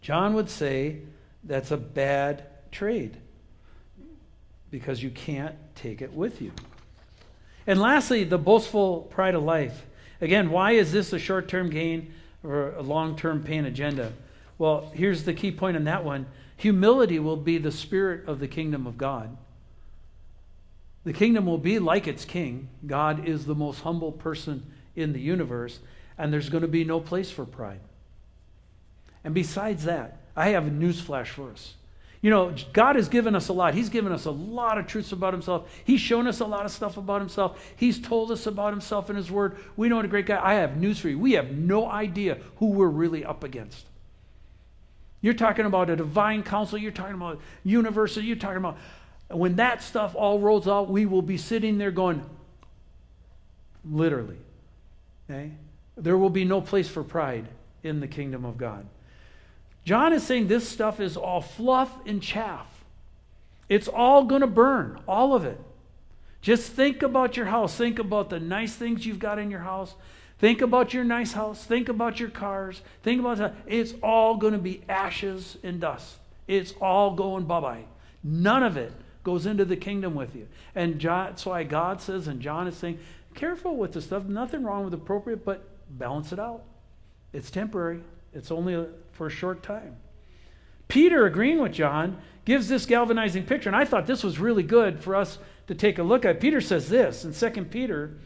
John 0.00 0.34
would 0.34 0.48
say 0.48 1.00
that's 1.44 1.70
a 1.70 1.76
bad 1.76 2.44
trade 2.70 3.18
because 4.70 5.02
you 5.02 5.10
can't 5.10 5.56
take 5.74 6.00
it 6.00 6.12
with 6.12 6.40
you. 6.40 6.52
And 7.66 7.80
lastly, 7.80 8.24
the 8.24 8.38
boastful 8.38 9.02
pride 9.02 9.34
of 9.34 9.42
life. 9.42 9.84
Again, 10.20 10.50
why 10.50 10.72
is 10.72 10.92
this 10.92 11.12
a 11.12 11.18
short 11.18 11.48
term 11.48 11.70
gain 11.70 12.12
or 12.42 12.72
a 12.72 12.82
long 12.82 13.16
term 13.16 13.42
pain 13.42 13.64
agenda? 13.64 14.12
Well, 14.58 14.90
here's 14.94 15.24
the 15.24 15.34
key 15.34 15.52
point 15.52 15.76
on 15.76 15.84
that 15.84 16.04
one 16.04 16.26
humility 16.56 17.20
will 17.20 17.36
be 17.36 17.58
the 17.58 17.70
spirit 17.70 18.26
of 18.26 18.40
the 18.40 18.48
kingdom 18.48 18.86
of 18.86 18.98
God. 18.98 19.36
The 21.04 21.12
kingdom 21.12 21.46
will 21.46 21.58
be 21.58 21.78
like 21.78 22.08
its 22.08 22.24
king. 22.24 22.68
God 22.86 23.26
is 23.26 23.46
the 23.46 23.54
most 23.54 23.80
humble 23.80 24.12
person 24.12 24.66
in 24.96 25.12
the 25.12 25.20
universe, 25.20 25.78
and 26.18 26.32
there's 26.32 26.48
going 26.48 26.62
to 26.62 26.68
be 26.68 26.84
no 26.84 27.00
place 27.00 27.30
for 27.30 27.44
pride. 27.44 27.80
And 29.22 29.32
besides 29.32 29.84
that, 29.84 30.18
I 30.36 30.50
have 30.50 30.66
a 30.66 30.70
news 30.70 31.00
flash 31.00 31.30
for 31.30 31.50
us. 31.50 31.74
You 32.20 32.30
know, 32.30 32.54
God 32.72 32.96
has 32.96 33.08
given 33.08 33.36
us 33.36 33.48
a 33.48 33.52
lot. 33.52 33.74
He's 33.74 33.88
given 33.88 34.12
us 34.12 34.24
a 34.24 34.30
lot 34.30 34.76
of 34.76 34.86
truths 34.86 35.12
about 35.12 35.32
Himself. 35.32 35.70
He's 35.84 36.00
shown 36.00 36.26
us 36.26 36.40
a 36.40 36.44
lot 36.44 36.64
of 36.64 36.72
stuff 36.72 36.96
about 36.96 37.20
Himself. 37.20 37.72
He's 37.76 38.00
told 38.00 38.32
us 38.32 38.46
about 38.46 38.72
Himself 38.72 39.08
in 39.08 39.16
His 39.16 39.30
Word. 39.30 39.56
We 39.76 39.88
know 39.88 39.96
what 39.96 40.04
a 40.04 40.08
great 40.08 40.26
guy. 40.26 40.40
I 40.42 40.54
have 40.54 40.76
news 40.76 40.98
for 40.98 41.08
you. 41.08 41.18
We 41.18 41.32
have 41.32 41.52
no 41.52 41.88
idea 41.88 42.38
who 42.56 42.70
we're 42.70 42.88
really 42.88 43.24
up 43.24 43.44
against. 43.44 43.86
You're 45.20 45.34
talking 45.34 45.64
about 45.64 45.90
a 45.90 45.96
divine 45.96 46.42
council. 46.42 46.78
You're 46.78 46.92
talking 46.92 47.14
about 47.14 47.40
university. 47.64 48.26
You're 48.26 48.36
talking 48.36 48.58
about 48.58 48.78
when 49.30 49.56
that 49.56 49.82
stuff 49.82 50.14
all 50.16 50.38
rolls 50.38 50.66
out, 50.66 50.88
we 50.88 51.06
will 51.06 51.22
be 51.22 51.36
sitting 51.36 51.78
there 51.78 51.90
going, 51.90 52.24
literally. 53.88 54.38
Okay? 55.28 55.52
There 55.96 56.16
will 56.16 56.30
be 56.30 56.44
no 56.44 56.60
place 56.60 56.88
for 56.88 57.04
pride 57.04 57.46
in 57.82 58.00
the 58.00 58.08
kingdom 58.08 58.44
of 58.44 58.56
God. 58.56 58.86
John 59.88 60.12
is 60.12 60.22
saying 60.22 60.48
this 60.48 60.68
stuff 60.68 61.00
is 61.00 61.16
all 61.16 61.40
fluff 61.40 61.90
and 62.04 62.22
chaff. 62.22 62.66
It's 63.70 63.88
all 63.88 64.24
going 64.24 64.42
to 64.42 64.46
burn, 64.46 65.00
all 65.08 65.34
of 65.34 65.46
it. 65.46 65.58
Just 66.42 66.72
think 66.72 67.02
about 67.02 67.38
your 67.38 67.46
house. 67.46 67.74
Think 67.74 67.98
about 67.98 68.28
the 68.28 68.38
nice 68.38 68.74
things 68.74 69.06
you've 69.06 69.18
got 69.18 69.38
in 69.38 69.50
your 69.50 69.60
house. 69.60 69.94
Think 70.40 70.60
about 70.60 70.92
your 70.92 71.04
nice 71.04 71.32
house. 71.32 71.64
Think 71.64 71.88
about 71.88 72.20
your 72.20 72.28
cars. 72.28 72.82
Think 73.02 73.18
about 73.18 73.38
that. 73.38 73.54
It's 73.66 73.94
all 74.02 74.36
going 74.36 74.52
to 74.52 74.58
be 74.58 74.82
ashes 74.90 75.56
and 75.62 75.80
dust. 75.80 76.16
It's 76.46 76.74
all 76.82 77.14
going 77.14 77.46
bye 77.46 77.60
bye. 77.60 77.84
None 78.22 78.64
of 78.64 78.76
it 78.76 78.92
goes 79.24 79.46
into 79.46 79.64
the 79.64 79.74
kingdom 79.74 80.14
with 80.14 80.36
you. 80.36 80.48
And 80.74 80.98
John, 80.98 81.28
that's 81.28 81.46
why 81.46 81.62
God 81.64 82.02
says, 82.02 82.28
and 82.28 82.42
John 82.42 82.68
is 82.68 82.76
saying, 82.76 82.98
careful 83.34 83.74
with 83.74 83.94
this 83.94 84.04
stuff. 84.04 84.24
Nothing 84.24 84.64
wrong 84.64 84.84
with 84.84 84.92
appropriate, 84.92 85.46
but 85.46 85.66
balance 85.88 86.30
it 86.30 86.38
out. 86.38 86.64
It's 87.32 87.50
temporary. 87.50 88.02
It's 88.32 88.50
only 88.50 88.86
for 89.12 89.26
a 89.26 89.30
short 89.30 89.62
time. 89.62 89.96
Peter, 90.88 91.26
agreeing 91.26 91.60
with 91.60 91.72
John, 91.72 92.18
gives 92.44 92.68
this 92.68 92.86
galvanizing 92.86 93.44
picture. 93.44 93.68
And 93.68 93.76
I 93.76 93.84
thought 93.84 94.06
this 94.06 94.24
was 94.24 94.38
really 94.38 94.62
good 94.62 95.00
for 95.00 95.14
us 95.14 95.38
to 95.66 95.74
take 95.74 95.98
a 95.98 96.02
look 96.02 96.24
at. 96.24 96.40
Peter 96.40 96.60
says 96.60 96.88
this 96.88 97.24
in 97.24 97.34
2 97.34 97.64
Peter 97.66 98.16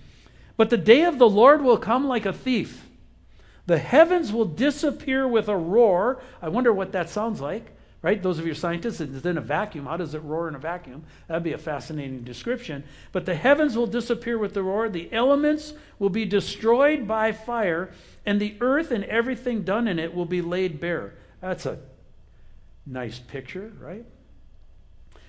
But 0.56 0.70
the 0.70 0.76
day 0.76 1.04
of 1.04 1.18
the 1.18 1.28
Lord 1.28 1.62
will 1.62 1.78
come 1.78 2.06
like 2.06 2.24
a 2.24 2.32
thief. 2.32 2.88
The 3.66 3.78
heavens 3.78 4.32
will 4.32 4.44
disappear 4.44 5.26
with 5.26 5.48
a 5.48 5.56
roar. 5.56 6.22
I 6.40 6.48
wonder 6.48 6.72
what 6.72 6.92
that 6.92 7.10
sounds 7.10 7.40
like, 7.40 7.76
right? 8.02 8.20
Those 8.20 8.40
of 8.40 8.46
you 8.46 8.54
scientists, 8.54 9.00
it's 9.00 9.24
in 9.24 9.38
a 9.38 9.40
vacuum. 9.40 9.86
How 9.86 9.96
does 9.96 10.14
it 10.14 10.22
roar 10.24 10.48
in 10.48 10.56
a 10.56 10.58
vacuum? 10.58 11.04
That'd 11.28 11.44
be 11.44 11.52
a 11.52 11.58
fascinating 11.58 12.24
description. 12.24 12.82
But 13.12 13.26
the 13.26 13.36
heavens 13.36 13.76
will 13.76 13.86
disappear 13.86 14.38
with 14.38 14.54
the 14.54 14.62
roar. 14.64 14.88
The 14.88 15.10
elements 15.12 15.72
will 16.00 16.10
be 16.10 16.24
destroyed 16.24 17.06
by 17.06 17.30
fire, 17.30 17.92
and 18.26 18.40
the 18.40 18.56
earth 18.60 18.90
and 18.90 19.04
everything 19.04 19.62
done 19.62 19.86
in 19.86 20.00
it 20.00 20.14
will 20.14 20.26
be 20.26 20.42
laid 20.42 20.80
bare. 20.80 21.14
That's 21.40 21.64
a 21.64 21.78
nice 22.84 23.20
picture, 23.20 23.72
right? 23.78 24.04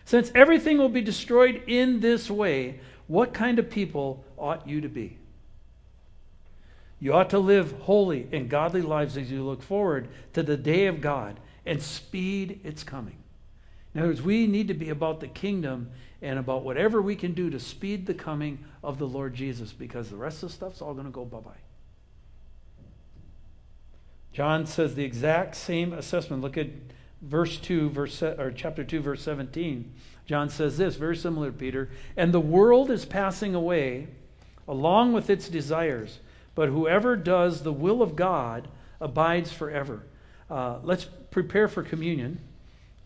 Since 0.06 0.32
everything 0.34 0.80
will 0.80 0.90
be 0.90 1.02
destroyed 1.02 1.62
in 1.68 2.00
this 2.00 2.30
way, 2.30 2.80
what 3.08 3.34
kind 3.34 3.60
of 3.60 3.70
people 3.70 4.26
ought 4.38 4.68
you 4.68 4.82
to 4.82 4.90
be? 4.90 5.18
You 7.00 7.14
ought 7.14 7.30
to 7.32 7.40
live 7.40 7.74
holy 7.82 8.28
and 8.32 8.50
godly 8.50 8.82
lives 8.82 9.18
as 9.18 9.30
you 9.30 9.44
look 9.44 9.62
forward 9.62 10.08
to 10.34 10.42
the 10.42 10.58
day 10.58 10.88
of 10.88 11.02
God 11.02 11.40
and 11.66 11.82
speed 11.82 12.61
its 12.64 12.84
coming. 12.84 13.18
In 13.93 14.01
other 14.01 14.09
words, 14.09 14.22
we 14.22 14.47
need 14.47 14.68
to 14.68 14.74
be 14.74 14.89
about 14.89 15.20
the 15.20 15.28
kingdom 15.28 15.91
and 16.22 16.39
about 16.39 16.64
whatever 16.64 17.01
we 17.01 17.16
can 17.16 17.34
do 17.34 17.49
to 17.49 17.59
speed 17.59 18.05
the 18.05 18.14
coming 18.14 18.59
of 18.84 18.97
the 18.97 19.07
Lord 19.07 19.34
Jesus 19.36 19.72
because 19.72 20.09
the 20.09 20.16
rest 20.16 20.41
of 20.43 20.49
the 20.49 20.55
stuff's 20.55 20.82
all 20.82 20.93
going 20.93 21.05
to 21.05 21.11
go 21.11 21.26
bye 21.26 21.39
bye. 21.39 21.51
John 24.32 24.66
says 24.66 24.95
the 24.95 25.03
exact 25.03 25.55
same 25.55 25.93
assessment. 25.93 26.41
Look 26.41 26.57
at 26.57 26.68
verse 27.22 27.57
2, 27.57 27.91
verse, 27.91 28.24
or 28.24 28.51
chapter 28.55 28.84
2, 28.84 28.99
verse 28.99 29.22
17. 29.22 29.93
John 30.26 30.49
says 30.49 30.78
this, 30.78 30.95
very 30.95 31.16
similar 31.16 31.51
to 31.51 31.57
Peter. 31.57 31.91
And 32.18 32.34
the 32.34 32.39
world 32.39 32.89
is 32.89 33.05
passing 33.05 33.53
away 33.53 34.07
along 34.68 35.14
with 35.14 35.30
its 35.30 35.49
desires 35.49 36.20
but 36.55 36.70
whoever 36.70 37.16
does 37.16 37.64
the 37.64 37.74
will 37.74 38.01
of 38.01 38.16
God 38.16 38.68
abides 38.99 39.51
forever. 39.51 40.03
Uh, 40.54 40.78
let's 40.84 41.06
prepare 41.32 41.68
for 41.68 41.82
communion. 41.82 42.38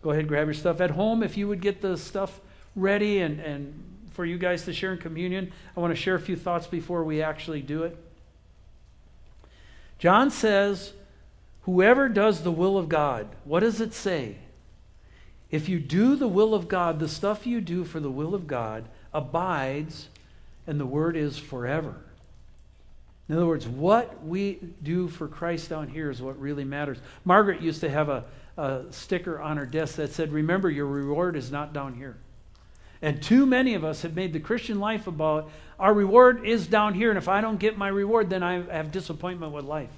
Go 0.02 0.12
ahead, 0.12 0.28
grab 0.28 0.48
your 0.48 0.54
stuff 0.54 0.82
at 0.82 0.92
home. 0.92 1.24
If 1.24 1.38
you 1.38 1.48
would 1.48 1.62
get 1.62 1.82
the 1.82 1.98
stuff 1.98 2.42
ready 2.76 3.20
and, 3.20 3.40
and 3.40 3.74
for 4.12 4.26
you 4.26 4.38
guys 4.38 4.66
to 4.66 4.74
share 4.74 4.92
in 4.92 4.98
communion, 4.98 5.54
I 5.76 5.80
want 5.80 5.96
to 5.96 5.96
share 5.96 6.16
a 6.16 6.20
few 6.20 6.36
thoughts 6.36 6.68
before 6.68 7.06
we 7.06 7.22
actually 7.22 7.62
do 7.62 7.84
it. 7.84 7.98
John 9.98 10.30
says, 10.30 10.92
Whoever 11.62 12.10
does 12.10 12.44
the 12.44 12.52
will 12.52 12.78
of 12.78 12.90
God, 12.90 13.30
what 13.46 13.62
does 13.62 13.80
it 13.80 13.94
say? 13.94 14.40
If 15.50 15.70
you 15.70 15.80
do 15.80 16.18
the 16.18 16.28
will 16.28 16.54
of 16.54 16.68
God, 16.68 17.00
the 17.00 17.08
stuff 17.08 17.48
you 17.48 17.62
do 17.62 17.86
for 17.86 18.02
the 18.02 18.12
will 18.12 18.36
of 18.36 18.46
God 18.46 18.90
abides, 19.14 20.10
and 20.68 20.82
the 20.82 20.86
word 20.86 21.16
is 21.16 21.38
forever. 21.38 21.96
In 23.30 23.36
other 23.36 23.46
words, 23.46 23.68
what 23.68 24.24
we 24.26 24.60
do 24.84 25.08
for 25.10 25.28
Christ 25.28 25.70
down 25.70 25.90
here 25.90 26.10
is 26.10 26.22
what 26.22 26.40
really 26.40 26.64
matters. 26.64 26.98
Margaret 27.26 27.62
used 27.62 27.82
to 27.82 27.90
have 27.90 28.08
a, 28.08 28.24
a 28.56 28.84
sticker 28.90 29.40
on 29.42 29.58
her 29.58 29.66
desk 29.66 29.96
that 29.98 30.14
said, 30.14 30.32
Remember, 30.32 30.70
your 30.70 30.86
reward 30.86 31.36
is 31.36 31.52
not 31.52 31.74
down 31.74 31.96
here. 31.96 32.16
And 33.02 33.22
too 33.22 33.46
many 33.46 33.74
of 33.74 33.84
us 33.84 34.02
have 34.02 34.16
made 34.16 34.34
the 34.34 34.40
Christian 34.40 34.80
life 34.80 35.08
about 35.08 35.52
our 35.80 35.94
reward 35.94 36.46
is 36.46 36.66
down 36.68 36.94
here, 36.96 37.10
and 37.10 37.18
if 37.18 37.28
I 37.28 37.42
don't 37.42 37.60
get 37.60 37.78
my 37.78 37.90
reward, 37.90 38.30
then 38.30 38.42
I 38.42 38.64
have 38.72 38.92
disappointment 38.92 39.52
with 39.52 39.66
life. 39.66 39.92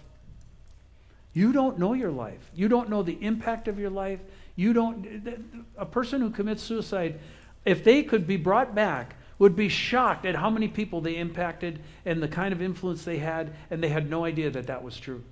You 1.34 1.54
don't 1.54 1.80
know 1.80 1.94
your 1.94 2.12
life. 2.12 2.52
You 2.54 2.68
don't 2.68 2.90
know 2.90 3.04
the 3.04 3.18
impact 3.24 3.68
of 3.68 3.80
your 3.80 3.92
life. 3.92 4.20
You 4.56 4.74
don't. 4.74 5.42
A 5.78 5.86
person 5.86 6.20
who 6.20 6.32
commits 6.32 6.64
suicide, 6.64 7.20
if 7.64 7.84
they 7.84 8.04
could 8.04 8.28
be 8.28 8.36
brought 8.36 8.76
back 8.76 9.16
would 9.40 9.56
be 9.56 9.70
shocked 9.70 10.26
at 10.26 10.36
how 10.36 10.50
many 10.50 10.68
people 10.68 11.02
they 11.02 11.16
impacted 11.16 11.82
and 12.06 12.22
the 12.22 12.28
kind 12.28 12.54
of 12.54 12.62
influence 12.62 13.06
they 13.06 13.18
had, 13.18 13.54
and 13.72 13.82
they 13.82 13.88
had 13.88 14.10
no 14.10 14.26
idea 14.26 14.52
that 14.52 14.68
that 14.68 14.84
was 14.84 15.00
true. 15.00 15.24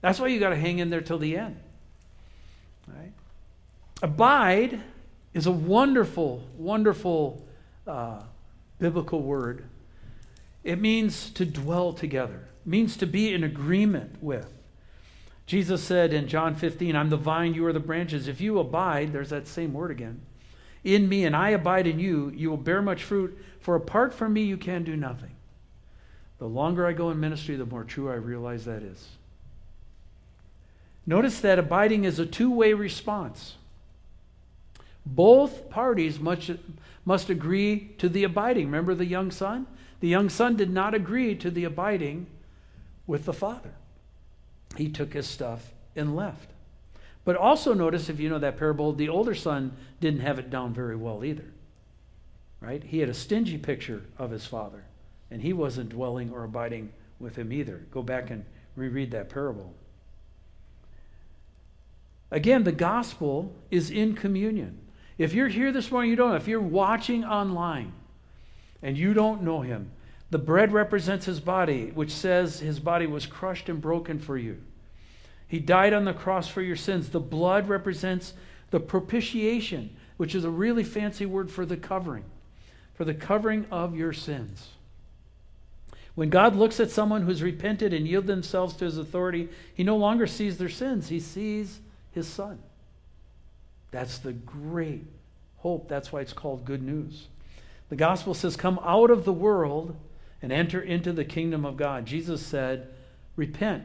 That's 0.00 0.18
why 0.18 0.28
you 0.28 0.40
got 0.40 0.50
to 0.50 0.56
hang 0.56 0.78
in 0.78 0.88
there 0.88 1.02
till 1.02 1.18
the 1.18 1.36
end. 1.36 1.60
Right? 2.88 3.12
Abide 4.02 4.80
is 5.34 5.46
a 5.46 5.52
wonderful, 5.52 6.42
wonderful 6.56 7.46
uh, 7.86 8.22
biblical 8.78 9.22
word. 9.22 9.64
It 10.64 10.80
means 10.80 11.30
to 11.30 11.44
dwell 11.44 11.92
together, 11.92 12.48
it 12.64 12.68
means 12.68 12.96
to 12.96 13.06
be 13.06 13.32
in 13.32 13.44
agreement 13.44 14.22
with. 14.22 14.50
Jesus 15.46 15.82
said 15.82 16.12
in 16.12 16.28
John 16.28 16.54
15, 16.54 16.94
I'm 16.94 17.10
the 17.10 17.16
vine, 17.16 17.54
you 17.54 17.66
are 17.66 17.72
the 17.72 17.80
branches. 17.80 18.28
If 18.28 18.40
you 18.40 18.60
abide, 18.60 19.12
there's 19.12 19.30
that 19.30 19.48
same 19.48 19.72
word 19.72 19.90
again, 19.90 20.20
in 20.84 21.08
me 21.08 21.24
and 21.24 21.36
I 21.36 21.50
abide 21.50 21.86
in 21.86 21.98
you, 21.98 22.32
you 22.34 22.50
will 22.50 22.56
bear 22.56 22.82
much 22.82 23.02
fruit, 23.02 23.36
for 23.60 23.74
apart 23.74 24.14
from 24.14 24.32
me, 24.32 24.42
you 24.42 24.56
can 24.56 24.84
do 24.84 24.96
nothing. 24.96 25.30
The 26.38 26.46
longer 26.46 26.86
I 26.86 26.92
go 26.92 27.10
in 27.10 27.20
ministry, 27.20 27.56
the 27.56 27.66
more 27.66 27.84
true 27.84 28.10
I 28.10 28.14
realize 28.14 28.64
that 28.64 28.82
is. 28.82 29.08
Notice 31.06 31.40
that 31.40 31.58
abiding 31.58 32.04
is 32.04 32.18
a 32.18 32.26
two 32.26 32.50
way 32.50 32.72
response. 32.72 33.56
Both 35.04 35.70
parties 35.70 36.20
must, 36.20 36.50
must 37.04 37.30
agree 37.30 37.94
to 37.98 38.08
the 38.08 38.24
abiding. 38.24 38.66
Remember 38.66 38.94
the 38.94 39.06
young 39.06 39.30
son? 39.30 39.66
The 40.00 40.08
young 40.08 40.28
son 40.28 40.56
did 40.56 40.70
not 40.70 40.94
agree 40.94 41.34
to 41.36 41.50
the 41.50 41.64
abiding 41.64 42.26
with 43.06 43.24
the 43.24 43.32
father. 43.32 43.72
He 44.76 44.88
took 44.88 45.12
his 45.12 45.26
stuff 45.26 45.72
and 45.96 46.16
left. 46.16 46.50
But 47.30 47.36
also 47.36 47.74
notice, 47.74 48.08
if 48.08 48.18
you 48.18 48.28
know 48.28 48.40
that 48.40 48.58
parable, 48.58 48.92
the 48.92 49.08
older 49.08 49.36
son 49.36 49.76
didn't 50.00 50.20
have 50.20 50.40
it 50.40 50.50
down 50.50 50.74
very 50.74 50.96
well 50.96 51.24
either 51.24 51.44
right? 52.60 52.84
He 52.84 52.98
had 52.98 53.08
a 53.08 53.14
stingy 53.14 53.58
picture 53.58 54.04
of 54.18 54.30
his 54.30 54.46
father, 54.46 54.84
and 55.30 55.42
he 55.42 55.52
wasn't 55.52 55.88
dwelling 55.88 56.30
or 56.30 56.44
abiding 56.44 56.92
with 57.18 57.36
him 57.36 57.52
either. 57.52 57.86
Go 57.90 58.02
back 58.02 58.30
and 58.30 58.44
reread 58.76 59.10
that 59.10 59.30
parable. 59.30 59.74
Again, 62.30 62.64
the 62.64 62.72
gospel 62.72 63.52
is 63.70 63.90
in 63.90 64.14
communion. 64.14 64.78
If 65.18 65.32
you're 65.32 65.48
here 65.48 65.72
this 65.72 65.90
morning, 65.90 66.10
you 66.10 66.16
don't 66.16 66.30
know. 66.30 66.36
If 66.36 66.48
you're 66.48 66.60
watching 66.60 67.24
online 67.24 67.92
and 68.82 68.96
you 68.96 69.12
don't 69.14 69.42
know 69.42 69.62
him, 69.62 69.90
the 70.30 70.38
bread 70.38 70.72
represents 70.72 71.26
his 71.26 71.40
body, 71.40 71.90
which 71.92 72.12
says 72.12 72.60
his 72.60 72.78
body 72.78 73.06
was 73.06 73.26
crushed 73.26 73.68
and 73.68 73.80
broken 73.80 74.18
for 74.18 74.38
you. 74.38 74.62
He 75.50 75.58
died 75.58 75.92
on 75.92 76.06
the 76.06 76.14
cross 76.14 76.48
for 76.48 76.62
your 76.62 76.76
sins. 76.76 77.10
The 77.10 77.20
blood 77.20 77.68
represents 77.68 78.32
the 78.70 78.80
propitiation, 78.80 79.94
which 80.16 80.34
is 80.34 80.44
a 80.44 80.50
really 80.50 80.84
fancy 80.84 81.26
word 81.26 81.50
for 81.50 81.66
the 81.66 81.76
covering 81.76 82.24
for 83.00 83.06
the 83.06 83.14
covering 83.14 83.64
of 83.70 83.96
your 83.96 84.12
sins. 84.12 84.68
When 86.16 86.28
God 86.28 86.54
looks 86.54 86.80
at 86.80 86.90
someone 86.90 87.22
who's 87.22 87.42
repented 87.42 87.94
and 87.94 88.06
yielded 88.06 88.26
themselves 88.26 88.76
to 88.76 88.84
his 88.84 88.98
authority, 88.98 89.48
he 89.72 89.82
no 89.82 89.96
longer 89.96 90.26
sees 90.26 90.58
their 90.58 90.68
sins, 90.68 91.08
he 91.08 91.18
sees 91.18 91.80
his 92.12 92.28
son. 92.28 92.58
That's 93.90 94.18
the 94.18 94.34
great 94.34 95.06
hope. 95.56 95.88
That's 95.88 96.12
why 96.12 96.20
it's 96.20 96.34
called 96.34 96.66
good 96.66 96.82
news. 96.82 97.28
The 97.88 97.96
gospel 97.96 98.34
says, 98.34 98.54
Come 98.54 98.78
out 98.84 99.10
of 99.10 99.24
the 99.24 99.32
world 99.32 99.96
and 100.42 100.52
enter 100.52 100.82
into 100.82 101.14
the 101.14 101.24
kingdom 101.24 101.64
of 101.64 101.78
God. 101.78 102.04
Jesus 102.04 102.44
said, 102.44 102.88
Repent, 103.34 103.84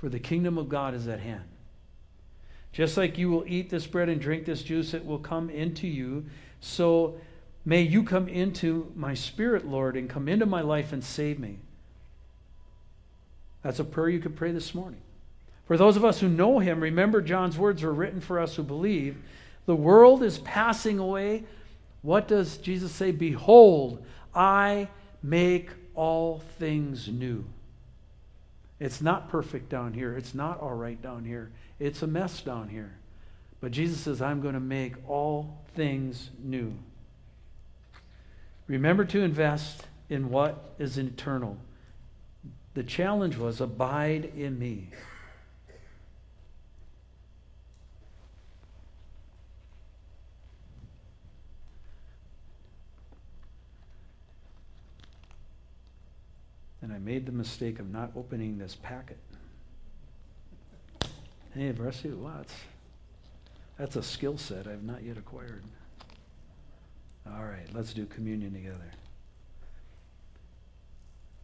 for 0.00 0.08
the 0.08 0.18
kingdom 0.18 0.58
of 0.58 0.68
God 0.68 0.94
is 0.94 1.06
at 1.06 1.20
hand. 1.20 1.44
Just 2.72 2.96
like 2.96 3.18
you 3.18 3.30
will 3.30 3.44
eat 3.46 3.70
this 3.70 3.86
bread 3.86 4.08
and 4.08 4.20
drink 4.20 4.44
this 4.46 4.62
juice, 4.62 4.94
it 4.94 5.04
will 5.04 5.18
come 5.18 5.50
into 5.50 5.86
you. 5.86 6.24
So 6.60 7.16
May 7.64 7.82
you 7.82 8.02
come 8.02 8.28
into 8.28 8.90
my 8.96 9.14
spirit, 9.14 9.66
Lord, 9.66 9.96
and 9.96 10.08
come 10.08 10.28
into 10.28 10.46
my 10.46 10.62
life 10.62 10.92
and 10.92 11.04
save 11.04 11.38
me. 11.38 11.58
That's 13.62 13.78
a 13.78 13.84
prayer 13.84 14.08
you 14.08 14.20
could 14.20 14.36
pray 14.36 14.52
this 14.52 14.74
morning. 14.74 15.02
For 15.66 15.76
those 15.76 15.96
of 15.96 16.04
us 16.04 16.20
who 16.20 16.28
know 16.28 16.58
him, 16.58 16.80
remember 16.80 17.20
John's 17.20 17.58
words 17.58 17.82
were 17.82 17.92
written 17.92 18.20
for 18.20 18.40
us 18.40 18.56
who 18.56 18.62
believe. 18.62 19.18
The 19.66 19.76
world 19.76 20.22
is 20.22 20.38
passing 20.38 20.98
away. 20.98 21.44
What 22.02 22.26
does 22.26 22.56
Jesus 22.56 22.92
say? 22.92 23.12
Behold, 23.12 24.04
I 24.34 24.88
make 25.22 25.70
all 25.94 26.40
things 26.58 27.08
new. 27.08 27.44
It's 28.80 29.02
not 29.02 29.28
perfect 29.28 29.68
down 29.68 29.92
here. 29.92 30.16
It's 30.16 30.34
not 30.34 30.58
all 30.58 30.74
right 30.74 31.00
down 31.00 31.24
here. 31.24 31.50
It's 31.78 32.02
a 32.02 32.06
mess 32.06 32.40
down 32.40 32.68
here. 32.68 32.96
But 33.60 33.72
Jesus 33.72 34.00
says, 34.00 34.22
I'm 34.22 34.40
going 34.40 34.54
to 34.54 34.60
make 34.60 34.94
all 35.06 35.58
things 35.74 36.30
new. 36.42 36.72
Remember 38.66 39.04
to 39.04 39.20
invest 39.20 39.86
in 40.08 40.30
what 40.30 40.74
is 40.78 40.96
eternal. 40.96 41.58
The 42.74 42.82
challenge 42.82 43.36
was 43.36 43.60
abide 43.60 44.32
in 44.36 44.58
me. 44.58 44.88
And 56.82 56.92
I 56.92 56.98
made 56.98 57.26
the 57.26 57.32
mistake 57.32 57.78
of 57.78 57.90
not 57.90 58.12
opening 58.16 58.58
this 58.58 58.74
packet. 58.74 59.18
Hey, 61.54 61.68
of 61.68 61.78
you, 62.04 62.30
that's, 62.34 62.54
that's 63.76 63.96
a 63.96 64.02
skill 64.02 64.38
set 64.38 64.66
I've 64.66 64.84
not 64.84 65.02
yet 65.02 65.18
acquired. 65.18 65.64
All 67.26 67.44
right, 67.44 67.66
let's 67.74 67.92
do 67.92 68.06
communion 68.06 68.52
together. 68.52 68.90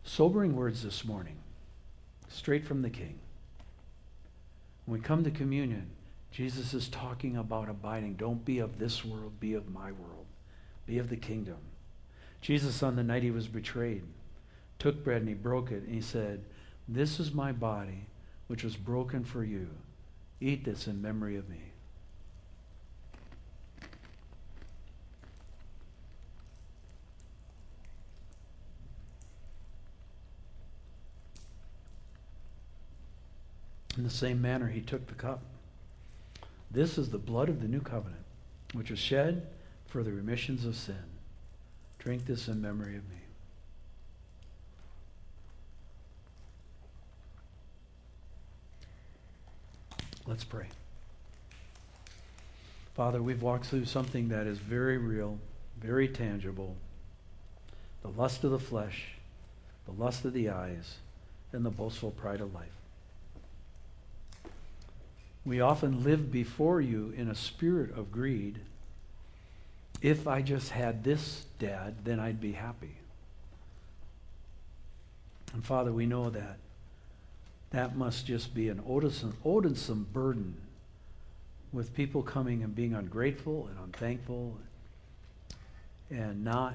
Sobering 0.04 0.54
words 0.54 0.82
this 0.82 1.04
morning, 1.04 1.36
straight 2.28 2.64
from 2.64 2.82
the 2.82 2.90
King. 2.90 3.18
When 4.84 5.00
we 5.00 5.04
come 5.04 5.24
to 5.24 5.30
communion, 5.30 5.90
Jesus 6.30 6.74
is 6.74 6.88
talking 6.88 7.36
about 7.36 7.68
abiding. 7.68 8.14
Don't 8.14 8.44
be 8.44 8.60
of 8.60 8.78
this 8.78 9.04
world, 9.04 9.40
be 9.40 9.54
of 9.54 9.68
my 9.68 9.90
world, 9.90 10.26
be 10.86 10.98
of 10.98 11.08
the 11.08 11.16
kingdom. 11.16 11.56
Jesus, 12.40 12.82
on 12.82 12.94
the 12.94 13.02
night 13.02 13.22
he 13.22 13.30
was 13.30 13.48
betrayed, 13.48 14.04
took 14.78 15.02
bread 15.04 15.22
and 15.22 15.28
he 15.28 15.34
broke 15.34 15.70
it 15.70 15.82
and 15.82 15.94
he 15.94 16.00
said, 16.00 16.44
This 16.88 17.18
is 17.18 17.32
my 17.32 17.52
body, 17.52 18.06
which 18.46 18.64
was 18.64 18.76
broken 18.76 19.24
for 19.24 19.44
you. 19.44 19.68
Eat 20.40 20.64
this 20.64 20.86
in 20.86 21.00
memory 21.00 21.36
of 21.36 21.48
me. 21.48 21.60
In 33.96 34.04
the 34.04 34.10
same 34.10 34.42
manner, 34.42 34.68
he 34.68 34.82
took 34.82 35.06
the 35.06 35.14
cup. 35.14 35.42
This 36.70 36.98
is 36.98 37.10
the 37.10 37.18
blood 37.18 37.48
of 37.48 37.62
the 37.62 37.68
new 37.68 37.80
covenant, 37.80 38.24
which 38.74 38.90
was 38.90 38.98
shed 38.98 39.46
for 39.86 40.02
the 40.02 40.12
remissions 40.12 40.66
of 40.66 40.76
sin. 40.76 40.96
Drink 41.98 42.26
this 42.26 42.48
in 42.48 42.60
memory 42.60 42.96
of 42.96 43.08
me. 43.08 43.25
Let's 50.26 50.44
pray. 50.44 50.66
Father, 52.94 53.22
we've 53.22 53.42
walked 53.42 53.66
through 53.66 53.84
something 53.84 54.28
that 54.30 54.46
is 54.46 54.58
very 54.58 54.98
real, 54.98 55.38
very 55.80 56.08
tangible 56.08 56.76
the 58.02 58.08
lust 58.08 58.44
of 58.44 58.52
the 58.52 58.58
flesh, 58.58 59.14
the 59.84 59.92
lust 59.92 60.24
of 60.24 60.32
the 60.32 60.48
eyes, 60.48 60.96
and 61.52 61.64
the 61.64 61.70
boastful 61.70 62.12
pride 62.12 62.40
of 62.40 62.54
life. 62.54 62.68
We 65.44 65.60
often 65.60 66.04
live 66.04 66.30
before 66.30 66.80
you 66.80 67.12
in 67.16 67.28
a 67.28 67.34
spirit 67.34 67.96
of 67.96 68.12
greed. 68.12 68.60
If 70.02 70.28
I 70.28 70.42
just 70.42 70.70
had 70.70 71.02
this, 71.02 71.46
Dad, 71.58 71.96
then 72.04 72.20
I'd 72.20 72.40
be 72.40 72.52
happy. 72.52 72.94
And 75.52 75.64
Father, 75.64 75.92
we 75.92 76.06
know 76.06 76.30
that 76.30 76.58
that 77.76 77.94
must 77.94 78.24
just 78.24 78.54
be 78.54 78.70
an 78.70 78.80
odensome 78.86 80.06
burden 80.14 80.56
with 81.74 81.92
people 81.92 82.22
coming 82.22 82.62
and 82.62 82.74
being 82.74 82.94
ungrateful 82.94 83.68
and 83.68 83.78
unthankful 83.84 84.56
and 86.08 86.42
not 86.42 86.72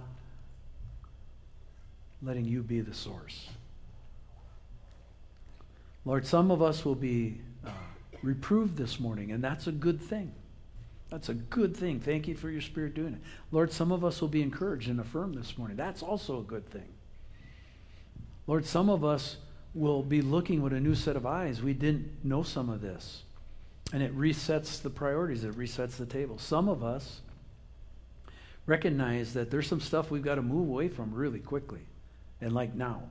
letting 2.22 2.46
you 2.46 2.62
be 2.62 2.82
the 2.82 2.94
source. 2.94 3.50
Lord, 6.06 6.28
some 6.28 6.52
of 6.52 6.62
us 6.62 6.86
will 6.86 6.94
be 6.94 7.42
uh, 7.66 7.72
reproved 8.22 8.78
this 8.78 9.00
morning, 9.00 9.32
and 9.32 9.44
that's 9.44 9.66
a 9.66 9.72
good 9.72 10.00
thing. 10.00 10.32
That's 11.10 11.30
a 11.30 11.34
good 11.34 11.76
thing. 11.76 12.00
Thank 12.00 12.28
you 12.28 12.36
for 12.36 12.52
your 12.52 12.62
spirit 12.62 12.94
doing 12.94 13.14
it. 13.14 13.22
Lord, 13.52 13.72
some 13.72 13.92
of 13.92 14.06
us 14.06 14.22
will 14.22 14.28
be 14.28 14.44
encouraged 14.44 14.88
and 14.88 15.00
affirmed 15.00 15.34
this 15.34 15.58
morning. 15.58 15.78
That's 15.78 16.04
also 16.04 16.42
a 16.42 16.44
good 16.44 16.70
thing. 16.70 16.90
Lord, 18.46 18.68
some 18.68 18.88
of 18.88 19.04
us 19.04 19.38
will 19.74 20.04
be 20.04 20.22
looking 20.22 20.62
with 20.62 20.74
a 20.74 20.80
new 20.80 20.96
set 20.96 21.16
of 21.16 21.26
eyes. 21.26 21.62
We 21.62 21.74
didn't 21.74 22.24
know 22.24 22.44
some 22.44 22.70
of 22.70 22.82
this. 22.82 23.24
And 23.94 24.02
it 24.02 24.18
resets 24.18 24.82
the 24.82 24.90
priorities, 24.90 25.44
it 25.44 25.58
resets 25.58 25.98
the 25.98 26.06
table. 26.06 26.38
Some 26.38 26.70
of 26.70 26.84
us 26.84 27.22
recognize 28.66 29.34
that 29.34 29.52
there's 29.52 29.68
some 29.68 29.82
stuff 29.82 30.12
we've 30.12 30.24
got 30.24 30.36
to 30.36 30.42
move 30.42 30.70
away 30.70 30.88
from 30.88 31.14
really 31.14 31.40
quickly 31.40 31.82
and 32.40 32.54
like 32.54 32.74
now. 32.74 33.04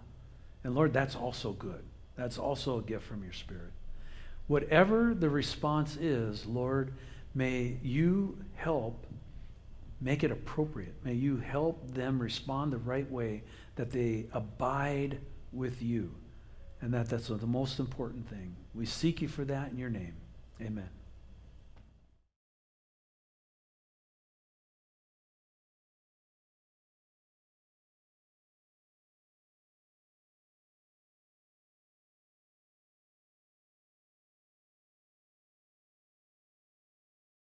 And 0.64 0.74
Lord, 0.74 0.92
that's 0.92 1.16
also 1.16 1.52
good. 1.52 1.82
That's 2.16 2.38
also 2.38 2.78
a 2.78 2.82
gift 2.82 3.04
from 3.04 3.22
your 3.22 3.32
Spirit. 3.32 3.72
Whatever 4.46 5.14
the 5.14 5.30
response 5.30 5.96
is, 5.96 6.44
Lord, 6.46 6.92
may 7.34 7.78
you 7.82 8.38
help 8.56 9.06
make 10.00 10.24
it 10.24 10.30
appropriate. 10.30 10.94
May 11.04 11.14
you 11.14 11.36
help 11.38 11.94
them 11.94 12.18
respond 12.20 12.72
the 12.72 12.78
right 12.78 13.10
way 13.10 13.42
that 13.76 13.90
they 13.90 14.26
abide 14.32 15.18
with 15.52 15.82
you 15.82 16.14
and 16.80 16.92
that 16.94 17.08
that's 17.08 17.28
the 17.28 17.46
most 17.46 17.78
important 17.78 18.28
thing. 18.28 18.56
We 18.74 18.86
seek 18.86 19.20
you 19.22 19.28
for 19.28 19.44
that 19.44 19.70
in 19.70 19.78
your 19.78 19.90
name. 19.90 20.14
Amen. 20.60 20.88